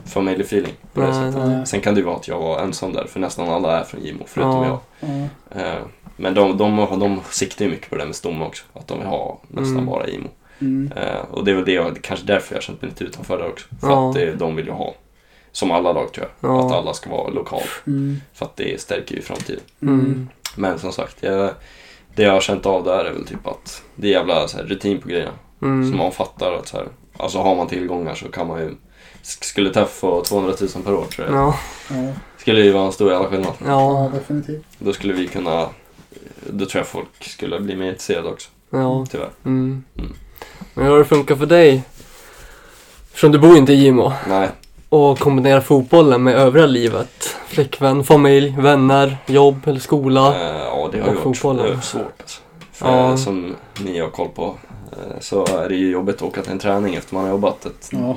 familjefeeling 0.05 0.73
på 0.93 1.01
det 1.01 1.07
nej, 1.07 1.31
sättet. 1.31 1.47
nej. 1.47 1.67
Sen 1.67 1.81
kan 1.81 1.93
det 1.93 1.99
ju 1.99 2.05
vara 2.05 2.15
att 2.15 2.27
jag 2.27 2.39
var 2.39 2.59
ensam 2.59 2.93
där, 2.93 3.05
för 3.07 3.19
nästan 3.19 3.49
alla 3.49 3.79
är 3.79 3.83
från 3.83 4.01
Gimo, 4.01 4.23
förutom 4.27 4.51
Ja. 4.63 4.79
jag. 4.99 5.09
Ja. 5.55 5.61
Eh, 5.61 5.81
Men 6.17 6.33
de, 6.33 6.57
de, 6.57 6.75
de, 6.77 6.99
de 6.99 7.21
siktar 7.29 7.65
ju 7.65 7.71
mycket 7.71 7.89
på 7.89 7.95
det 7.95 8.01
där 8.01 8.05
med 8.05 8.15
Stomme 8.15 8.45
också, 8.45 8.63
att 8.73 8.87
de 8.87 8.97
vill 8.99 9.07
ha 9.07 9.39
nästan 9.47 9.71
Mm. 9.73 9.85
bara 9.85 10.07
Gimo. 10.07 10.27
Mm. 10.59 10.91
Eh, 10.95 11.21
och 11.31 11.45
det 11.45 11.51
är 11.51 11.55
väl 11.55 11.65
det, 11.65 11.71
jag- 11.73 12.01
kanske 12.01 12.25
därför 12.25 12.53
jag 12.53 12.57
har 12.57 12.61
känt 12.61 12.81
mig 12.81 12.89
lite 12.91 13.03
utanför 13.03 13.37
där 13.37 13.47
också. 13.47 13.67
För 13.81 13.87
Ja. 13.87 14.09
att 14.09 14.15
det, 14.15 14.35
de 14.35 14.55
vill 14.55 14.65
ju 14.65 14.71
ha, 14.71 14.93
som 15.51 15.71
alla 15.71 15.93
lag 15.93 16.13
tror 16.13 16.27
jag, 16.39 16.49
Ja. 16.51 16.65
att 16.65 16.71
alla 16.71 16.93
ska 16.93 17.09
vara 17.09 17.29
lokal. 17.29 17.61
Mm. 17.87 18.17
För 18.33 18.45
att 18.45 18.55
det 18.55 18.81
stärker 18.81 19.15
ju 19.15 19.21
framtiden. 19.21 19.61
Mm. 19.81 20.29
Men 20.55 20.79
som 20.79 20.91
sagt, 20.91 21.17
jag, 21.23 21.51
det 22.15 22.23
jag 22.23 22.31
har 22.33 22.41
känt 22.41 22.65
av 22.65 22.83
där 22.83 23.05
är 23.05 23.11
väl 23.11 23.27
typ 23.27 23.47
att 23.47 23.83
det 23.95 24.07
är 24.07 24.11
jävla 24.11 24.47
så 24.47 24.57
här, 24.57 24.63
rutin 24.63 25.01
på 25.01 25.07
grejerna. 25.07 25.31
Så 25.59 25.65
Mm. 25.65 25.97
man 25.97 26.11
fattar 26.11 26.53
att 26.53 26.67
så 26.67 26.77
här, 26.77 26.87
alltså 27.17 27.39
har 27.39 27.55
man 27.55 27.67
tillgångar 27.67 28.15
så 28.15 28.27
kan 28.31 28.47
man 28.47 28.59
ju 28.59 28.69
sk- 29.23 29.43
skulle 29.43 29.73
Tuff 29.73 29.89
få 29.89 30.23
200 30.23 30.53
000 30.75 30.83
per 30.83 30.93
år 30.93 31.05
tror 31.05 31.27
jag. 31.27 31.35
Ja. 31.37 31.55
Skulle 32.37 32.61
ju 32.63 32.71
vara 32.71 32.85
en 32.85 32.91
stor 32.91 33.11
jävla 33.11 33.27
skillnad. 33.29 33.53
ja, 33.65 33.67
ja, 34.03 34.11
definitivt. 34.13 34.65
Då 34.79 34.93
skulle 34.93 35.13
vi 35.13 35.27
kunna, 35.27 35.67
då 36.49 36.65
tror 36.65 36.79
jag 36.79 36.87
folk 36.87 37.07
skulle 37.23 37.59
bli 37.59 37.75
mer 37.75 37.89
intresserade 37.89 38.29
också. 38.29 38.49
ja. 38.69 39.05
Tyvärr. 39.11 39.29
Mm. 39.45 39.83
Mm. 39.97 40.13
Men 40.73 40.85
hur 40.85 40.91
har 40.91 40.99
det 40.99 41.05
funkat 41.05 41.37
för 41.37 41.45
dig? 41.45 41.83
Eftersom 43.07 43.31
du 43.31 43.39
bor 43.39 43.57
inte 43.57 43.73
i 43.73 43.75
Gimo 43.75 44.13
Nej, 44.27 44.49
och 44.91 45.19
kombinera 45.19 45.61
fotbollen 45.61 46.23
med 46.23 46.35
övriga 46.35 46.65
livet. 46.65 47.35
Flickvän, 47.47 48.03
familj, 48.03 48.55
vänner, 48.59 49.17
jobb 49.25 49.59
eller 49.67 49.79
skola. 49.79 50.27
eh, 50.35 50.57
ja 50.57 50.89
det 50.91 50.99
har 50.99 51.07
ju 51.07 51.13
varit 51.15 51.37
fotbollen. 51.37 51.81
svårt 51.81 52.01
alltså. 52.21 52.41
För 52.71 52.97
Ja. 52.97 53.17
som 53.17 53.55
ni 53.83 53.99
har 53.99 54.09
koll 54.09 54.27
på 54.35 54.55
eh, 54.91 55.19
så 55.19 55.45
är 55.45 55.69
det 55.69 55.75
ju 55.75 55.91
jobbigt 55.91 56.15
att 56.15 56.21
åka 56.21 56.41
till 56.41 56.51
en 56.51 56.59
träning 56.59 56.95
efter 56.95 57.13
man 57.15 57.23
har 57.23 57.31
jobbat 57.31 57.65
ett, 57.65 57.89
Ja. 57.91 58.15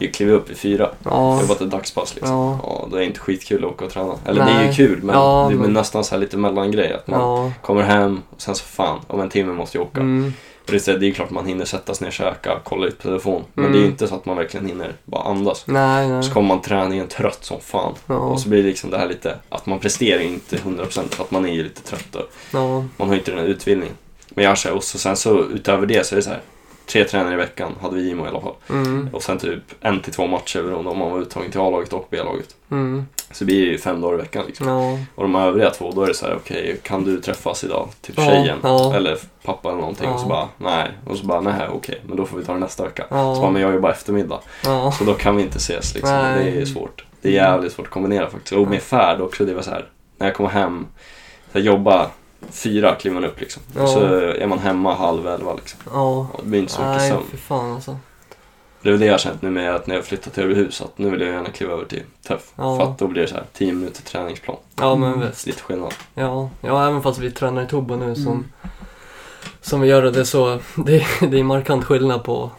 Vi 0.00 0.08
kliver 0.08 0.32
upp 0.32 0.50
i 0.50 0.54
fyra, 0.54 0.90
Ja, 1.04 1.40
jobbat 1.40 1.60
ett 1.60 1.70
dagspass 1.70 2.14
liksom. 2.14 2.34
ja, 2.36 2.58
Ja, 2.62 2.86
då 2.90 2.96
är 2.96 3.00
det 3.00 3.06
inte 3.06 3.20
skitkul 3.20 3.64
att 3.64 3.70
åka 3.70 3.84
och 3.84 3.90
träna. 3.90 4.14
Eller 4.24 4.44
det 4.44 4.50
är 4.50 4.60
ju 4.60 4.66
Nej. 4.66 4.76
kul 4.76 5.02
men 5.02 5.14
Ja, 5.16 5.46
det 5.50 5.54
är 5.54 5.58
men- 5.58 5.72
nästan 5.72 6.04
så 6.04 6.14
här 6.14 6.20
lite 6.20 6.36
mellangrej. 6.36 6.92
Att 6.92 7.06
man 7.06 7.20
ja. 7.20 7.52
kommer 7.62 7.82
hem 7.82 8.22
och 8.30 8.40
sen 8.42 8.54
så 8.54 8.64
fan, 8.64 8.98
om 9.06 9.20
en 9.20 9.28
timme 9.28 9.52
måste 9.52 9.78
jag 9.78 9.86
åka. 9.86 10.00
Mm. 10.00 10.32
Och 10.68 10.72
det, 10.74 10.88
är, 10.88 10.98
det 10.98 11.06
är 11.06 11.10
klart 11.12 11.30
man 11.30 11.46
hinner 11.46 11.64
sätta 11.64 11.94
sig 11.94 12.04
ner, 12.04 12.12
käka, 12.12 12.60
kolla 12.64 12.86
ut 12.86 12.96
på 12.98 13.02
telefon. 13.02 13.44
Men 13.54 13.64
Mm. 13.64 13.72
det 13.72 13.78
är 13.78 13.82
ju 13.82 13.88
inte 13.90 14.08
så 14.08 14.14
att 14.14 14.26
man 14.26 14.36
verkligen 14.36 14.66
hinner 14.66 14.92
bara 15.04 15.22
andas. 15.22 15.64
Nej, 15.66 16.08
nej. 16.08 16.22
Så 16.22 16.32
kommer 16.32 16.48
man 16.48 16.62
träningen 16.62 17.08
trött 17.08 17.44
som 17.44 17.60
fan. 17.60 17.94
Ja, 18.06 18.14
Och 18.14 18.40
så 18.40 18.48
blir 18.48 18.62
det 18.62 18.68
liksom 18.68 18.90
det 18.90 18.98
här 18.98 19.08
lite, 19.08 19.34
att 19.48 19.66
man 19.66 19.78
presterar 19.78 20.20
inte 20.20 20.56
100% 20.56 21.14
för 21.14 21.24
att 21.24 21.30
man 21.30 21.44
är 21.46 21.52
ju 21.52 21.62
lite 21.62 21.82
trött 21.82 22.14
och 22.14 22.30
ja, 22.52 22.84
man 22.96 23.08
har 23.08 23.14
inte 23.14 23.30
den 23.30 23.40
här 23.40 23.46
utbildningen. 23.46 23.94
Men 24.30 24.44
jag 24.44 24.58
kör, 24.58 24.72
och 24.72 24.84
så, 24.84 24.98
sen 24.98 25.16
så 25.16 25.44
utöver 25.44 25.86
det 25.86 26.06
så 26.06 26.14
är 26.14 26.16
det 26.16 26.22
så 26.22 26.30
här. 26.30 26.40
Tre 26.88 27.04
tränare 27.04 27.34
i 27.34 27.36
veckan 27.36 27.72
hade 27.82 27.96
vi 27.96 28.02
i 28.02 28.10
Imo 28.10 28.24
i 28.24 28.28
alla 28.28 28.40
fall. 28.40 28.54
mm. 28.70 29.08
Och 29.12 29.22
sen 29.22 29.38
typ 29.38 29.60
en 29.80 30.00
till 30.00 30.12
två 30.12 30.26
matcher 30.26 30.62
beroende 30.62 30.90
om 30.90 30.98
man 30.98 31.10
var 31.10 31.18
uttagen 31.18 31.50
till 31.50 31.60
A-laget 31.60 31.92
och 31.92 32.08
B-laget. 32.10 32.56
Mm. 32.70 33.06
Så 33.30 33.34
det 33.38 33.44
blir 33.44 33.64
ju 33.66 33.78
fem 33.78 34.00
dagar 34.00 34.14
i 34.14 34.20
veckan 34.20 34.44
liksom. 34.46 34.68
Ja, 34.68 34.98
Och 35.14 35.22
de 35.22 35.34
övriga 35.36 35.70
två, 35.70 35.90
då 35.90 36.02
är 36.02 36.06
det 36.06 36.14
så 36.14 36.26
här, 36.26 36.34
okej, 36.36 36.80
kan 36.82 37.04
du 37.04 37.20
träffas 37.20 37.64
idag? 37.64 37.88
Typ 38.00 38.14
Ja, 38.18 38.24
tjejen, 38.24 38.58
ja. 38.62 38.94
eller 38.96 39.18
pappa 39.44 39.68
eller 39.68 39.80
någonting. 39.80 40.08
Och 40.10 40.20
så 40.20 40.26
bara, 40.26 40.48
nej. 40.58 40.90
Och 41.06 41.16
så 41.16 41.26
bara, 41.26 41.40
nej, 41.40 41.68
okej, 41.72 42.00
men 42.06 42.16
då 42.16 42.24
får 42.26 42.38
vi 42.38 42.44
ta 42.44 42.52
det 42.52 42.58
nästa 42.58 42.84
vecka. 42.84 43.04
Så 43.08 43.40
bara, 43.40 43.50
men 43.50 43.62
jag 43.62 43.74
jobbar 43.74 43.90
eftermiddag. 43.90 44.40
Så 44.98 45.04
då 45.04 45.14
kan 45.14 45.36
vi 45.36 45.42
inte 45.42 45.56
ses 45.56 45.94
liksom. 45.94 46.14
Nej. 46.16 46.50
Det 46.50 46.60
är 46.60 46.64
svårt. 46.66 47.04
Det 47.22 47.28
är 47.28 47.32
jävligt 47.32 47.72
svårt 47.72 47.86
att 47.86 47.92
kombinera 47.92 48.30
faktiskt. 48.30 48.52
Och 48.52 48.68
med 48.68 48.82
färd 48.82 49.20
också, 49.20 49.44
det 49.44 49.54
var 49.54 49.62
så 49.62 49.70
här, 49.70 49.88
när 50.18 50.26
jag 50.26 50.36
kommer 50.36 50.50
hem, 50.50 50.86
så 51.52 51.58
jag 51.58 51.64
jobbar 51.64 52.06
fyra 52.50 52.94
kliver 52.94 53.14
man 53.20 53.24
upp 53.30 53.40
liksom. 53.40 53.62
Ja. 53.76 53.82
Och 53.82 53.88
så 53.88 54.00
är 54.14 54.46
man 54.46 54.58
hemma 54.58 54.94
halv 54.94 55.26
elva 55.28 55.54
liksom. 55.54 55.80
ja. 55.92 56.28
Och 56.32 56.40
det 56.42 56.48
blir 56.48 56.60
inte 56.60 56.72
så 56.72 56.80
mycket 56.82 56.96
Nej, 56.96 57.10
sömn. 57.10 57.22
fy 57.30 57.36
fan 57.36 57.72
alltså. 57.72 57.96
Det 58.82 58.88
är 58.88 58.90
väl 58.92 59.00
det 59.00 59.06
jag 59.06 59.12
har 59.12 59.18
känt 59.18 59.42
nu 59.42 59.50
med 59.50 59.74
att 59.74 59.86
när 59.86 59.94
jag 59.94 60.04
flyttat 60.04 60.34
till 60.34 60.42
Örebrohus, 60.42 60.82
att 60.82 60.98
nu 60.98 61.10
vill 61.10 61.20
jag 61.20 61.30
gärna 61.30 61.50
kliva 61.50 61.72
över 61.72 61.84
till 61.84 62.02
Tuff. 62.28 62.52
Ja. 62.56 62.76
För 62.76 62.84
att 62.84 62.98
då 62.98 63.06
blir 63.06 63.22
det 63.22 63.28
så 63.28 63.34
här 63.34 63.44
10 63.52 63.72
minuter 63.72 64.02
träningsplan. 64.02 64.56
Ja, 64.76 64.96
men 64.96 65.12
Mm. 65.12 65.28
visst. 65.28 65.46
Lite 65.46 65.62
skillnad. 65.62 65.94
Ja, 66.14 66.50
ja 66.60 66.88
även 66.88 67.02
fast 67.02 67.18
vi 67.18 67.30
tränar 67.30 67.62
i 67.62 67.66
Tobo 67.66 67.96
nu 67.96 68.14
som, 68.14 68.26
Mm. 68.26 68.44
som 69.60 69.80
vi 69.80 69.88
gör 69.88 70.02
det 70.02 70.24
så, 70.24 70.58
det, 70.76 71.06
det 71.30 71.38
är 71.38 71.42
markant 71.44 71.84
skillnad 71.84 72.24
på, 72.24 72.50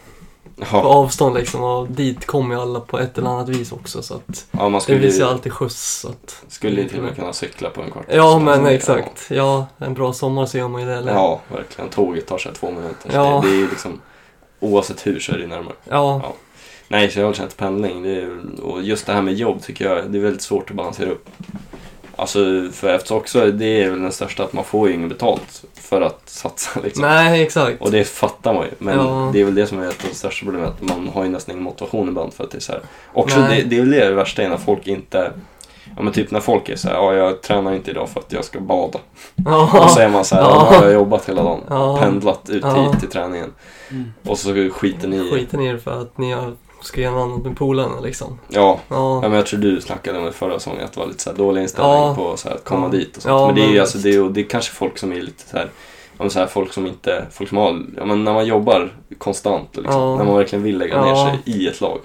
på 0.60 0.76
Ja, 0.76 0.82
avstånd 0.82 1.34
liksom 1.36 1.62
och 1.62 1.88
dit 1.90 2.26
kommer 2.26 2.54
ju 2.54 2.60
alla 2.60 2.80
på 2.80 2.98
ett 2.98 3.18
eller 3.18 3.28
annat 3.30 3.48
vis 3.48 3.72
också 3.72 4.02
så 4.02 4.14
att 4.14 4.46
ja 4.50 4.58
man 4.62 4.72
det 4.72 4.80
skulle, 4.80 5.00
finns 5.00 5.18
ju 5.18 5.24
alltid 5.24 5.52
skjuts 5.52 6.00
så 6.00 6.08
att, 6.08 6.44
skulle 6.48 6.80
ju 6.82 6.88
till 6.88 6.98
och 6.98 7.04
med 7.04 7.16
kunna 7.16 7.32
cykla 7.32 7.70
på 7.70 7.82
en 7.82 7.90
kvart. 7.90 8.04
Ja 8.08 8.38
men 8.38 8.66
exakt, 8.66 9.26
ja 9.30 9.66
en 9.78 9.94
bra 9.94 10.12
sommar 10.12 10.46
så 10.46 10.58
gör 10.58 10.68
man 10.68 10.80
ju 10.80 10.86
det 10.86 10.92
Ja, 10.92 10.98
eller? 10.98 11.12
ja, 11.12 11.40
verkligen. 11.48 11.90
Tåget 11.90 12.26
tar 12.26 12.38
sig 12.38 12.52
två 12.54 12.70
minuter. 12.70 13.10
Ja. 13.14 13.40
Det, 13.44 13.50
det 13.50 13.62
är 13.62 13.68
liksom, 13.68 14.00
oavsett 14.60 15.06
hur 15.06 15.20
så 15.20 15.32
är 15.32 15.38
det 15.38 15.46
närmare. 15.46 15.74
Ja, 15.84 16.32
Nej, 16.88 17.10
så 17.10 17.20
jag 17.20 17.26
har 17.26 17.32
känt 17.32 17.56
pendling. 17.56 18.02
Det 18.02 18.22
är, 18.22 18.38
och 18.62 18.82
just 18.82 19.06
det 19.06 19.12
här 19.12 19.22
med 19.22 19.34
jobb 19.34 19.62
tycker 19.62 19.84
jag 19.84 20.10
det 20.10 20.18
är 20.18 20.22
väldigt 20.22 20.42
svårt 20.42 20.70
att 20.70 20.76
balansera 20.76 21.10
upp. 21.10 21.28
Alltså, 22.20 22.38
för 22.72 22.88
efter 22.88 23.14
också, 23.14 23.46
det 23.50 23.82
är 23.82 23.90
väl 23.90 24.02
den 24.02 24.12
största 24.12 24.44
att 24.44 24.52
man 24.52 24.64
får 24.64 24.88
ju 24.88 24.94
inget 24.94 25.08
betalt 25.08 25.64
för 25.74 26.00
att 26.00 26.22
satsa 26.28 26.80
liksom. 26.84 27.02
nej 27.02 27.42
exakt. 27.42 27.80
Och 27.82 27.90
det 27.90 28.04
fattar 28.04 28.54
man 28.54 28.64
ju. 28.64 28.70
Men 28.78 28.98
Ja. 28.98 29.30
det 29.32 29.40
är 29.40 29.44
väl 29.44 29.54
det 29.54 29.66
som 29.66 29.78
är 29.78 29.82
ett 29.88 30.04
av 30.04 30.08
de 30.10 30.14
största 30.14 30.44
problemen. 30.44 30.68
Att 30.68 30.82
man 30.82 31.08
har 31.14 31.24
ju 31.24 31.30
nästan 31.30 31.52
ingen 31.52 31.64
motivation 31.64 32.08
ibland 32.08 32.34
för 32.34 32.44
att 32.44 32.50
det 32.50 32.58
är 32.58 32.60
så 32.60 32.72
här. 32.72 32.80
Också 33.12 33.36
det, 33.40 33.62
det 33.62 33.76
är 33.76 33.80
väl 33.80 33.90
det 33.90 34.10
värsta 34.10 34.42
är 34.42 34.48
när 34.48 34.56
folk 34.56 34.86
inte 34.86 35.32
Ja 35.96 36.02
men 36.02 36.12
typ 36.12 36.30
när 36.30 36.40
folk 36.40 36.68
är 36.68 36.76
så 36.76 36.88
här, 36.88 36.94
ja 36.94 37.14
jag 37.14 37.42
tränar 37.42 37.72
inte 37.74 37.90
idag 37.90 38.08
för 38.08 38.20
att 38.20 38.32
jag 38.32 38.44
ska 38.44 38.60
bada. 38.60 38.98
Ja, 39.46 39.84
Och 39.84 39.90
så 39.90 40.00
är 40.00 40.08
man 40.08 40.24
så 40.24 40.34
här, 40.34 40.42
Ja. 40.42 40.68
ja. 40.72 40.76
har 40.78 40.84
jag 40.84 40.92
jobbat 40.94 41.28
hela 41.28 41.42
dagen. 41.42 41.60
Ja. 41.68 41.98
Pendlat 42.00 42.50
ut 42.50 42.62
Ja. 42.64 42.82
hit 42.92 43.00
till 43.00 43.08
träningen. 43.08 43.52
Mm. 43.90 44.12
Och 44.26 44.38
så 44.38 44.70
skiter 44.72 45.08
ni 45.08 45.16
i 45.16 45.30
skiter 45.30 45.58
ni 45.58 45.68
i 45.68 45.72
det 45.72 45.78
för 45.78 46.00
att 46.02 46.18
ni 46.18 46.32
har, 46.32 46.52
ska 46.82 47.00
göra 47.00 47.26
något 47.26 47.44
med 47.44 47.56
polarna 47.56 48.00
liksom. 48.00 48.38
Ja, 48.48 48.80
ja 48.88 49.20
Ja, 49.22 49.28
men 49.28 49.32
jag 49.32 49.46
tror 49.46 49.60
du 49.60 49.80
snackade 49.80 50.18
om 50.18 50.24
det 50.24 50.32
förra 50.32 50.58
säsongen 50.58 50.84
att 50.84 50.92
det 50.92 51.00
var 51.00 51.06
lite 51.06 51.22
så 51.22 51.30
här 51.30 51.36
dålig 51.36 51.62
inställning 51.62 51.92
Ja. 51.92 52.14
på 52.14 52.36
så 52.36 52.48
här, 52.48 52.54
att 52.56 52.64
komma 52.64 52.86
Ja. 52.86 52.98
dit 52.98 53.16
och 53.16 53.22
sånt. 53.22 53.32
Ja, 53.40 53.46
men 53.46 53.54
det 53.54 53.62
är 53.64 53.68
ju 53.68 53.80
alltså, 53.80 53.98
det 53.98 54.14
är, 54.14 54.28
det 54.28 54.40
är 54.40 54.44
kanske 54.48 54.72
folk 54.74 54.98
som 54.98 55.12
är 55.12 55.20
lite 55.20 55.48
så 55.50 55.56
här, 55.56 55.68
men 56.18 56.30
så 56.30 56.38
här 56.38 56.46
folk 56.46 56.72
som 56.72 56.86
inte, 56.86 57.26
folk 57.30 57.48
som 57.48 57.58
har, 57.58 57.82
ja 57.96 58.04
men 58.04 58.24
när 58.24 58.32
man 58.32 58.46
jobbar 58.46 58.92
konstant 59.18 59.76
och 59.76 59.82
liksom, 59.82 60.16
när 60.16 60.24
man 60.24 60.36
verkligen 60.36 60.62
vill 60.62 60.78
lägga 60.78 61.04
ner 61.04 61.14
sig 61.14 61.38
i 61.44 61.68
ett 61.68 61.80
lag. 61.80 61.98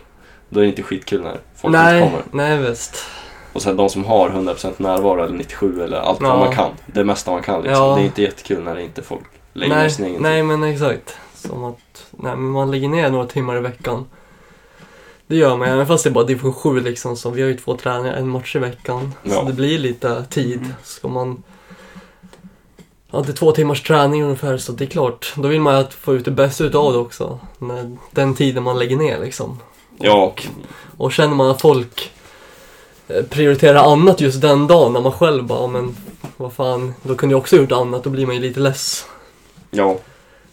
Då 0.49 0.59
är 0.59 0.63
det 0.63 0.69
inte 0.69 0.83
skitkul 0.83 1.21
när 1.21 1.39
folk 1.55 1.71
nej, 1.73 1.97
inte 2.03 2.09
kommer. 2.09 2.47
nej 2.47 2.57
visst. 2.69 3.05
Och 3.53 3.61
sen 3.61 3.77
de 3.77 3.89
som 3.89 4.05
har 4.05 4.29
100% 4.29 4.71
närvaro 4.77 5.23
eller 5.23 5.37
97 5.37 5.83
eller 5.83 5.97
allt 5.97 6.21
vad 6.21 6.39
man 6.39 6.55
kan. 6.55 6.69
Det 6.85 7.03
mesta 7.03 7.31
man 7.31 7.41
kan 7.41 7.61
liksom. 7.61 7.95
Det 7.95 8.01
är 8.01 8.05
inte 8.05 8.21
jättekul 8.21 8.63
när 8.63 8.75
det 8.75 8.83
inte 8.83 9.01
folk 9.01 9.23
lägger 9.53 9.75
ner 9.75 9.81
Nej, 9.81 9.91
sin 9.91 10.05
egen 10.05 10.21
nej 10.21 10.39
tid. 10.39 10.45
men 10.45 10.63
exakt. 10.63 11.17
Som 11.33 11.63
att, 11.63 12.05
nej 12.11 12.35
men 12.35 12.49
man 12.51 12.71
lägger 12.71 12.87
ner 12.89 13.09
några 13.09 13.25
timmar 13.25 13.57
i 13.57 13.59
veckan. 13.59 14.05
Det 15.27 15.35
gör 15.35 15.57
man 15.57 15.67
även 15.67 15.87
fast 15.87 16.03
det 16.03 16.09
är 16.09 16.11
bara 16.11 16.23
division 16.25 16.53
7 16.53 16.79
liksom 16.79 17.17
så 17.17 17.29
vi 17.29 17.41
har 17.41 17.49
ju 17.49 17.57
två 17.57 17.77
träningar, 17.77 18.13
en 18.13 18.27
match 18.29 18.55
i 18.55 18.59
veckan. 18.59 19.13
Ja. 19.23 19.33
Så 19.33 19.43
det 19.43 19.53
blir 19.53 19.79
lite 19.79 20.25
tid. 20.29 20.57
Mm. 20.59 20.73
Ska 20.83 21.07
man 21.07 21.43
Ja, 23.11 23.21
det 23.21 23.31
är 23.31 23.33
två 23.33 23.51
timmars 23.51 23.81
träning 23.83 24.23
ungefär 24.23 24.57
så 24.57 24.71
det 24.71 24.83
är 24.83 24.87
klart. 24.89 25.33
Då 25.35 25.47
vill 25.47 25.61
man 25.61 25.73
ju 25.73 25.79
att 25.79 25.93
få 25.93 26.15
ut 26.15 26.25
det 26.25 26.31
bästa 26.31 26.63
utav 26.63 26.93
det 26.93 26.99
också. 26.99 27.39
När, 27.57 27.97
den 28.11 28.35
tiden 28.35 28.63
man 28.63 28.79
lägger 28.79 28.97
ner 28.97 29.19
liksom. 29.19 29.59
Ja, 29.97 30.33
Och 30.97 31.11
känner 31.13 31.35
man 31.35 31.49
att 31.49 31.61
folk 31.61 32.11
eh, 33.07 33.23
prioriterar 33.23 33.91
annat 33.93 34.21
just 34.21 34.41
den 34.41 34.67
dagen 34.67 34.93
när 34.93 35.01
man 35.01 35.11
själv 35.11 35.43
bara, 35.43 35.59
"Ja, 35.61 35.67
men 35.67 35.95
vad 36.37 36.53
fan, 36.53 36.93
då 37.03 37.15
kunde 37.15 37.33
jag 37.33 37.39
också 37.39 37.55
gjort 37.55 37.71
annat. 37.71 38.03
Då 38.03 38.09
blir 38.09 38.25
man 38.25 38.35
ju 38.35 38.41
lite 38.41 38.59
less. 38.59 39.05
ja. 39.71 39.97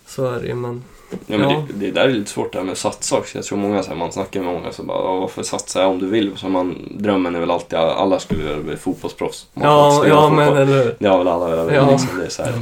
Så 0.06 0.26
är 0.26 0.40
det 0.40 0.46
ju 0.46 0.54
men. 0.54 0.84
Ja, 1.26 1.38
men 1.38 1.50
Ja. 1.50 1.64
Det, 1.74 1.86
det 1.86 1.90
där 1.90 2.04
är 2.04 2.08
lite 2.12 2.30
svårt 2.30 2.52
det 2.52 2.58
här 2.58 2.64
med 2.64 2.72
att 2.72 2.78
satsa 2.78 3.16
också. 3.18 3.38
Jag 3.38 3.44
tror 3.44 3.58
många, 3.58 3.82
så 3.82 3.88
här, 3.88 3.96
man 3.96 4.12
snackar 4.12 4.40
med 4.40 4.52
många 4.54 4.72
så 4.72 4.82
bara, 4.82 4.98
"Ja, 4.98 5.16
varför 5.16 5.42
satsa 5.42 5.86
om 5.86 5.98
du 5.98 6.06
vill? 6.08 6.30
Så 6.36 6.48
man, 6.48 6.78
drömmen 6.90 7.34
är 7.34 7.40
väl 7.40 7.50
alltid, 7.50 7.78
alla 7.78 8.18
skulle 8.18 8.42
vilja 8.42 8.62
bli 8.62 8.76
fotbollsproffs. 8.76 9.46
Man 9.54 9.64
Ja, 9.68 9.92
ja 9.94 10.00
spela 10.00 10.30
men 10.30 10.46
fotboll. 10.46 10.62
eller. 10.68 10.96
Det 10.98 11.08
har 11.08 11.18
väl 11.18 11.28
alla 11.28 11.48
velat 11.48 11.74
Ja. 11.74 11.90
liksom. 11.90 12.18
Det 12.18 12.24
är 12.26 12.30
så 12.30 12.42
här, 12.42 12.52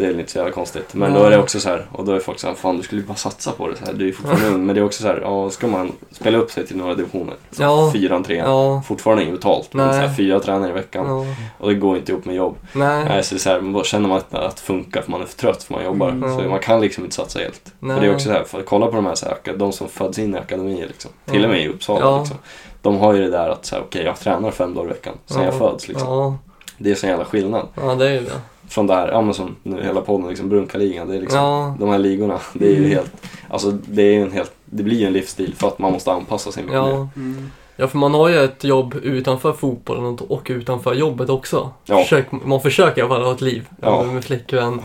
Det 0.00 0.06
är 0.06 0.14
lite 0.14 0.30
så 0.32 0.38
jävla 0.38 0.52
konstigt. 0.52 0.94
Men 0.94 1.14
då 1.14 1.22
är 1.24 1.30
det 1.30 1.38
också 1.38 1.60
så 1.60 1.68
här, 1.68 1.86
och 1.92 2.04
då 2.04 2.12
är 2.12 2.20
folk 2.20 2.38
så 2.38 2.46
här, 2.46 2.54
fan 2.54 2.76
du 2.76 2.82
skulle 2.82 3.00
ju 3.00 3.06
bara 3.06 3.14
satsa 3.16 3.52
på 3.52 3.68
det 3.68 3.76
så 3.76 3.84
här. 3.84 3.92
Du 3.92 4.02
är 4.04 4.06
ju 4.06 4.12
fortfarande 4.12 4.48
ung. 4.48 4.66
Men 4.66 4.74
det 4.74 4.80
är 4.80 4.84
också 4.84 5.02
så 5.02 5.08
här, 5.08 5.20
ja 5.22 5.50
ska 5.50 5.66
man 5.66 5.92
spela 6.10 6.38
upp 6.38 6.50
sig 6.50 6.66
till 6.66 6.76
några 6.76 6.94
divisioner. 6.94 7.34
Så 7.50 7.62
Ja. 7.62 7.90
Fyran, 7.94 8.24
trean. 8.24 8.50
Ja. 8.50 8.82
Fortfarande 8.86 9.22
inget 9.22 9.34
betalt. 9.34 9.72
Men 9.74 9.88
så 9.94 9.98
här, 10.00 10.14
fyra 10.14 10.40
tränare 10.40 10.70
i 10.70 10.72
veckan. 10.72 11.06
Ja. 11.06 11.24
Och 11.58 11.68
det 11.68 11.74
går 11.74 11.96
inte 11.96 12.12
ihop 12.12 12.24
med 12.24 12.34
jobb. 12.34 12.56
Nej. 12.72 13.04
Nej, 13.04 13.22
så 13.24 13.34
det 13.34 13.38
är 13.38 13.40
så 13.40 13.50
här, 13.50 13.60
då 13.60 13.82
känner 13.84 14.08
man 14.08 14.18
att 14.18 14.56
det 14.56 14.62
funkar 14.62 15.02
för 15.02 15.10
man 15.10 15.22
är 15.22 15.26
för 15.26 15.36
trött 15.38 15.62
för 15.62 15.74
man 15.74 15.84
jobbar. 15.84 16.08
Mm. 16.08 16.38
Så 16.38 16.48
man 16.48 16.58
kan 16.58 16.80
liksom 16.80 17.04
inte 17.04 17.16
satsa 17.16 17.38
helt. 17.38 17.72
Nej. 17.80 17.96
För 17.96 18.00
det 18.04 18.10
är 18.10 18.14
också 18.14 18.26
så 18.28 18.32
här, 18.32 18.44
för 18.44 18.58
att 18.58 18.66
kolla 18.66 18.86
på 18.86 18.96
de 18.96 19.06
här, 19.06 19.14
så 19.14 19.26
här 19.26 19.56
de 19.56 19.72
som 19.72 19.88
föds 19.88 20.18
in 20.18 20.34
i 20.34 20.38
akademier 20.38 20.86
liksom. 20.86 21.10
Till 21.30 21.40
Ja. 21.40 21.46
och 21.46 21.52
med 21.52 21.62
i 21.64 21.68
Uppsala 21.68 22.00
Ja. 22.00 22.18
liksom. 22.18 22.36
De 22.82 22.98
har 22.98 23.14
ju 23.14 23.22
det 23.22 23.30
där 23.30 23.48
att 23.48 23.66
säga, 23.66 23.82
okej 23.82 24.04
jag 24.04 24.20
tränar 24.20 24.50
fem 24.50 24.74
dagar 24.74 24.86
i 24.90 24.92
veckan 24.92 25.14
sen 25.26 25.42
jag 25.42 25.54
föds 25.58 25.88
liksom. 25.88 26.38
Det 26.78 26.90
är 26.90 26.94
så 26.94 27.06
jävla 27.06 27.24
skillnad. 27.24 27.66
ja, 27.74 27.94
det 27.94 28.08
är 28.08 28.12
ju 28.12 28.20
det. 28.20 28.40
Från 28.70 28.86
där, 28.86 29.08
ja 29.08 29.20
men 29.22 29.34
som 29.34 29.56
nu 29.62 29.82
hela 29.82 30.00
podden, 30.00 30.28
liksom 30.28 30.48
Brunkaligan. 30.48 31.08
Det 31.08 31.16
är 31.16 31.20
liksom, 31.20 31.38
Ja. 31.40 31.76
de 31.80 31.88
här 31.88 31.98
ligorna, 31.98 32.38
det 32.52 32.66
är 32.66 32.70
ju 32.70 32.76
Mm. 32.78 32.90
helt, 32.90 33.12
alltså 33.48 33.70
det 33.70 34.02
är 34.02 34.20
en 34.22 34.32
helt, 34.32 34.52
det 34.64 34.82
blir 34.82 34.96
ju 34.98 35.06
en 35.06 35.12
livsstil 35.12 35.54
för 35.54 35.68
att 35.68 35.78
man 35.78 35.92
måste 35.92 36.12
anpassa 36.12 36.52
sig 36.52 36.62
mycket. 36.62 36.76
Ja. 36.76 37.08
Mm. 37.16 37.50
ja, 37.76 37.88
för 37.88 37.98
man 37.98 38.14
har 38.14 38.28
ju 38.28 38.44
ett 38.44 38.64
jobb 38.64 38.94
utanför 39.02 39.52
fotbollen 39.52 40.18
och 40.28 40.46
utanför 40.50 40.94
jobbet 40.94 41.30
också. 41.30 41.70
Ja. 41.84 41.98
Försök, 42.02 42.26
man 42.44 42.60
försöker 42.60 42.98
i 43.00 43.04
alla 43.04 43.14
fall 43.14 43.24
ha 43.24 43.32
ett 43.32 43.40
liv. 43.40 43.68
Ja. 43.82 44.02
Med 44.04 44.24
flickvän, 44.24 44.80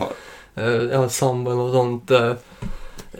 Ja. 0.54 0.62
eh, 0.62 0.72
ja, 0.72 1.08
sambon 1.08 1.60
och 1.60 1.72
sånt. 1.72 2.10
Eh, 2.10 2.32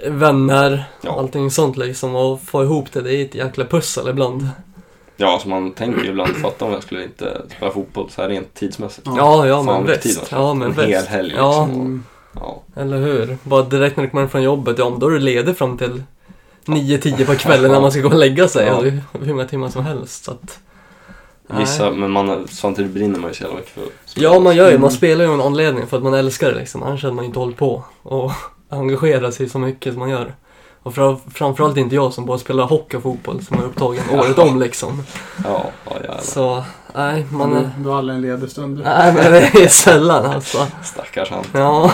vänner, 0.09 0.85
Ja. 1.03 1.19
allting 1.19 1.51
sånt 1.51 1.77
liksom. 1.77 2.15
Och 2.15 2.41
få 2.43 2.63
ihop 2.63 2.93
det, 2.93 3.01
det 3.01 3.15
är 3.15 3.25
ett 3.25 3.35
jäkla 3.35 3.65
pussel 3.65 4.09
ibland. 4.09 4.49
Ja, 5.17 5.33
alltså 5.33 5.49
man 5.49 5.73
tänker 5.73 6.03
ju 6.03 6.09
ibland, 6.11 6.37
fatta 6.37 6.65
om 6.65 6.73
jag 6.73 6.83
skulle 6.83 7.03
inte 7.03 7.43
spela 7.57 7.71
fotboll 7.71 8.11
så 8.11 8.23
här 8.23 8.29
rent 8.29 8.55
tidsmässigt. 8.55 9.07
Ja. 9.17 9.47
Ja, 9.47 9.65
Fan, 9.65 9.83
men 9.83 9.97
visst. 10.03 10.29
Ja, 10.31 10.55
men 10.55 10.69
en 10.71 10.75
hel 10.79 10.87
visst. 10.87 11.07
helg 11.09 11.35
Ja. 11.37 11.67
liksom. 11.67 11.81
Mm. 11.81 12.05
Ja. 12.35 12.63
Eller 12.77 12.97
hur? 12.99 13.39
Bara 13.43 13.63
direkt 13.63 13.97
när 13.97 14.05
du 14.05 14.11
kommer 14.11 14.23
hem 14.23 14.31
från 14.31 14.43
jobbet, 14.43 14.79
ja 14.79 14.91
men 14.91 14.99
då 15.01 15.07
är 15.07 15.11
du 15.11 15.19
ledig 15.19 15.57
fram 15.57 15.79
till 15.79 16.03
9-10 16.65 17.27
på 17.27 17.35
kvällen 17.35 17.73
när 17.73 17.81
man 17.81 17.93
ska 17.93 18.01
gå 18.01 18.09
och 18.09 18.15
lägga 18.15 18.49
sig. 18.49 18.67
Ja. 18.67 18.81
Hur 19.21 19.33
många 19.33 19.45
timmar 19.45 19.69
som 19.69 19.85
helst. 19.85 20.25
Så 20.25 20.31
att. 20.31 20.59
Vissa, 21.59 21.91
men 21.91 22.11
man, 22.11 22.49
samtidigt 22.49 22.91
brinner 22.93 23.19
man 23.21 23.31
ju 23.31 23.35
så 23.35 23.43
jävla 23.43 23.57
mycket 23.57 23.73
för 23.73 23.83
att 23.83 23.89
spela. 24.07 24.25
Ja, 24.35 24.41
man 24.41 24.57
gör 24.57 24.71
ju. 24.71 24.79
Man 24.79 24.91
spelar 24.91 25.25
ju 25.25 25.31
av 25.31 25.35
en 25.41 25.47
anledning 25.47 25.87
för 25.87 25.97
att 25.97 26.03
man 26.03 26.15
älskar 26.15 26.53
det 26.53 26.59
liksom. 26.59 26.83
Annars 26.83 27.03
hade 27.03 27.15
man 27.15 27.25
inte 27.25 27.39
hållit 27.39 27.57
på 27.57 27.85
och 28.03 28.33
engagerat 28.69 29.35
sig 29.35 29.49
så 29.49 29.59
mycket 29.59 29.93
som 29.93 30.01
man 30.01 30.11
gör. 30.11 30.35
Och 30.87 30.95
fra- 30.95 31.17
framförallt 31.35 31.77
inte 31.77 31.95
jag 31.95 32.13
som 32.13 32.27
bara 32.27 32.39
spelar 32.39 32.65
hockey 32.65 32.97
och 32.97 33.03
fotboll 33.03 33.45
som 33.45 33.59
är 33.59 33.63
upptagen 33.65 34.03
året 34.11 34.39
om 34.39 34.61
liksom. 34.61 35.03
Ja, 35.45 35.65
ja 35.85 35.93
jävlar. 36.01 36.21
Så, 36.23 36.65
nej, 36.95 37.27
man 37.31 37.51
Man 37.51 37.65
är... 37.65 37.71
Du 37.79 37.89
har 37.89 37.99
aldrig 37.99 38.17
en 38.17 38.23
ledig 38.23 38.51
stund. 38.51 38.81
Nej, 38.85 39.15
men 39.15 39.33
det 39.33 39.39
är 39.55 39.69
sällan 39.69 40.27
alltså. 40.27 40.67
Stackars 40.85 41.31
han. 41.31 41.45
Ja, 41.53 41.93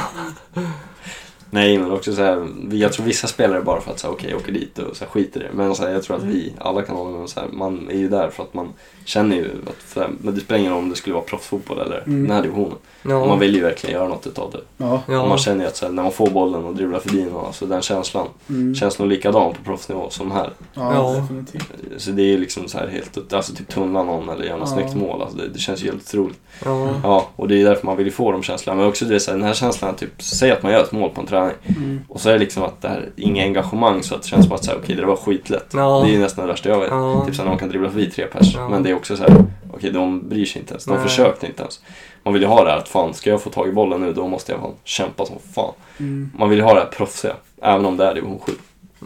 Nej, 1.54 1.78
men 1.78 1.92
också 1.92 2.12
så 2.14 2.22
här, 2.22 2.48
jag 2.70 2.92
tror 2.92 3.06
vissa 3.06 3.26
spelare 3.26 3.62
bara 3.62 3.80
för 3.80 3.90
att 3.92 3.98
säga 3.98 4.10
okej, 4.10 4.30
jag 4.30 4.40
åker 4.40 4.52
dit 4.52 4.78
och 4.78 4.96
så 4.96 5.04
här, 5.04 5.10
skiter 5.10 5.40
i 5.40 5.42
det. 5.42 5.50
Men 5.54 5.74
så 5.74 5.82
här, 5.82 5.90
jag 5.92 6.02
tror 6.02 6.16
att 6.16 6.22
vi 6.22 6.52
alla 6.58 6.82
kan 6.82 6.96
hålla 6.96 7.10
med 7.10 7.20
om 7.20 7.28
så 7.28 7.40
här, 7.40 7.48
man 7.52 7.88
är 7.90 7.98
ju 7.98 8.08
där 8.08 8.30
för 8.30 8.42
att 8.42 8.54
man 8.54 8.68
känner 9.04 9.36
ju 9.36 9.50
att, 9.66 9.74
för, 9.82 10.10
men 10.20 10.34
det 10.34 10.40
spelar 10.40 10.58
ingen 10.60 10.72
roll 10.72 10.82
om 10.82 10.90
det 10.90 10.96
skulle 10.96 11.14
vara 11.14 11.24
proffsfotboll 11.24 11.78
eller 11.80 12.02
Mm. 12.06 12.22
den 12.22 12.30
här 12.36 12.42
divisionen. 12.42 12.76
ja. 13.02 13.26
Man 13.26 13.38
vill 13.38 13.54
ju 13.54 13.62
verkligen 13.62 13.96
göra 13.96 14.08
något 14.08 14.26
utav 14.26 14.50
det. 14.50 14.60
Ja. 14.76 15.02
Och 15.06 15.14
ja. 15.14 15.26
man 15.26 15.38
känner 15.38 15.60
ju 15.60 15.66
att 15.68 15.76
så 15.76 15.86
här, 15.86 15.92
när 15.92 16.02
man 16.02 16.12
får 16.12 16.30
bollen 16.30 16.64
och 16.64 16.74
dribblar 16.74 16.98
förbi 17.00 17.24
någon, 17.24 17.46
alltså 17.46 17.66
den 17.66 17.82
känslan 17.82 18.26
Mm. 18.48 18.74
känns 18.74 18.98
nog 18.98 19.08
likadan 19.08 19.52
på 19.54 19.62
proffsnivå 19.64 20.10
som 20.10 20.30
här. 20.30 20.50
Ja, 20.74 20.94
Ja. 20.94 21.20
definitivt. 21.20 21.72
Så 21.96 22.10
det 22.10 22.22
är 22.22 22.26
ju 22.26 22.38
liksom 22.38 22.68
så 22.68 22.78
här 22.78 22.86
helt, 22.86 23.32
alltså 23.32 23.54
typ 23.54 23.68
tunnla 23.68 24.02
någon 24.02 24.28
eller 24.28 24.44
göra 24.44 24.56
något 24.56 24.68
Ja. 24.70 24.76
snyggt 24.76 24.94
mål. 24.94 25.22
Alltså 25.22 25.38
det, 25.38 25.48
det 25.48 25.58
känns 25.58 25.82
ju 25.82 25.86
helt 25.86 26.02
otroligt. 26.08 26.38
ja. 26.64 26.88
Ja, 27.02 27.28
och 27.36 27.48
det 27.48 27.60
är 27.60 27.64
därför 27.64 27.86
man 27.86 27.96
vill 27.96 28.06
ju 28.06 28.12
få 28.12 28.32
de 28.32 28.42
känslorna. 28.42 28.78
Men 28.80 28.88
också 28.88 29.04
det 29.04 29.14
är 29.14 29.18
så 29.18 29.30
här, 29.30 29.38
den 29.38 29.46
här 29.46 29.54
känslan, 29.54 29.94
typ, 29.94 30.22
säg 30.22 30.50
att 30.50 30.62
man 30.62 30.72
gör 30.72 30.82
ett 30.82 30.92
mål 30.92 31.10
på 31.10 31.20
en 31.20 31.26
träning. 31.26 31.41
Mm. 31.66 32.00
Och 32.08 32.20
så 32.20 32.28
är 32.28 32.32
det 32.32 32.38
liksom 32.38 32.62
att 32.62 32.80
det 32.82 32.88
här, 32.88 33.10
inget 33.16 33.44
engagemang 33.44 34.02
så 34.02 34.14
att 34.14 34.22
det 34.22 34.28
känns 34.28 34.46
som 34.46 34.54
att 34.54 34.68
okej 34.76 34.96
det 34.96 35.06
var 35.06 35.16
skitlätt. 35.16 35.66
Ja. 35.72 36.00
Det 36.04 36.10
är 36.10 36.12
ju 36.12 36.18
nästan 36.18 36.46
det 36.46 36.52
värsta 36.52 36.68
jag 36.68 36.80
vet. 36.80 36.90
Ja. 36.90 37.24
Typ 37.26 37.34
så 37.34 37.42
här, 37.42 37.44
när 37.44 37.50
man 37.52 37.58
kan 37.58 37.68
dribbla 37.68 37.90
förbi 37.90 38.10
tre 38.10 38.26
pers. 38.26 38.54
Ja. 38.54 38.68
Men 38.68 38.82
det 38.82 38.90
är 38.90 38.94
också 38.94 39.16
så 39.16 39.22
här, 39.22 39.44
okej 39.72 39.90
de 39.92 40.28
bryr 40.28 40.44
sig 40.44 40.60
inte 40.60 40.72
ens. 40.74 40.84
De 40.84 40.94
Nej. 40.94 41.02
försökte 41.02 41.46
inte 41.46 41.62
ens. 41.62 41.80
Man 42.22 42.32
vill 42.34 42.42
ju 42.42 42.48
ha 42.48 42.64
det 42.64 42.70
här 42.70 42.78
att 42.78 42.88
fan, 42.88 43.14
ska 43.14 43.30
jag 43.30 43.42
få 43.42 43.50
tag 43.50 43.68
i 43.68 43.72
bollen 43.72 44.00
nu 44.00 44.12
då 44.12 44.28
måste 44.28 44.52
jag 44.52 44.60
fan 44.60 44.74
kämpa 44.84 45.26
som 45.26 45.36
fan. 45.54 45.72
Mm. 45.98 46.30
Man 46.38 46.48
vill 46.48 46.58
ju 46.58 46.64
ha 46.64 46.74
det 46.74 46.80
här 46.80 46.86
proffsiga. 46.88 47.34
Även 47.62 47.84
om 47.86 47.96
det 47.96 48.04
är 48.04 48.14
division 48.14 48.38
7. 48.40 48.52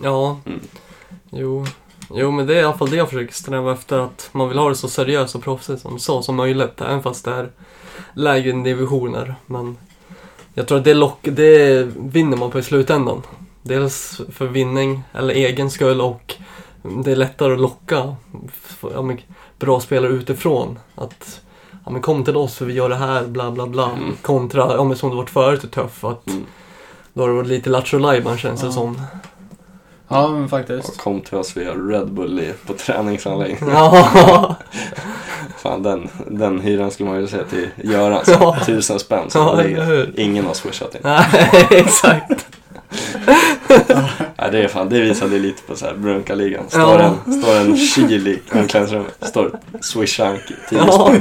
Ja, 0.02 0.40
Mm. 0.46 0.60
jo. 1.30 1.66
Jo, 2.14 2.30
men 2.30 2.46
det 2.46 2.54
är 2.56 2.60
i 2.60 2.64
alla 2.64 2.78
fall 2.78 2.90
det 2.90 2.96
jag 2.96 3.08
försöker 3.08 3.34
sträva 3.34 3.72
efter. 3.72 3.98
Att 3.98 4.28
man 4.32 4.48
vill 4.48 4.58
ha 4.58 4.68
det 4.68 4.74
så 4.74 4.88
seriöst 4.88 5.34
och 5.34 5.42
proffsigt 5.42 5.82
som, 5.82 5.98
så 5.98 6.22
som 6.22 6.36
möjligt. 6.36 6.80
Även 6.80 7.02
fast 7.02 7.24
det 7.24 7.30
är 7.30 7.48
lägre 8.14 8.52
divisioner. 8.52 9.34
Men 9.46 9.76
jag 10.58 10.68
tror 10.68 10.78
att 10.78 10.84
det, 10.84 10.94
lock, 10.94 11.18
det 11.22 11.82
vinner 11.96 12.36
man 12.36 12.50
på 12.50 12.58
i 12.58 12.62
slutändan. 12.62 13.22
Dels 13.62 14.20
för 14.32 14.46
vinning, 14.46 15.02
eller 15.14 15.34
egen 15.34 15.70
skull 15.70 16.00
och 16.00 16.34
det 17.04 17.12
är 17.12 17.16
lättare 17.16 17.52
att 17.52 17.60
locka 17.60 18.16
ja, 18.94 19.02
men, 19.02 19.18
bra 19.58 19.80
spelare 19.80 20.12
utifrån. 20.12 20.78
Att 20.94 21.40
ja, 21.84 21.90
men 21.90 22.02
kom 22.02 22.24
till 22.24 22.36
oss 22.36 22.54
för 22.56 22.64
vi 22.64 22.72
gör 22.74 22.88
det 22.88 22.96
här, 22.96 23.26
bla 23.26 23.50
bla 23.50 23.66
bla. 23.66 23.90
Mm. 23.90 24.16
Kontra, 24.22 24.74
ja, 24.76 24.84
men 24.84 24.96
som 24.96 25.10
det 25.10 25.16
varit 25.16 25.30
förut, 25.30 25.64
är 25.64 25.68
tuff. 25.68 26.04
Att 26.04 26.26
Mm. 26.26 26.44
då 27.12 27.22
har 27.22 27.28
det 27.28 27.34
varit 27.34 27.48
lite 27.48 27.70
lattjo 27.70 28.36
känns 28.36 28.60
det 28.60 28.66
Ja. 28.66 28.72
som. 28.72 29.00
Ja, 30.08 30.28
men 30.28 30.44
Och 30.44 30.50
faktiskt. 30.50 30.98
kom 30.98 31.20
till 31.20 31.38
oss, 31.38 31.56
vi 31.56 31.64
har 31.64 31.88
Red 31.88 32.12
Bull 32.12 32.40
i, 32.40 32.52
på 32.66 32.72
träningsanläggningen. 32.72 33.68
Ja, 33.74 34.56
Fan 35.68 35.82
den, 35.82 36.08
den 36.26 36.60
hyran 36.60 36.90
skulle 36.90 37.08
man 37.10 37.20
ju 37.20 37.26
säga 37.26 37.44
till 37.44 37.68
Göran. 37.90 38.22
Ja. 38.26 38.56
Tusen 38.66 38.98
spänn. 38.98 39.30
Så 39.30 39.38
ja 39.38 39.54
det 39.62 40.06
ingen 40.22 40.46
har 40.46 40.54
swishat 40.54 40.94
in. 40.94 41.00
Nej, 41.04 41.24
exakt. 41.70 42.46
Nej, 44.38 44.48
det 44.52 44.58
är 44.64 44.68
fan, 44.68 44.88
det 44.88 45.00
visade 45.00 45.38
lite 45.38 45.62
på 45.62 45.76
så 45.76 45.86
här 45.86 45.94
Brunkaligan. 45.94 46.64
Står, 46.68 46.80
Ja. 46.80 47.14
en, 47.26 47.42
står 47.42 47.56
en 47.56 47.76
kil 47.76 48.28
i 48.28 48.40
omklädningsrummet. 48.52 49.14
Står 49.20 49.58
swishanky, 49.80 50.54
10 50.68 50.78
Ja, 50.78 51.14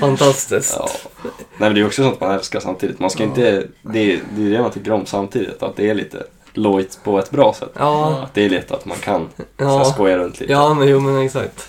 fantastiskt. 0.00 0.76
Ja. 0.78 0.88
Nej 1.22 1.30
men 1.58 1.74
det 1.74 1.80
är 1.80 1.86
också 1.86 2.02
sånt 2.02 2.20
man 2.20 2.30
älskar 2.30 2.60
samtidigt. 2.60 2.98
Man 3.00 3.10
ska 3.10 3.22
Ja. 3.22 3.28
inte, 3.28 3.40
det 3.82 4.12
är, 4.12 4.20
det 4.36 4.46
är 4.46 4.50
det 4.50 4.62
man 4.62 4.70
tycker 4.70 4.92
om 4.92 5.06
samtidigt. 5.06 5.62
Att 5.62 5.76
det 5.76 5.90
är 5.90 5.94
lite 5.94 6.22
lojt 6.54 6.98
på 7.04 7.18
ett 7.18 7.30
bra 7.30 7.54
sätt. 7.58 7.72
Ja, 7.78 8.20
Att 8.24 8.34
det 8.34 8.44
är 8.44 8.48
lite 8.50 8.74
att 8.74 8.84
man 8.84 8.98
kan 8.98 9.28
så 9.58 9.64
här, 9.64 9.74
ja. 9.78 9.84
skoja 9.84 10.18
runt 10.18 10.40
lite. 10.40 10.52
Ja, 10.52 10.74
men 10.74 10.88
jo 10.88 11.00
men 11.00 11.22
exakt. 11.24 11.68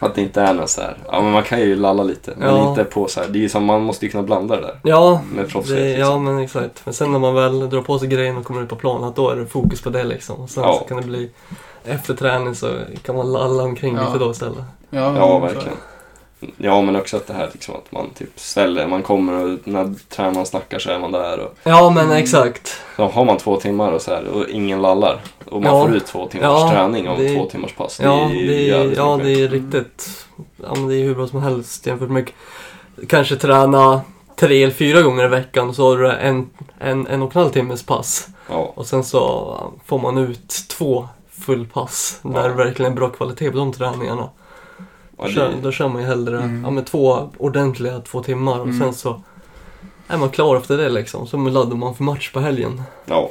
Att 0.06 0.14
det 0.14 0.20
inte 0.22 0.40
är 0.42 0.54
något 0.54 0.70
så 0.70 0.80
här, 0.80 0.96
ja 1.12 1.20
men 1.22 1.32
man 1.32 1.42
kan 1.42 1.60
ju 1.60 1.76
lalla 1.76 2.02
lite. 2.02 2.32
Men 2.36 2.48
Ja. 2.56 2.68
inte 2.70 2.84
på 2.84 3.08
så 3.08 3.20
här, 3.20 3.28
det 3.28 3.38
är 3.38 3.40
ju 3.40 3.48
som, 3.48 3.64
man 3.64 3.82
måste 3.82 4.04
ju 4.06 4.10
kunna 4.10 4.22
blanda 4.24 4.56
det 4.56 4.62
där. 4.62 4.80
Ja, 4.84 5.20
Med 5.34 5.48
proffsighet 5.48 5.82
det, 5.84 5.96
liksom. 5.96 6.12
ja 6.12 6.18
men 6.32 6.38
exakt. 6.44 6.80
Men 6.84 6.94
sen 6.94 7.12
när 7.12 7.18
man 7.18 7.34
väl 7.34 7.70
drar 7.70 7.82
på 7.82 7.98
sig 7.98 8.08
grejen 8.08 8.36
och 8.36 8.44
kommer 8.44 8.62
ut 8.62 8.68
på 8.68 8.76
planen, 8.76 9.04
att 9.08 9.16
då 9.16 9.30
är 9.30 9.36
det 9.36 9.46
fokus 9.46 9.82
på 9.82 9.90
det 9.90 10.04
liksom. 10.04 10.40
Och 10.40 10.50
sen 10.50 10.62
Ja. 10.64 10.78
så 10.82 10.84
kan 10.84 10.96
det 10.96 11.02
bli 11.06 11.30
efter 11.84 12.14
träning 12.14 12.54
så 12.54 12.68
kan 13.02 13.16
man 13.16 13.32
lalla 13.32 13.62
omkring 13.62 13.96
Ja. 13.96 14.06
lite 14.06 14.18
då 14.24 14.30
istället. 14.30 14.64
Ja, 14.90 15.16
Ja, 15.16 15.26
så- 15.28 15.38
verkligen. 15.38 15.76
Ja, 16.56 16.82
men 16.82 16.96
också 16.96 17.16
att 17.16 17.26
det 17.26 17.32
här 17.32 17.48
liksom 17.52 17.74
att 17.74 17.92
man 17.92 18.10
typ 18.18 18.40
ställer, 18.40 18.86
man 18.86 19.02
kommer 19.02 19.32
och 19.44 19.58
när 19.64 19.94
tränaren 20.08 20.46
snackar 20.46 20.78
så 20.78 20.90
är 20.90 20.98
man 20.98 21.12
där 21.12 21.38
och 21.40 21.54
Ja, 21.62 21.90
men 21.90 22.04
Mm. 22.04 22.16
exakt. 22.16 22.76
så 22.96 23.06
har 23.08 23.24
man 23.24 23.36
två 23.36 23.56
timmar 23.56 23.92
och 23.92 24.02
så 24.02 24.10
här 24.10 24.24
och 24.28 24.48
ingen 24.48 24.82
lallar 24.82 25.20
och 25.44 25.62
man 25.62 25.76
Ja. 25.76 25.86
får 25.86 25.96
ut 25.96 26.06
två 26.06 26.26
timmars 26.26 26.44
Ja, 26.46 26.70
träning 26.70 27.08
av 27.08 27.18
det- 27.18 27.34
två 27.34 27.46
timmars 27.46 27.72
pass. 27.74 28.00
Ja, 28.02 28.30
ju 28.30 28.46
det 28.46 28.70
är, 28.70 28.96
ja, 28.96 29.16
mycket. 29.16 29.34
det 29.36 29.44
är 29.44 29.48
riktigt. 29.48 30.08
Ja, 30.62 30.74
men 30.74 30.88
det 30.88 30.96
är 30.96 31.04
hur 31.04 31.14
bra 31.14 31.26
som 31.26 31.42
helst 31.42 31.86
jämfört 31.86 32.10
med 32.10 32.30
kanske 33.08 33.36
träna 33.36 34.00
tre 34.36 34.62
eller 34.62 34.74
fyra 34.74 35.02
gånger 35.02 35.24
i 35.24 35.28
veckan 35.28 35.68
och 35.68 35.74
så 35.74 35.88
har 35.90 35.96
du 35.98 36.10
en, 36.12 36.50
en, 36.78 37.06
en 37.06 37.22
och 37.22 37.36
en 37.36 37.42
halv 37.42 37.50
timmes 37.52 37.82
pass. 37.86 38.28
Ja, 38.50 38.72
Och 38.76 38.86
sen 38.86 39.04
så 39.04 39.56
får 39.86 39.98
man 39.98 40.18
ut 40.18 40.48
två 40.68 41.08
fullpass 41.46 42.18
när 42.22 42.42
Ja. 42.42 42.48
det 42.48 42.54
verkligen 42.54 42.92
är 42.92 42.96
bra 42.96 43.08
kvalitet 43.08 43.50
på 43.50 43.56
de 43.58 43.72
träningarna. 43.72 44.28
Kör, 45.28 45.48
det, 45.50 45.56
då 45.62 45.72
kör 45.72 45.88
man 45.88 46.02
ju 46.02 46.08
hellre 46.08 46.36
Mm. 46.38 46.64
ja, 46.64 46.70
med 46.70 46.86
två 46.86 47.30
ordentliga 47.38 48.00
två 48.00 48.22
timmar 48.22 48.58
och 48.60 48.66
Mm. 48.66 48.78
sen 48.80 48.94
så 48.94 49.22
är 50.08 50.18
man 50.18 50.30
klar 50.30 50.56
efter 50.56 50.78
det 50.78 50.88
liksom. 50.88 51.26
Så 51.26 51.36
laddar 51.36 51.76
man 51.76 51.94
för 51.94 52.04
match 52.04 52.30
på 52.32 52.40
helgen. 52.40 52.82
ja. 53.06 53.30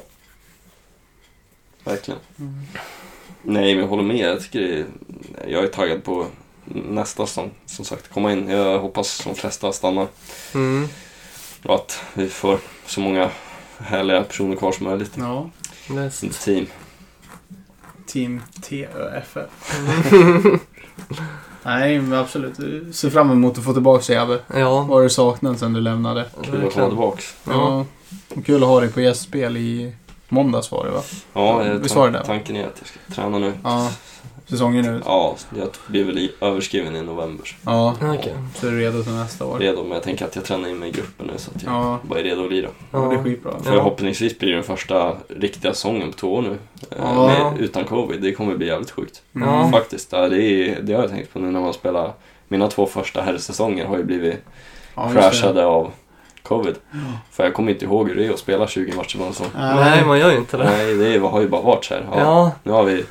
Verkligen. 1.84 2.20
Mm. 2.40 2.54
Nej, 3.42 3.74
men 3.76 3.82
jag 3.84 3.90
håller 3.90 4.04
med. 4.04 4.18
Jag 4.30 4.42
tycker 4.42 4.60
det 4.60 4.78
är, 4.80 4.86
jag 5.48 5.64
är 5.64 5.68
taggad 5.68 6.04
på 6.04 6.26
nästa 6.66 7.26
som, 7.26 7.50
som 7.66 7.86
sagt 7.86 8.14
komma 8.14 8.32
in. 8.34 8.50
Jag 8.50 8.80
hoppas 8.80 9.24
de 9.24 9.36
flesta 9.36 9.72
stannar 9.72 10.08
Mm. 10.54 10.88
och 11.66 11.76
att 11.76 12.04
vi 12.14 12.30
får 12.30 12.60
så 12.86 13.00
många 13.02 13.30
härliga 13.78 14.24
personer 14.24 14.56
kvar 14.56 14.72
som 14.72 14.86
möjligt. 14.86 15.12
Ja, 15.18 15.50
team. 16.46 16.68
Team 18.08 18.42
TÖFF. 18.62 19.38
Nej, 21.70 22.00
men 22.02 22.20
absolut. 22.20 22.56
Ser 22.96 23.10
fram 23.10 23.32
emot 23.32 23.58
att 23.58 23.64
få 23.64 23.74
tillbaka 23.74 24.04
dig, 24.14 24.18
Abbe. 24.22 24.40
Ja, 24.60 24.70
Vad 24.82 24.88
har 24.88 25.02
du 25.04 25.10
saknat 25.10 25.60
sen 25.60 25.74
du 25.74 25.82
lämnade? 25.82 26.26
Kul 26.44 26.68
att 26.68 26.74
komma 26.74 26.88
tillbaks. 26.88 27.36
Ja. 27.48 27.86
Och 28.36 28.46
kul 28.46 28.64
att 28.64 28.70
ha 28.70 28.80
dig 28.80 28.92
på 28.92 29.02
gästspel 29.02 29.58
i 29.58 29.94
måndags 30.30 30.72
var 30.72 30.86
det 30.86 30.92
va? 30.92 31.02
Ja, 31.34 31.58
Visst 31.82 31.96
var 31.96 32.10
det 32.10 32.18
det? 32.18 32.26
tanken 32.26 32.56
är 32.56 32.68
att 32.68 32.74
jag 32.80 32.88
ska 32.88 33.22
träna 33.22 33.40
nu. 33.40 33.54
Ja. 33.64 33.92
Säsongen 34.50 34.96
ut. 34.96 35.04
Ja, 35.06 35.36
jag 35.58 35.68
blir 35.88 36.04
väl 36.04 36.30
överskriven 36.42 36.96
i 36.96 37.02
november. 37.02 37.56
Ja. 37.66 37.96
Okej. 38.02 38.34
Så 38.56 38.68
är 38.68 38.72
du 38.72 38.80
redo 38.80 39.04
till 39.04 39.12
nästa 39.14 39.46
år. 39.46 39.60
Redo, 39.60 39.84
men 39.84 39.92
jag 39.92 40.04
tänker 40.04 40.26
att 40.26 40.36
jag 40.36 40.46
tränar 40.46 40.70
in 40.70 40.80
mig 40.80 40.90
i 40.90 40.92
gruppen 40.92 41.26
nu 41.28 41.34
så 41.38 41.52
att 41.56 41.64
jag 41.64 41.74
Ja. 41.74 42.00
bara 42.04 42.20
är 42.20 42.24
redo 42.24 42.44
att 42.46 42.52
lira. 42.52 42.70
Ja, 42.92 43.00
det 43.00 43.16
är 43.16 43.24
skitbra. 43.24 43.52
Förhoppningsvis 43.64 44.40
blir 44.40 44.50
det 44.50 44.56
den 44.56 44.64
första 44.64 45.14
riktiga 45.28 45.74
säsongen 45.74 46.12
på 46.12 46.18
två 46.18 46.34
år 46.34 46.42
nu. 46.42 46.58
eh, 46.92 46.98
Ja. 47.00 47.28
Med, 47.28 47.62
utan 47.62 47.84
covid. 47.84 48.22
Det 48.22 48.32
kommer 48.34 48.56
bli 48.56 48.68
jävligt 48.68 48.92
sjukt. 48.92 49.22
Ja. 49.32 49.70
Faktiskt. 49.72 50.12
Ja, 50.12 50.30
det, 50.30 50.42
är, 50.44 50.82
det 50.82 50.94
har 50.94 51.02
jag 51.02 51.12
tänkt 51.12 51.34
på 51.34 51.40
nu 51.40 51.52
när 51.52 51.60
man 51.62 51.74
spelar. 51.74 52.14
Mina 52.48 52.68
två 52.68 52.86
första 52.86 53.22
herrsäsonger 53.22 53.86
har 53.86 53.98
ju 53.98 54.04
blivit 54.04 54.36
Ja, 54.96 55.10
crashade 55.14 55.66
av 55.66 55.92
covid. 56.44 56.76
För 57.32 57.44
jag 57.44 57.54
kommer 57.54 57.72
inte 57.72 57.86
ihåg 57.86 58.08
hur 58.10 58.16
det 58.16 58.26
är 58.26 58.30
att 58.34 58.40
spela 58.40 58.68
20 58.68 58.96
matcher 58.96 59.18
på 59.18 59.24
en 59.24 59.34
säsong. 59.34 59.48
Nej, 59.56 60.06
man 60.06 60.20
gör 60.20 60.32
ju 60.32 60.38
inte 60.38 60.58
det. 60.58 60.64
Nej, 60.64 60.96
det 60.96 61.18
har 61.20 61.42
ju 61.42 61.48
bara 61.50 61.62
varit 61.62 61.86
så 61.86 61.94
här. 61.94 62.06
Ja, 62.12 62.20
Ja, 62.20 62.52
Nu 62.64 62.72
har 62.72 62.84
vi 62.84 63.06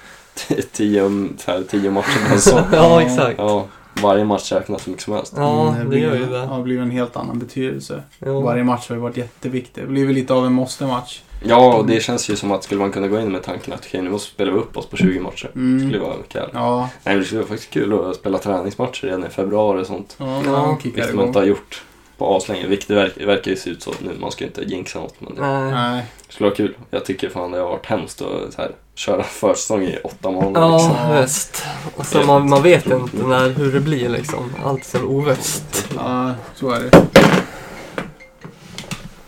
tio, 0.72 1.10
så 1.38 1.50
här, 1.50 1.62
tio 1.70 1.90
matcher 1.90 2.26
på 2.28 2.34
en 2.34 2.40
säsong. 2.40 2.64
ja 2.72 3.02
exakt. 3.02 3.34
Ja, 3.38 3.66
varje 4.02 4.24
match 4.24 4.52
räknas 4.52 4.82
så 4.82 4.90
mycket 4.90 5.04
som 5.04 5.14
helst. 5.14 5.32
Ja, 5.36 5.68
Mm, 5.68 5.90
det 5.90 5.98
gör 5.98 6.10
blir- 6.10 6.20
ju 6.20 6.26
det. 6.26 6.38
Ja, 6.50 6.56
det 6.56 6.62
blir 6.62 6.80
en 6.80 6.90
helt 6.90 7.16
annan 7.16 7.38
betydelse. 7.38 8.02
Jo. 8.26 8.40
Varje 8.40 8.64
match 8.64 8.88
har 8.88 8.96
ju 8.96 9.02
varit 9.02 9.16
jätteviktig. 9.16 9.82
Det 9.84 9.88
blir 9.88 10.06
väl 10.06 10.14
lite 10.14 10.34
av 10.34 10.46
en 10.46 10.52
måste-match. 10.52 11.22
Ja, 11.44 11.74
och 11.74 11.86
det 11.86 12.00
känns 12.02 12.30
ju 12.30 12.36
som 12.36 12.52
att 12.52 12.64
skulle 12.64 12.80
man 12.80 12.92
kunna 12.92 13.08
gå 13.08 13.20
in 13.20 13.32
med 13.32 13.42
tanken 13.42 13.72
att 13.72 13.80
okej, 13.86 14.02
nu 14.02 14.10
måste 14.10 14.44
vi 14.44 14.50
upp 14.50 14.76
oss 14.76 14.86
på 14.86 14.96
20 14.96 15.20
matcher. 15.20 15.44
Det 15.52 15.78
skulle 15.78 15.96
Mm. 15.96 16.00
vara 16.00 16.10
härligt. 16.12 16.54
Ja, 16.54 16.78
Nej, 16.80 16.88
men 17.14 17.18
det 17.18 17.24
skulle 17.24 17.40
vara 17.40 17.48
faktiskt 17.48 17.70
kul 17.70 18.10
att 18.10 18.16
spela 18.16 18.38
träningsmatcher 18.38 19.02
redan 19.06 19.26
i 19.26 19.28
februari 19.28 19.82
och 19.82 19.86
sånt. 19.86 20.16
ja, 20.18 20.42
Ja, 20.46 20.78
Vilket 20.84 21.14
man 21.14 21.26
inte 21.26 21.38
har 21.38 21.46
gjort 21.46 21.82
på 22.18 22.36
aslänge. 22.36 22.66
Vilket 22.66 22.88
det 22.88 22.94
verkar, 22.94 23.26
verkar 23.26 23.50
ju 23.50 23.56
se 23.56 23.70
ut 23.70 23.82
så 23.82 23.90
nu. 24.00 24.10
Man 24.20 24.30
ska 24.32 24.44
ju 24.44 24.48
inte 24.48 24.62
jinxa 24.62 24.98
något. 25.00 25.14
Men 25.20 25.34
det 25.34 25.40
Nej. 25.70 26.04
Skulle 26.28 26.48
vara 26.48 26.56
kul. 26.56 26.74
Jag 26.90 27.04
tycker 27.04 27.28
fan 27.28 27.50
det 27.50 27.58
har 27.58 27.68
varit 27.70 27.86
hemskt 27.86 28.22
att 28.22 28.52
så 28.54 28.62
här, 28.62 28.70
köra 28.98 29.22
försäsong 29.22 29.82
i 29.82 29.98
åtta 30.04 30.30
månader. 30.30 30.72
Liksom. 30.72 30.96
Ja, 30.96 31.20
visst. 31.20 31.64
Och 31.96 32.06
så 32.06 32.22
man, 32.22 32.48
man 32.48 32.62
vet 32.62 32.86
inte 32.86 33.16
när, 33.26 33.48
hur 33.50 33.72
det 33.72 33.80
blir 33.80 34.08
liksom. 34.08 34.52
Allt 34.64 34.94
är 34.94 34.98
så 34.98 35.04
ovisst. 35.04 35.86
Ja, 35.96 36.34
så 36.54 36.70
är 36.70 36.80
det. 36.80 37.06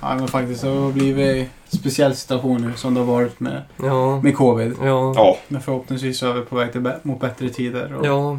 Ja, 0.00 0.14
men 0.14 0.28
faktiskt 0.28 0.62
det 0.62 0.68
har 0.68 0.92
blivit 0.92 1.48
en 1.70 1.78
speciell 1.78 2.16
situation 2.16 2.62
nu 2.62 2.72
som 2.76 2.94
det 2.94 3.00
har 3.00 3.06
varit 3.06 3.40
med, 3.40 3.62
Ja. 3.82 4.20
med 4.20 4.36
covid. 4.36 4.74
Ja. 4.82 5.12
Ja, 5.16 5.36
Men 5.48 5.62
förhoppningsvis 5.62 6.18
så 6.18 6.28
är 6.30 6.32
vi 6.32 6.40
på 6.40 6.56
väg 6.56 6.72
till, 6.72 6.90
mot 7.02 7.20
bättre 7.20 7.48
tider 7.48 7.94
och 7.94 8.06
Ja. 8.06 8.38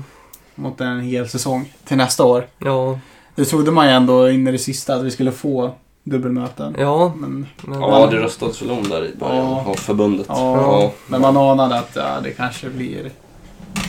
mot 0.56 0.82
en 0.82 1.00
hel 1.02 1.30
säsong 1.30 1.74
till 1.88 1.98
nästa 1.98 2.24
år. 2.26 2.48
Ja. 2.58 3.00
Det 3.36 3.46
trodde 3.46 3.72
man 3.72 3.86
ju 3.88 3.92
ändå 3.94 4.30
in 4.30 4.48
i 4.48 4.52
det 4.52 4.58
sista 4.58 4.96
att 4.96 5.04
vi 5.04 5.12
skulle 5.12 5.32
få 5.32 5.76
dubbelmöten. 6.04 6.76
Ja. 6.80 7.14
Men, 7.18 7.47
Men, 7.62 7.82
ja 7.82 8.08
det 8.12 8.18
röstades 8.18 8.62
väl 8.62 8.72
om 8.72 8.89
där 8.89 9.06
i 9.06 9.16
början 9.16 9.36
Ja. 9.45 9.66
av 9.68 9.74
förbundet. 9.76 10.26
ja, 10.30 10.91
men 11.08 11.22
man 11.22 11.38
anade 11.38 11.76
att 11.80 11.91
ja, 11.95 12.20
det 12.24 12.32
kanske 12.32 12.70
blir 12.70 13.12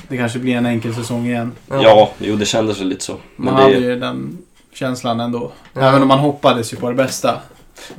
det 0.08 0.16
kanske 0.16 0.38
blir 0.38 0.56
en 0.56 0.66
enkel 0.66 0.94
säsong 0.94 1.26
igen. 1.26 1.52
Ja, 1.70 2.10
jo 2.18 2.36
det 2.36 2.44
kändes 2.46 2.80
väl 2.80 2.88
lite 2.88 3.04
så. 3.04 3.16
Men 3.36 3.44
Man 3.54 3.62
hade 3.62 3.74
det, 3.74 3.80
ju 3.80 3.98
den 3.98 4.38
känslan 4.74 5.20
ändå. 5.20 5.52
Ja. 5.74 5.80
Även 5.80 6.02
om 6.02 6.08
man 6.08 6.18
hoppades 6.18 6.72
ju 6.72 6.76
på 6.76 6.88
det 6.88 6.94
bästa. 6.94 7.38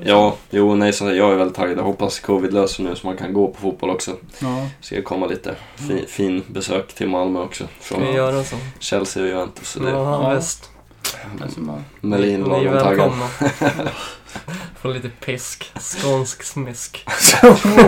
ja, 0.04 0.36
jo 0.50 0.76
nej, 0.76 0.94
så 0.94 1.06
jag 1.14 1.32
är 1.32 1.36
väldigt 1.36 1.56
taggad. 1.58 1.78
Jag 1.78 1.84
hoppas 1.84 2.20
covid 2.20 2.54
löser 2.54 2.84
nu 2.84 2.96
så 2.96 3.08
man 3.08 3.18
kan 3.18 3.34
gå 3.34 3.48
på 3.48 3.62
fotboll 3.62 3.90
också. 3.90 4.12
Ja. 4.42 4.68
Ska 4.82 5.02
komma 5.02 5.26
lite 5.26 5.56
fin, 5.76 6.06
fin 6.08 6.44
besök 6.48 6.94
till 6.94 7.08
Malmö 7.10 7.40
också. 7.40 7.64
Ska 7.82 7.96
Från 7.96 8.08
vi 8.08 8.14
göra 8.14 8.44
så? 8.44 8.56
Chelsea 8.80 9.24
och 9.24 9.30
Juventus. 9.30 9.68
Så 9.70 9.80
det, 9.80 9.90
Ja, 9.92 10.34
Ja. 10.34 10.42
Alltså 11.42 11.60
man, 11.60 11.84
Melin 12.02 12.42
Ni 12.42 12.50
var 12.50 12.60
välkomna. 12.74 13.26
Få 14.82 14.88
lite 14.90 15.10
pisk. 15.10 15.72
Skånsk 15.80 16.44
smisk. 16.44 17.06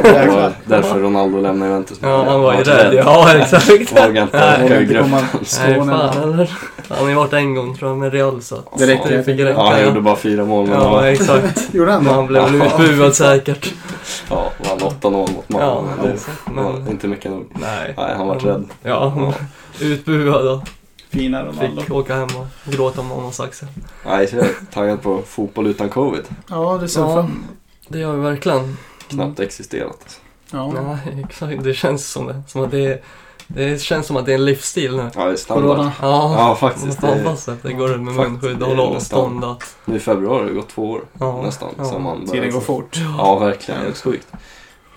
Det 0.04 0.28
var 0.30 0.54
därför 0.66 1.00
Ronaldo 1.00 1.42
lämnade 1.42 1.72
Juventus. 1.72 2.00
Ja, 2.02 2.24
han 2.30 2.42
var 2.42 2.54
ju 2.54 2.64
rädd. 2.64 2.94
Ja, 2.94 3.36
exakt. 3.38 3.92
Vågade 3.92 4.22
inte 4.22 4.38
åka 4.66 4.76
ur 4.80 4.86
gruppen. 4.86 5.12
Nej, 5.12 5.24
stående. 5.46 5.94
fan 5.94 6.24
eller? 6.34 6.52
Han 6.90 6.98
har 6.98 7.10
ju 7.10 7.16
varit 7.16 7.34
en 7.34 7.56
gång 7.56 7.78
tror 7.78 7.92
jag 7.92 7.98
med 7.98 8.14
Real 8.14 8.42
så 8.42 8.56
Det 8.78 8.88
räcker. 8.88 9.18
det 9.18 9.24
fick 9.24 9.40
räcka. 9.40 9.50
Ja, 9.60 9.70
han 9.72 9.80
ja. 9.80 9.86
gjorde 9.86 10.02
bara 10.02 10.16
fyra 10.16 10.46
mål 10.46 10.68
men 10.68 10.80
Ja, 10.82 11.08
exakt. 11.08 11.62
Gjorde 11.74 11.92
han 11.92 12.04
Men 12.04 12.14
det? 12.14 12.18
han 12.20 12.28
blev 12.28 12.44
väl 12.44 12.86
utbuad 12.90 13.16
säkert. 13.16 13.74
ja, 14.30 14.52
vann 14.58 14.80
8-0 14.80 15.12
mot 15.12 15.50
Malmö. 15.50 15.66
Ja, 15.68 15.84
det 16.04 16.14
exakt. 16.14 16.38
var 16.46 16.74
Men, 16.74 16.88
inte 16.92 17.08
mycket 17.08 17.32
nog. 17.32 17.46
nej. 17.54 17.94
Nej, 17.98 18.14
han 18.18 18.28
var 18.28 18.40
rädd. 18.40 18.64
Ja, 18.84 19.34
utbuad 19.80 20.48
och 20.48 20.62
Fina 21.20 21.46
Ronaldo. 21.46 21.82
fick 21.82 21.92
åka 21.92 22.16
hem 22.16 22.28
och 22.66 22.72
gråta 22.74 23.02
om 23.02 23.08
mammas 23.08 23.40
axel. 23.40 23.68
Nej, 24.06 24.28
så 24.28 24.36
jag 24.36 24.46
är 24.46 24.54
taggad 24.74 25.02
på 25.02 25.22
fotboll 25.28 25.68
utan 25.68 25.90
covid. 25.90 26.24
Ja, 26.50 26.78
det 26.82 26.88
ser 26.88 27.02
Ja. 27.02 27.14
fram 27.14 27.44
Det 27.88 28.00
gör 28.00 28.14
vi 28.14 28.22
verkligen. 28.22 28.78
Knappt 29.08 29.40
existerat. 29.40 30.20
Ja. 30.52 30.72
Nej, 30.72 31.24
exakt. 31.30 31.64
Det 31.64 31.74
känns 31.74 32.12
som 32.12 32.28
det. 32.28 32.42
Som 32.48 32.64
att 32.64 32.72
det, 32.72 32.86
är, 32.86 33.02
det 33.48 33.82
känns 33.82 34.08
som 34.08 34.18
att 34.18 34.26
det 34.26 34.32
är 34.32 34.36
en 34.36 34.46
livsstil 34.46 34.96
nu. 34.98 35.10
Ja, 35.16 35.26
det 35.26 35.32
är 35.32 35.36
standard. 35.36 35.78
Ja, 35.80 35.92
Ja, 36.38 36.56
faktiskt. 36.56 37.02
Man 37.02 37.12
Det, 37.12 37.18
hoppas 37.24 37.48
att 37.50 37.64
det 37.64 37.74
går 37.74 37.92
ut 37.96 38.02
med 38.02 38.14
munskydd 38.14 38.62
och 38.64 38.68
hålla 38.70 38.84
avstånd. 38.84 39.46
nu 39.86 39.96
i 39.96 40.00
februari 40.00 40.40
har 40.42 40.46
det 40.50 40.54
gått 40.54 40.70
två 40.70 40.92
år 40.92 41.02
Ja, 41.20 41.42
nästan. 41.42 41.70
ja. 41.78 42.00
Man 42.00 42.28
Tiden 42.28 42.52
går 42.52 42.60
få- 42.60 42.66
fort. 42.66 42.98
Ja, 43.18 43.40
verkligen. 43.40 43.82
Helt 43.82 43.98
sjukt. 43.98 44.28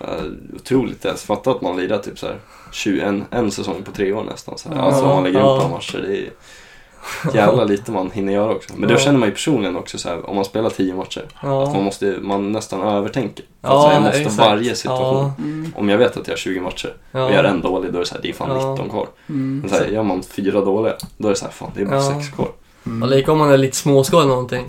Uh, 0.01 0.31
otroligt. 0.55 1.03
Jag 1.03 1.19
fattar 1.19 1.51
att 1.51 1.61
man 1.61 1.77
lirar 1.77 1.97
typ 1.97 2.19
så 2.19 2.27
här 2.27 2.35
20, 2.71 3.01
en, 3.01 3.25
en 3.31 3.51
säsong 3.51 3.83
på 3.83 3.91
tre 3.91 4.13
år 4.13 4.23
nästan. 4.23 4.57
Så 4.57 4.69
här. 4.69 4.81
Alltså 4.81 5.05
man 5.05 5.23
lägger 5.23 5.39
ja. 5.39 5.45
upp 5.45 5.61
alla 5.61 5.69
matcher. 5.69 6.05
Det 6.07 6.17
är 6.17 6.29
jävla 7.33 7.63
lite 7.63 7.91
man 7.91 8.11
hinner 8.11 8.33
göra 8.33 8.51
också. 8.51 8.73
Men 8.77 8.89
då 8.89 8.97
känner 8.97 9.19
man 9.19 9.27
ju 9.29 9.33
personligen 9.33 9.75
också 9.75 9.97
så 9.97 10.09
här, 10.09 10.29
om 10.29 10.35
man 10.35 10.45
spelar 10.45 10.69
tio 10.69 10.93
matcher. 10.93 11.25
Att 11.35 11.73
man 11.73 11.83
måste, 11.83 12.17
man 12.21 12.51
nästan 12.51 12.81
övertänker. 12.81 13.45
Ja, 13.61 13.69
alltså, 13.69 13.93
jag 13.93 14.01
måste 14.01 14.19
exakt. 14.19 14.37
varje 14.37 14.75
situation. 14.75 15.31
Ja. 15.37 15.43
Mm. 15.43 15.73
Om 15.75 15.89
jag 15.89 15.97
vet 15.97 16.17
att 16.17 16.27
jag 16.27 16.33
har 16.33 16.37
20 16.37 16.59
matcher 16.59 16.93
och 17.11 17.19
ja. 17.19 17.33
gör 17.33 17.43
en 17.43 17.61
dålig, 17.61 17.91
då 17.91 17.97
är 17.97 17.99
det 17.99 18.07
så 18.07 18.15
här, 18.15 18.21
det 18.21 18.29
är 18.29 18.33
fan 18.33 18.49
Ja. 18.49 18.71
19 18.71 18.89
kvar. 18.89 19.07
Mm. 19.29 19.59
Men 19.59 19.69
så 19.69 19.75
här, 19.75 19.85
gör 19.85 20.03
man 20.03 20.23
fyra 20.23 20.61
dåliga, 20.61 20.93
då 21.17 21.27
är 21.27 21.31
det 21.31 21.37
så 21.39 21.45
här, 21.45 21.51
fan 21.51 21.71
det 21.75 21.81
är 21.81 21.85
bara 21.85 21.95
Ja. 21.95 22.13
sex 22.13 22.29
kvar. 22.35 22.49
Mm. 22.85 23.03
Och 23.03 23.09
lika 23.09 23.31
om 23.31 23.37
man 23.37 23.51
är 23.51 23.57
lite 23.57 23.75
småskalig 23.75 24.27
någonting. 24.27 24.65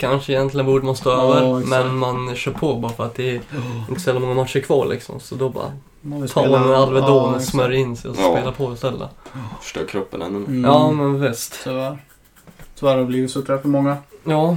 Kanske 0.00 0.32
egentligen 0.32 0.66
borde 0.66 0.86
man 0.86 0.96
stå 0.96 1.10
Ja, 1.10 1.34
över, 1.36 1.58
exakt. 1.60 1.70
men 1.84 1.96
man 1.96 2.34
kör 2.34 2.52
på 2.52 2.74
bara 2.74 2.92
för 2.92 3.04
att 3.04 3.14
det 3.14 3.30
är 3.36 3.40
inte 3.88 4.00
så 4.00 4.20
många 4.20 4.34
matcher 4.34 4.60
kvar 4.60 4.86
liksom. 4.86 5.20
Så 5.20 5.34
då 5.34 5.48
bara 5.48 5.72
Man 6.02 6.20
tar 6.20 6.26
spela- 6.26 6.58
man 6.58 6.68
en 6.68 6.74
Alvedon 6.74 7.08
Ja, 7.32 7.36
och 7.36 7.42
smörjer 7.42 7.78
in 7.78 7.96
sig 7.96 8.10
och 8.10 8.16
Ja. 8.18 8.32
spelar 8.36 8.52
på 8.52 8.72
istället. 8.72 9.10
Förstör 9.62 9.86
kroppen 9.86 10.22
ännu 10.22 10.38
mer. 10.38 10.46
Mm. 10.48 10.64
Ja, 10.64 10.90
men 10.90 11.20
visst. 11.20 11.60
Tyvärr. 11.64 11.98
Tyvärr 12.78 12.92
har 12.92 12.98
det 12.98 13.04
blivit 13.04 13.30
så 13.30 13.42
tror 13.42 13.54
jag 13.56 13.62
för 13.62 13.68
många. 13.68 13.96
Ja, 14.24 14.56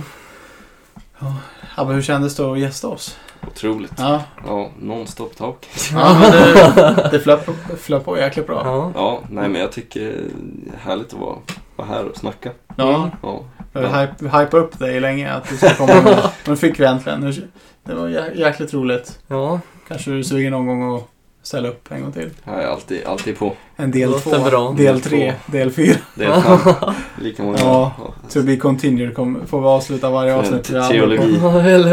Ja, 1.77 1.83
men 1.85 1.95
hur 1.95 2.01
kändes 2.01 2.35
det 2.35 2.51
att 2.51 2.59
gästa 2.59 2.87
oss? 2.87 3.17
Otroligt. 3.47 3.91
Ja, 3.97 4.21
Ja, 4.47 4.69
non-stop 4.81 5.29
talk. 5.37 5.67
ja 5.93 6.17
men 6.19 6.31
det, 6.31 7.09
det 7.11 7.19
flöt, 7.19 7.45
på- 7.45 7.75
flöt 7.77 8.05
på 8.05 8.17
jäkligt 8.17 8.47
bra. 8.47 8.61
ja. 8.65 8.91
Ja, 8.95 9.19
nej 9.29 9.49
men 9.49 9.61
jag 9.61 9.71
tycker 9.71 9.99
det 10.01 10.69
är 10.73 10.77
härligt 10.79 11.13
att 11.13 11.19
vara, 11.19 11.35
vara 11.75 11.87
här 11.87 12.05
och 12.05 12.17
snacka. 12.17 12.51
Ja, 12.75 13.09
Ja, 13.23 13.41
har 13.79 14.39
hype, 14.41 14.57
upp 14.57 14.79
dig 14.79 14.99
länge 14.99 15.31
att 15.31 15.49
du 15.49 15.57
ska 15.57 15.73
komma 15.73 16.01
med. 16.01 16.29
Men 16.45 16.57
fick 16.63 16.79
vi 16.79 16.85
äntligen. 16.85 17.19
Nu- 17.19 17.47
Det 17.85 17.93
var 17.95 18.07
jä- 18.07 18.35
jäkligt 18.35 18.73
roligt. 18.73 19.19
Ja, 19.27 19.59
Kanske 19.87 20.11
du 20.11 20.23
suger 20.23 20.51
någon 20.51 20.65
gång 20.67 20.95
att 20.97 21.03
ställa 21.43 21.67
upp 21.69 21.91
en 21.91 22.01
gång 22.01 22.11
till. 22.11 22.29
jag 22.45 22.63
är 22.63 22.67
alltid, 22.67 23.05
alltid 23.05 23.39
på. 23.39 23.53
En 23.75 23.91
del 23.91 24.13
två, 24.13 24.29
bra. 24.29 24.71
del 24.71 24.85
Del 24.85 25.01
tre, 25.01 25.33
del 25.45 25.71
fyra. 25.71 25.95
Det 26.15 26.25
är 26.25 26.41
fan 26.41 26.93
lika 27.21 27.43
många. 27.43 27.57
Ja. 27.59 27.91
To 28.29 28.41
be 28.41 28.55
continued 28.57 29.13
kommer, 29.15 29.45
får 29.45 29.61
vi 29.61 29.67
avsluta 29.67 30.09
varje 30.09 30.35
avsnitt. 30.35 30.63
Teologi. 30.63 31.39
Ja, 31.41 31.61
eller 31.61 31.87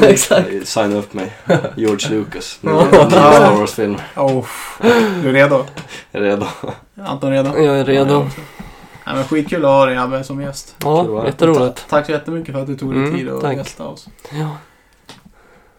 hur? 0.00 0.02
Exakt. 0.08 0.48
Signa 0.68 0.96
upp 0.96 1.14
mig. 1.14 1.32
George 1.76 2.10
Lucas. 2.10 2.58
Ja. 2.60 2.84
nya 2.90 3.10
Star 3.10 3.56
Wars-filmer. 3.58 4.00
Oh, 4.16 4.44
du 5.22 5.28
är 5.28 5.32
redo? 5.32 5.64
Jag 6.10 6.22
är 6.22 6.26
redo. 6.26 6.46
Anton 7.06 7.30
redo? 7.30 7.48
Jag 7.56 7.64
är 7.66 7.76
Ja, 7.76 7.84
redo. 7.84 8.26
Nej, 9.06 9.14
men 9.14 9.24
skitkul 9.24 9.64
att 9.64 9.70
ha 9.70 9.86
dig 9.86 9.96
Abbe 9.96 10.24
som 10.24 10.40
gäst. 10.42 10.76
Ja, 10.84 11.24
jätteroligt. 11.26 11.76
Ta- 11.76 11.96
Tack 11.96 12.06
så 12.06 12.12
jättemycket 12.12 12.54
för 12.54 12.60
att 12.60 12.66
du 12.66 12.76
tog 12.76 12.92
dig 12.94 13.02
Mm, 13.02 13.16
tid 13.16 13.28
att 13.28 13.40
tack. 13.40 13.56
gästa 13.56 13.84
oss. 13.86 14.08
Ja, 14.32 14.48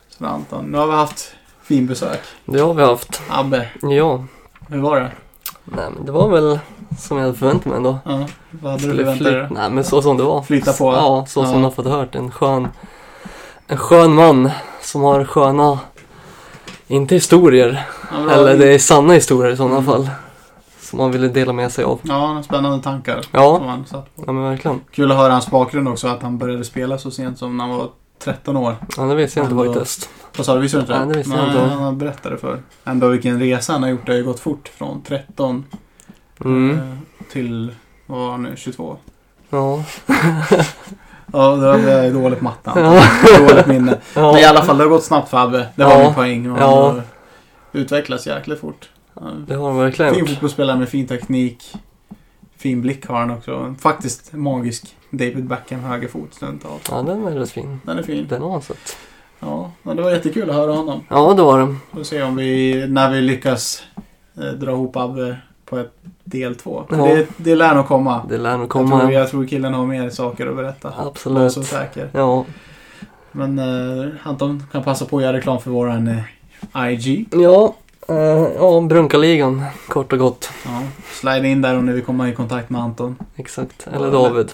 Så 0.09 0.25
Anton, 0.25 0.65
nu 0.65 0.77
har 0.77 0.87
vi 0.87 0.93
haft 0.93 1.31
fin 1.63 1.87
besök. 1.87 2.19
det 2.45 2.59
har 2.59 2.73
vi 2.73 2.83
haft. 2.83 3.21
Abbe, 3.29 3.67
Ja, 3.81 4.23
hur 4.69 4.81
var 4.81 4.99
det? 4.99 5.11
nej 5.63 5.85
men 5.95 6.05
det 6.05 6.11
var 6.11 6.29
väl 6.29 6.59
som 6.99 7.17
jag 7.17 7.25
hade 7.25 7.37
förväntat 7.37 7.65
mig 7.65 7.77
ändå. 7.77 7.99
Ja, 8.05 8.27
vad 8.51 8.71
hade 8.71 8.83
du 8.83 8.89
Skulle 8.89 9.03
förväntat 9.03 9.27
fly- 9.27 9.31
dig? 9.37 9.47
Nej 9.51 9.69
men 9.69 9.83
så 9.83 10.01
som 10.01 10.17
det 10.17 10.23
var. 10.23 10.41
Flyta 10.41 10.73
på? 10.73 10.93
Ja, 10.93 11.25
så 11.27 11.33
som 11.41 11.45
Ja. 11.49 11.53
man 11.53 11.63
har 11.63 11.71
fått 11.71 11.85
hört. 11.87 12.15
En 12.15 12.31
skön, 12.31 12.67
en 13.67 13.77
skön 13.77 14.13
man 14.13 14.51
som 14.81 15.01
har 15.01 15.23
sköna, 15.25 15.79
inte 16.87 17.15
historier, 17.15 17.85
Ja, 18.11 18.31
eller 18.31 18.57
det 18.57 18.73
är 18.73 18.79
sanna 18.79 19.13
historier 19.13 19.53
i 19.53 19.57
sådana 19.57 19.73
Mm. 19.77 19.85
fall. 19.85 20.09
Som 20.89 20.97
man 20.99 21.11
ville 21.11 21.27
dela 21.27 21.53
med 21.53 21.71
sig 21.71 21.83
av. 21.85 21.99
Ja, 22.03 22.41
spännande 22.45 22.83
tankar. 22.83 23.21
Ja, 23.31 23.57
Som 23.57 23.67
han 23.67 23.85
satt 23.85 24.15
på. 24.15 24.23
ja 24.27 24.31
men 24.31 24.43
verkligen. 24.43 24.81
Kul 24.91 25.11
att 25.11 25.17
höra 25.17 25.31
hans 25.33 25.47
bakgrund 25.51 25.87
också, 25.87 26.07
att 26.07 26.21
han 26.21 26.37
började 26.37 26.63
spela 26.63 26.97
så 26.97 27.11
sent 27.11 27.37
som 27.39 27.57
när 27.57 27.67
han 27.67 27.77
var 27.77 27.89
13 28.19 28.57
år. 28.57 28.75
Ja, 28.97 29.03
det 29.03 29.15
visste 29.15 29.39
jag 29.39 29.45
inte 29.45 29.51
Ändå- 29.61 29.73
faktiskt. 29.73 30.09
Vad 30.37 30.45
sa 30.45 30.55
du, 30.55 30.61
visste 30.61 30.77
du 30.77 30.81
inte 30.81 30.99
Nej, 30.99 31.07
det 31.07 31.17
visste 31.17 31.35
jag 31.37 31.47
inte. 31.47 31.59
han 31.59 31.83
har 31.83 31.91
berättat 31.91 32.41
för. 32.41 32.59
Ändå 32.85 33.07
vilken 33.07 33.39
resa 33.39 33.73
han 33.73 33.83
har 33.83 33.89
gjort. 33.89 34.05
Det 34.05 34.11
har 34.11 34.17
ju 34.17 34.23
gått 34.25 34.39
fort 34.39 34.67
från 34.67 35.01
13 35.01 35.65
Mm. 36.45 36.71
eh, 36.77 36.83
till, 37.31 37.71
vad 38.05 38.19
var 38.19 38.31
han 38.31 38.43
nu, 38.43 38.53
22. 38.57 38.97
Ja. 39.49 39.83
Ja, 41.33 41.55
det 41.55 41.65
var- 41.67 41.77
det 41.77 41.91
är 41.91 42.11
dåligt 42.13 42.41
matte. 42.41 42.71
Ja. 42.75 43.03
Dåligt 43.47 43.65
minne. 43.67 43.97
Men 44.15 44.35
i 44.35 44.41
Ja. 44.41 44.49
alla 44.49 44.61
fall, 44.63 44.77
det 44.77 44.83
har 44.83 44.89
gått 44.89 45.03
snabbt 45.03 45.29
för 45.29 45.37
Abbe. 45.37 45.67
Det 45.75 45.83
var 45.83 45.91
Ja. 45.91 46.03
min 46.03 46.13
poäng. 46.13 46.51
Och 46.51 46.59
Ja. 46.61 46.85
Han 46.85 46.95
har 46.95 47.01
utvecklats 47.71 48.27
jäkligt 48.27 48.59
fort. 48.59 48.89
Det 49.47 49.55
har 49.55 49.67
han 49.67 49.77
verkligen 49.77 50.15
Fin 50.15 50.27
fotbollsspelare 50.27 50.77
med 50.77 50.89
fin 50.89 51.07
teknik. 51.07 51.73
Fin 52.57 52.81
blick 52.81 53.05
har 53.07 53.19
han 53.19 53.31
också. 53.31 53.75
Faktiskt 53.79 54.33
magisk 54.33 54.95
David 55.09 55.45
Beckham 55.47 55.79
högerfot 55.79 56.33
stundtals. 56.33 56.81
Ja, 56.91 57.01
den 57.01 57.27
är 57.27 57.31
rätt 57.31 57.51
fin. 57.51 57.81
Den 57.85 57.97
är 57.99 58.03
fin. 58.03 58.27
Den 58.29 58.41
har 58.41 58.51
han 58.51 58.61
sett. 58.61 58.97
Ja, 59.39 59.71
men 59.83 59.97
det 59.97 60.03
var 60.03 60.11
jättekul 60.11 60.49
att 60.49 60.55
höra 60.55 60.71
honom. 60.71 61.01
Ja, 61.09 61.33
det 61.33 61.43
var 61.43 61.59
det. 61.59 61.75
Får 61.93 62.03
se 62.03 62.23
om 62.23 62.35
vi, 62.35 62.85
när 62.87 63.11
vi 63.11 63.21
lyckas 63.21 63.83
eh, 64.37 64.43
dra 64.43 64.71
ihop 64.71 64.95
Abbe 64.95 65.37
på 65.65 65.77
ett 65.77 65.93
del 66.23 66.55
två. 66.55 66.83
Ja. 66.89 66.95
Det, 66.95 67.27
det 67.37 67.55
lär 67.55 67.75
nog 67.75 67.87
komma. 67.87 68.25
Det 68.29 68.37
lär 68.37 68.57
nog 68.57 68.61
Jag 68.61 68.69
tror, 68.71 68.83
komma. 68.83 69.11
jag 69.13 69.29
tror 69.29 69.45
killen 69.45 69.73
har 69.73 69.85
mer 69.85 70.09
saker 70.09 70.47
att 70.47 70.55
berätta. 70.55 70.93
Absolut. 70.97 71.51
så 71.51 71.63
säker. 71.63 72.09
Ja. 72.13 72.45
Men 73.31 73.59
eh, 73.59 74.09
Anton 74.23 74.63
kan 74.71 74.83
passa 74.83 75.05
på 75.05 75.17
att 75.17 75.23
göra 75.23 75.37
reklam 75.37 75.61
för 75.61 75.71
våran 75.71 76.07
eh, 76.07 76.91
IG. 76.91 77.27
Ja, 77.31 77.75
eh, 78.07 78.47
ja 78.55 78.81
Brunkaligan 78.81 79.65
kort 79.87 80.13
och 80.13 80.19
gott. 80.19 80.49
Ja, 80.65 80.81
slide 81.11 81.47
in 81.47 81.61
där 81.61 81.77
om 81.77 81.85
ni 81.85 81.93
vill 81.93 82.03
komma 82.03 82.29
i 82.29 82.35
kontakt 82.35 82.69
med 82.69 82.81
Anton. 82.81 83.15
Exakt. 83.35 83.87
Eller 83.93 84.11
David. 84.11 84.51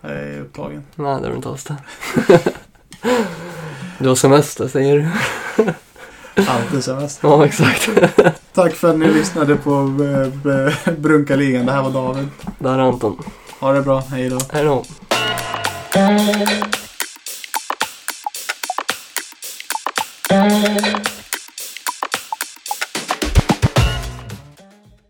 Jag 0.00 0.10
är 0.10 0.40
upptagen. 0.40 0.84
Nej, 0.94 1.20
det 1.20 1.26
är 1.26 1.30
du 1.30 1.36
inte 1.36 1.48
alls 1.48 1.64
det. 1.64 1.76
Du 3.98 4.08
har 4.08 4.14
semester 4.14 4.68
säger 4.68 4.96
du. 4.96 5.08
Alltid 6.48 6.84
semester. 6.84 7.28
Ja, 7.28 7.46
exakt. 7.46 7.88
Tack 8.54 8.74
för 8.74 8.90
att 8.90 8.98
ni 8.98 9.06
lyssnade 9.06 9.56
på 9.56 9.70
eh, 9.70 10.92
Brunkaligan. 10.92 11.66
Det 11.66 11.72
här 11.72 11.82
var 11.82 11.90
David. 11.90 12.28
Där 12.58 12.74
är 12.74 12.78
Anton. 12.78 13.22
Ha 13.60 13.72
det 13.72 13.82
bra. 13.82 14.00
Hej 14.10 14.28
då. 14.28 14.38
Hej 14.52 14.64
då. 14.64 14.84
Thank 20.28 21.08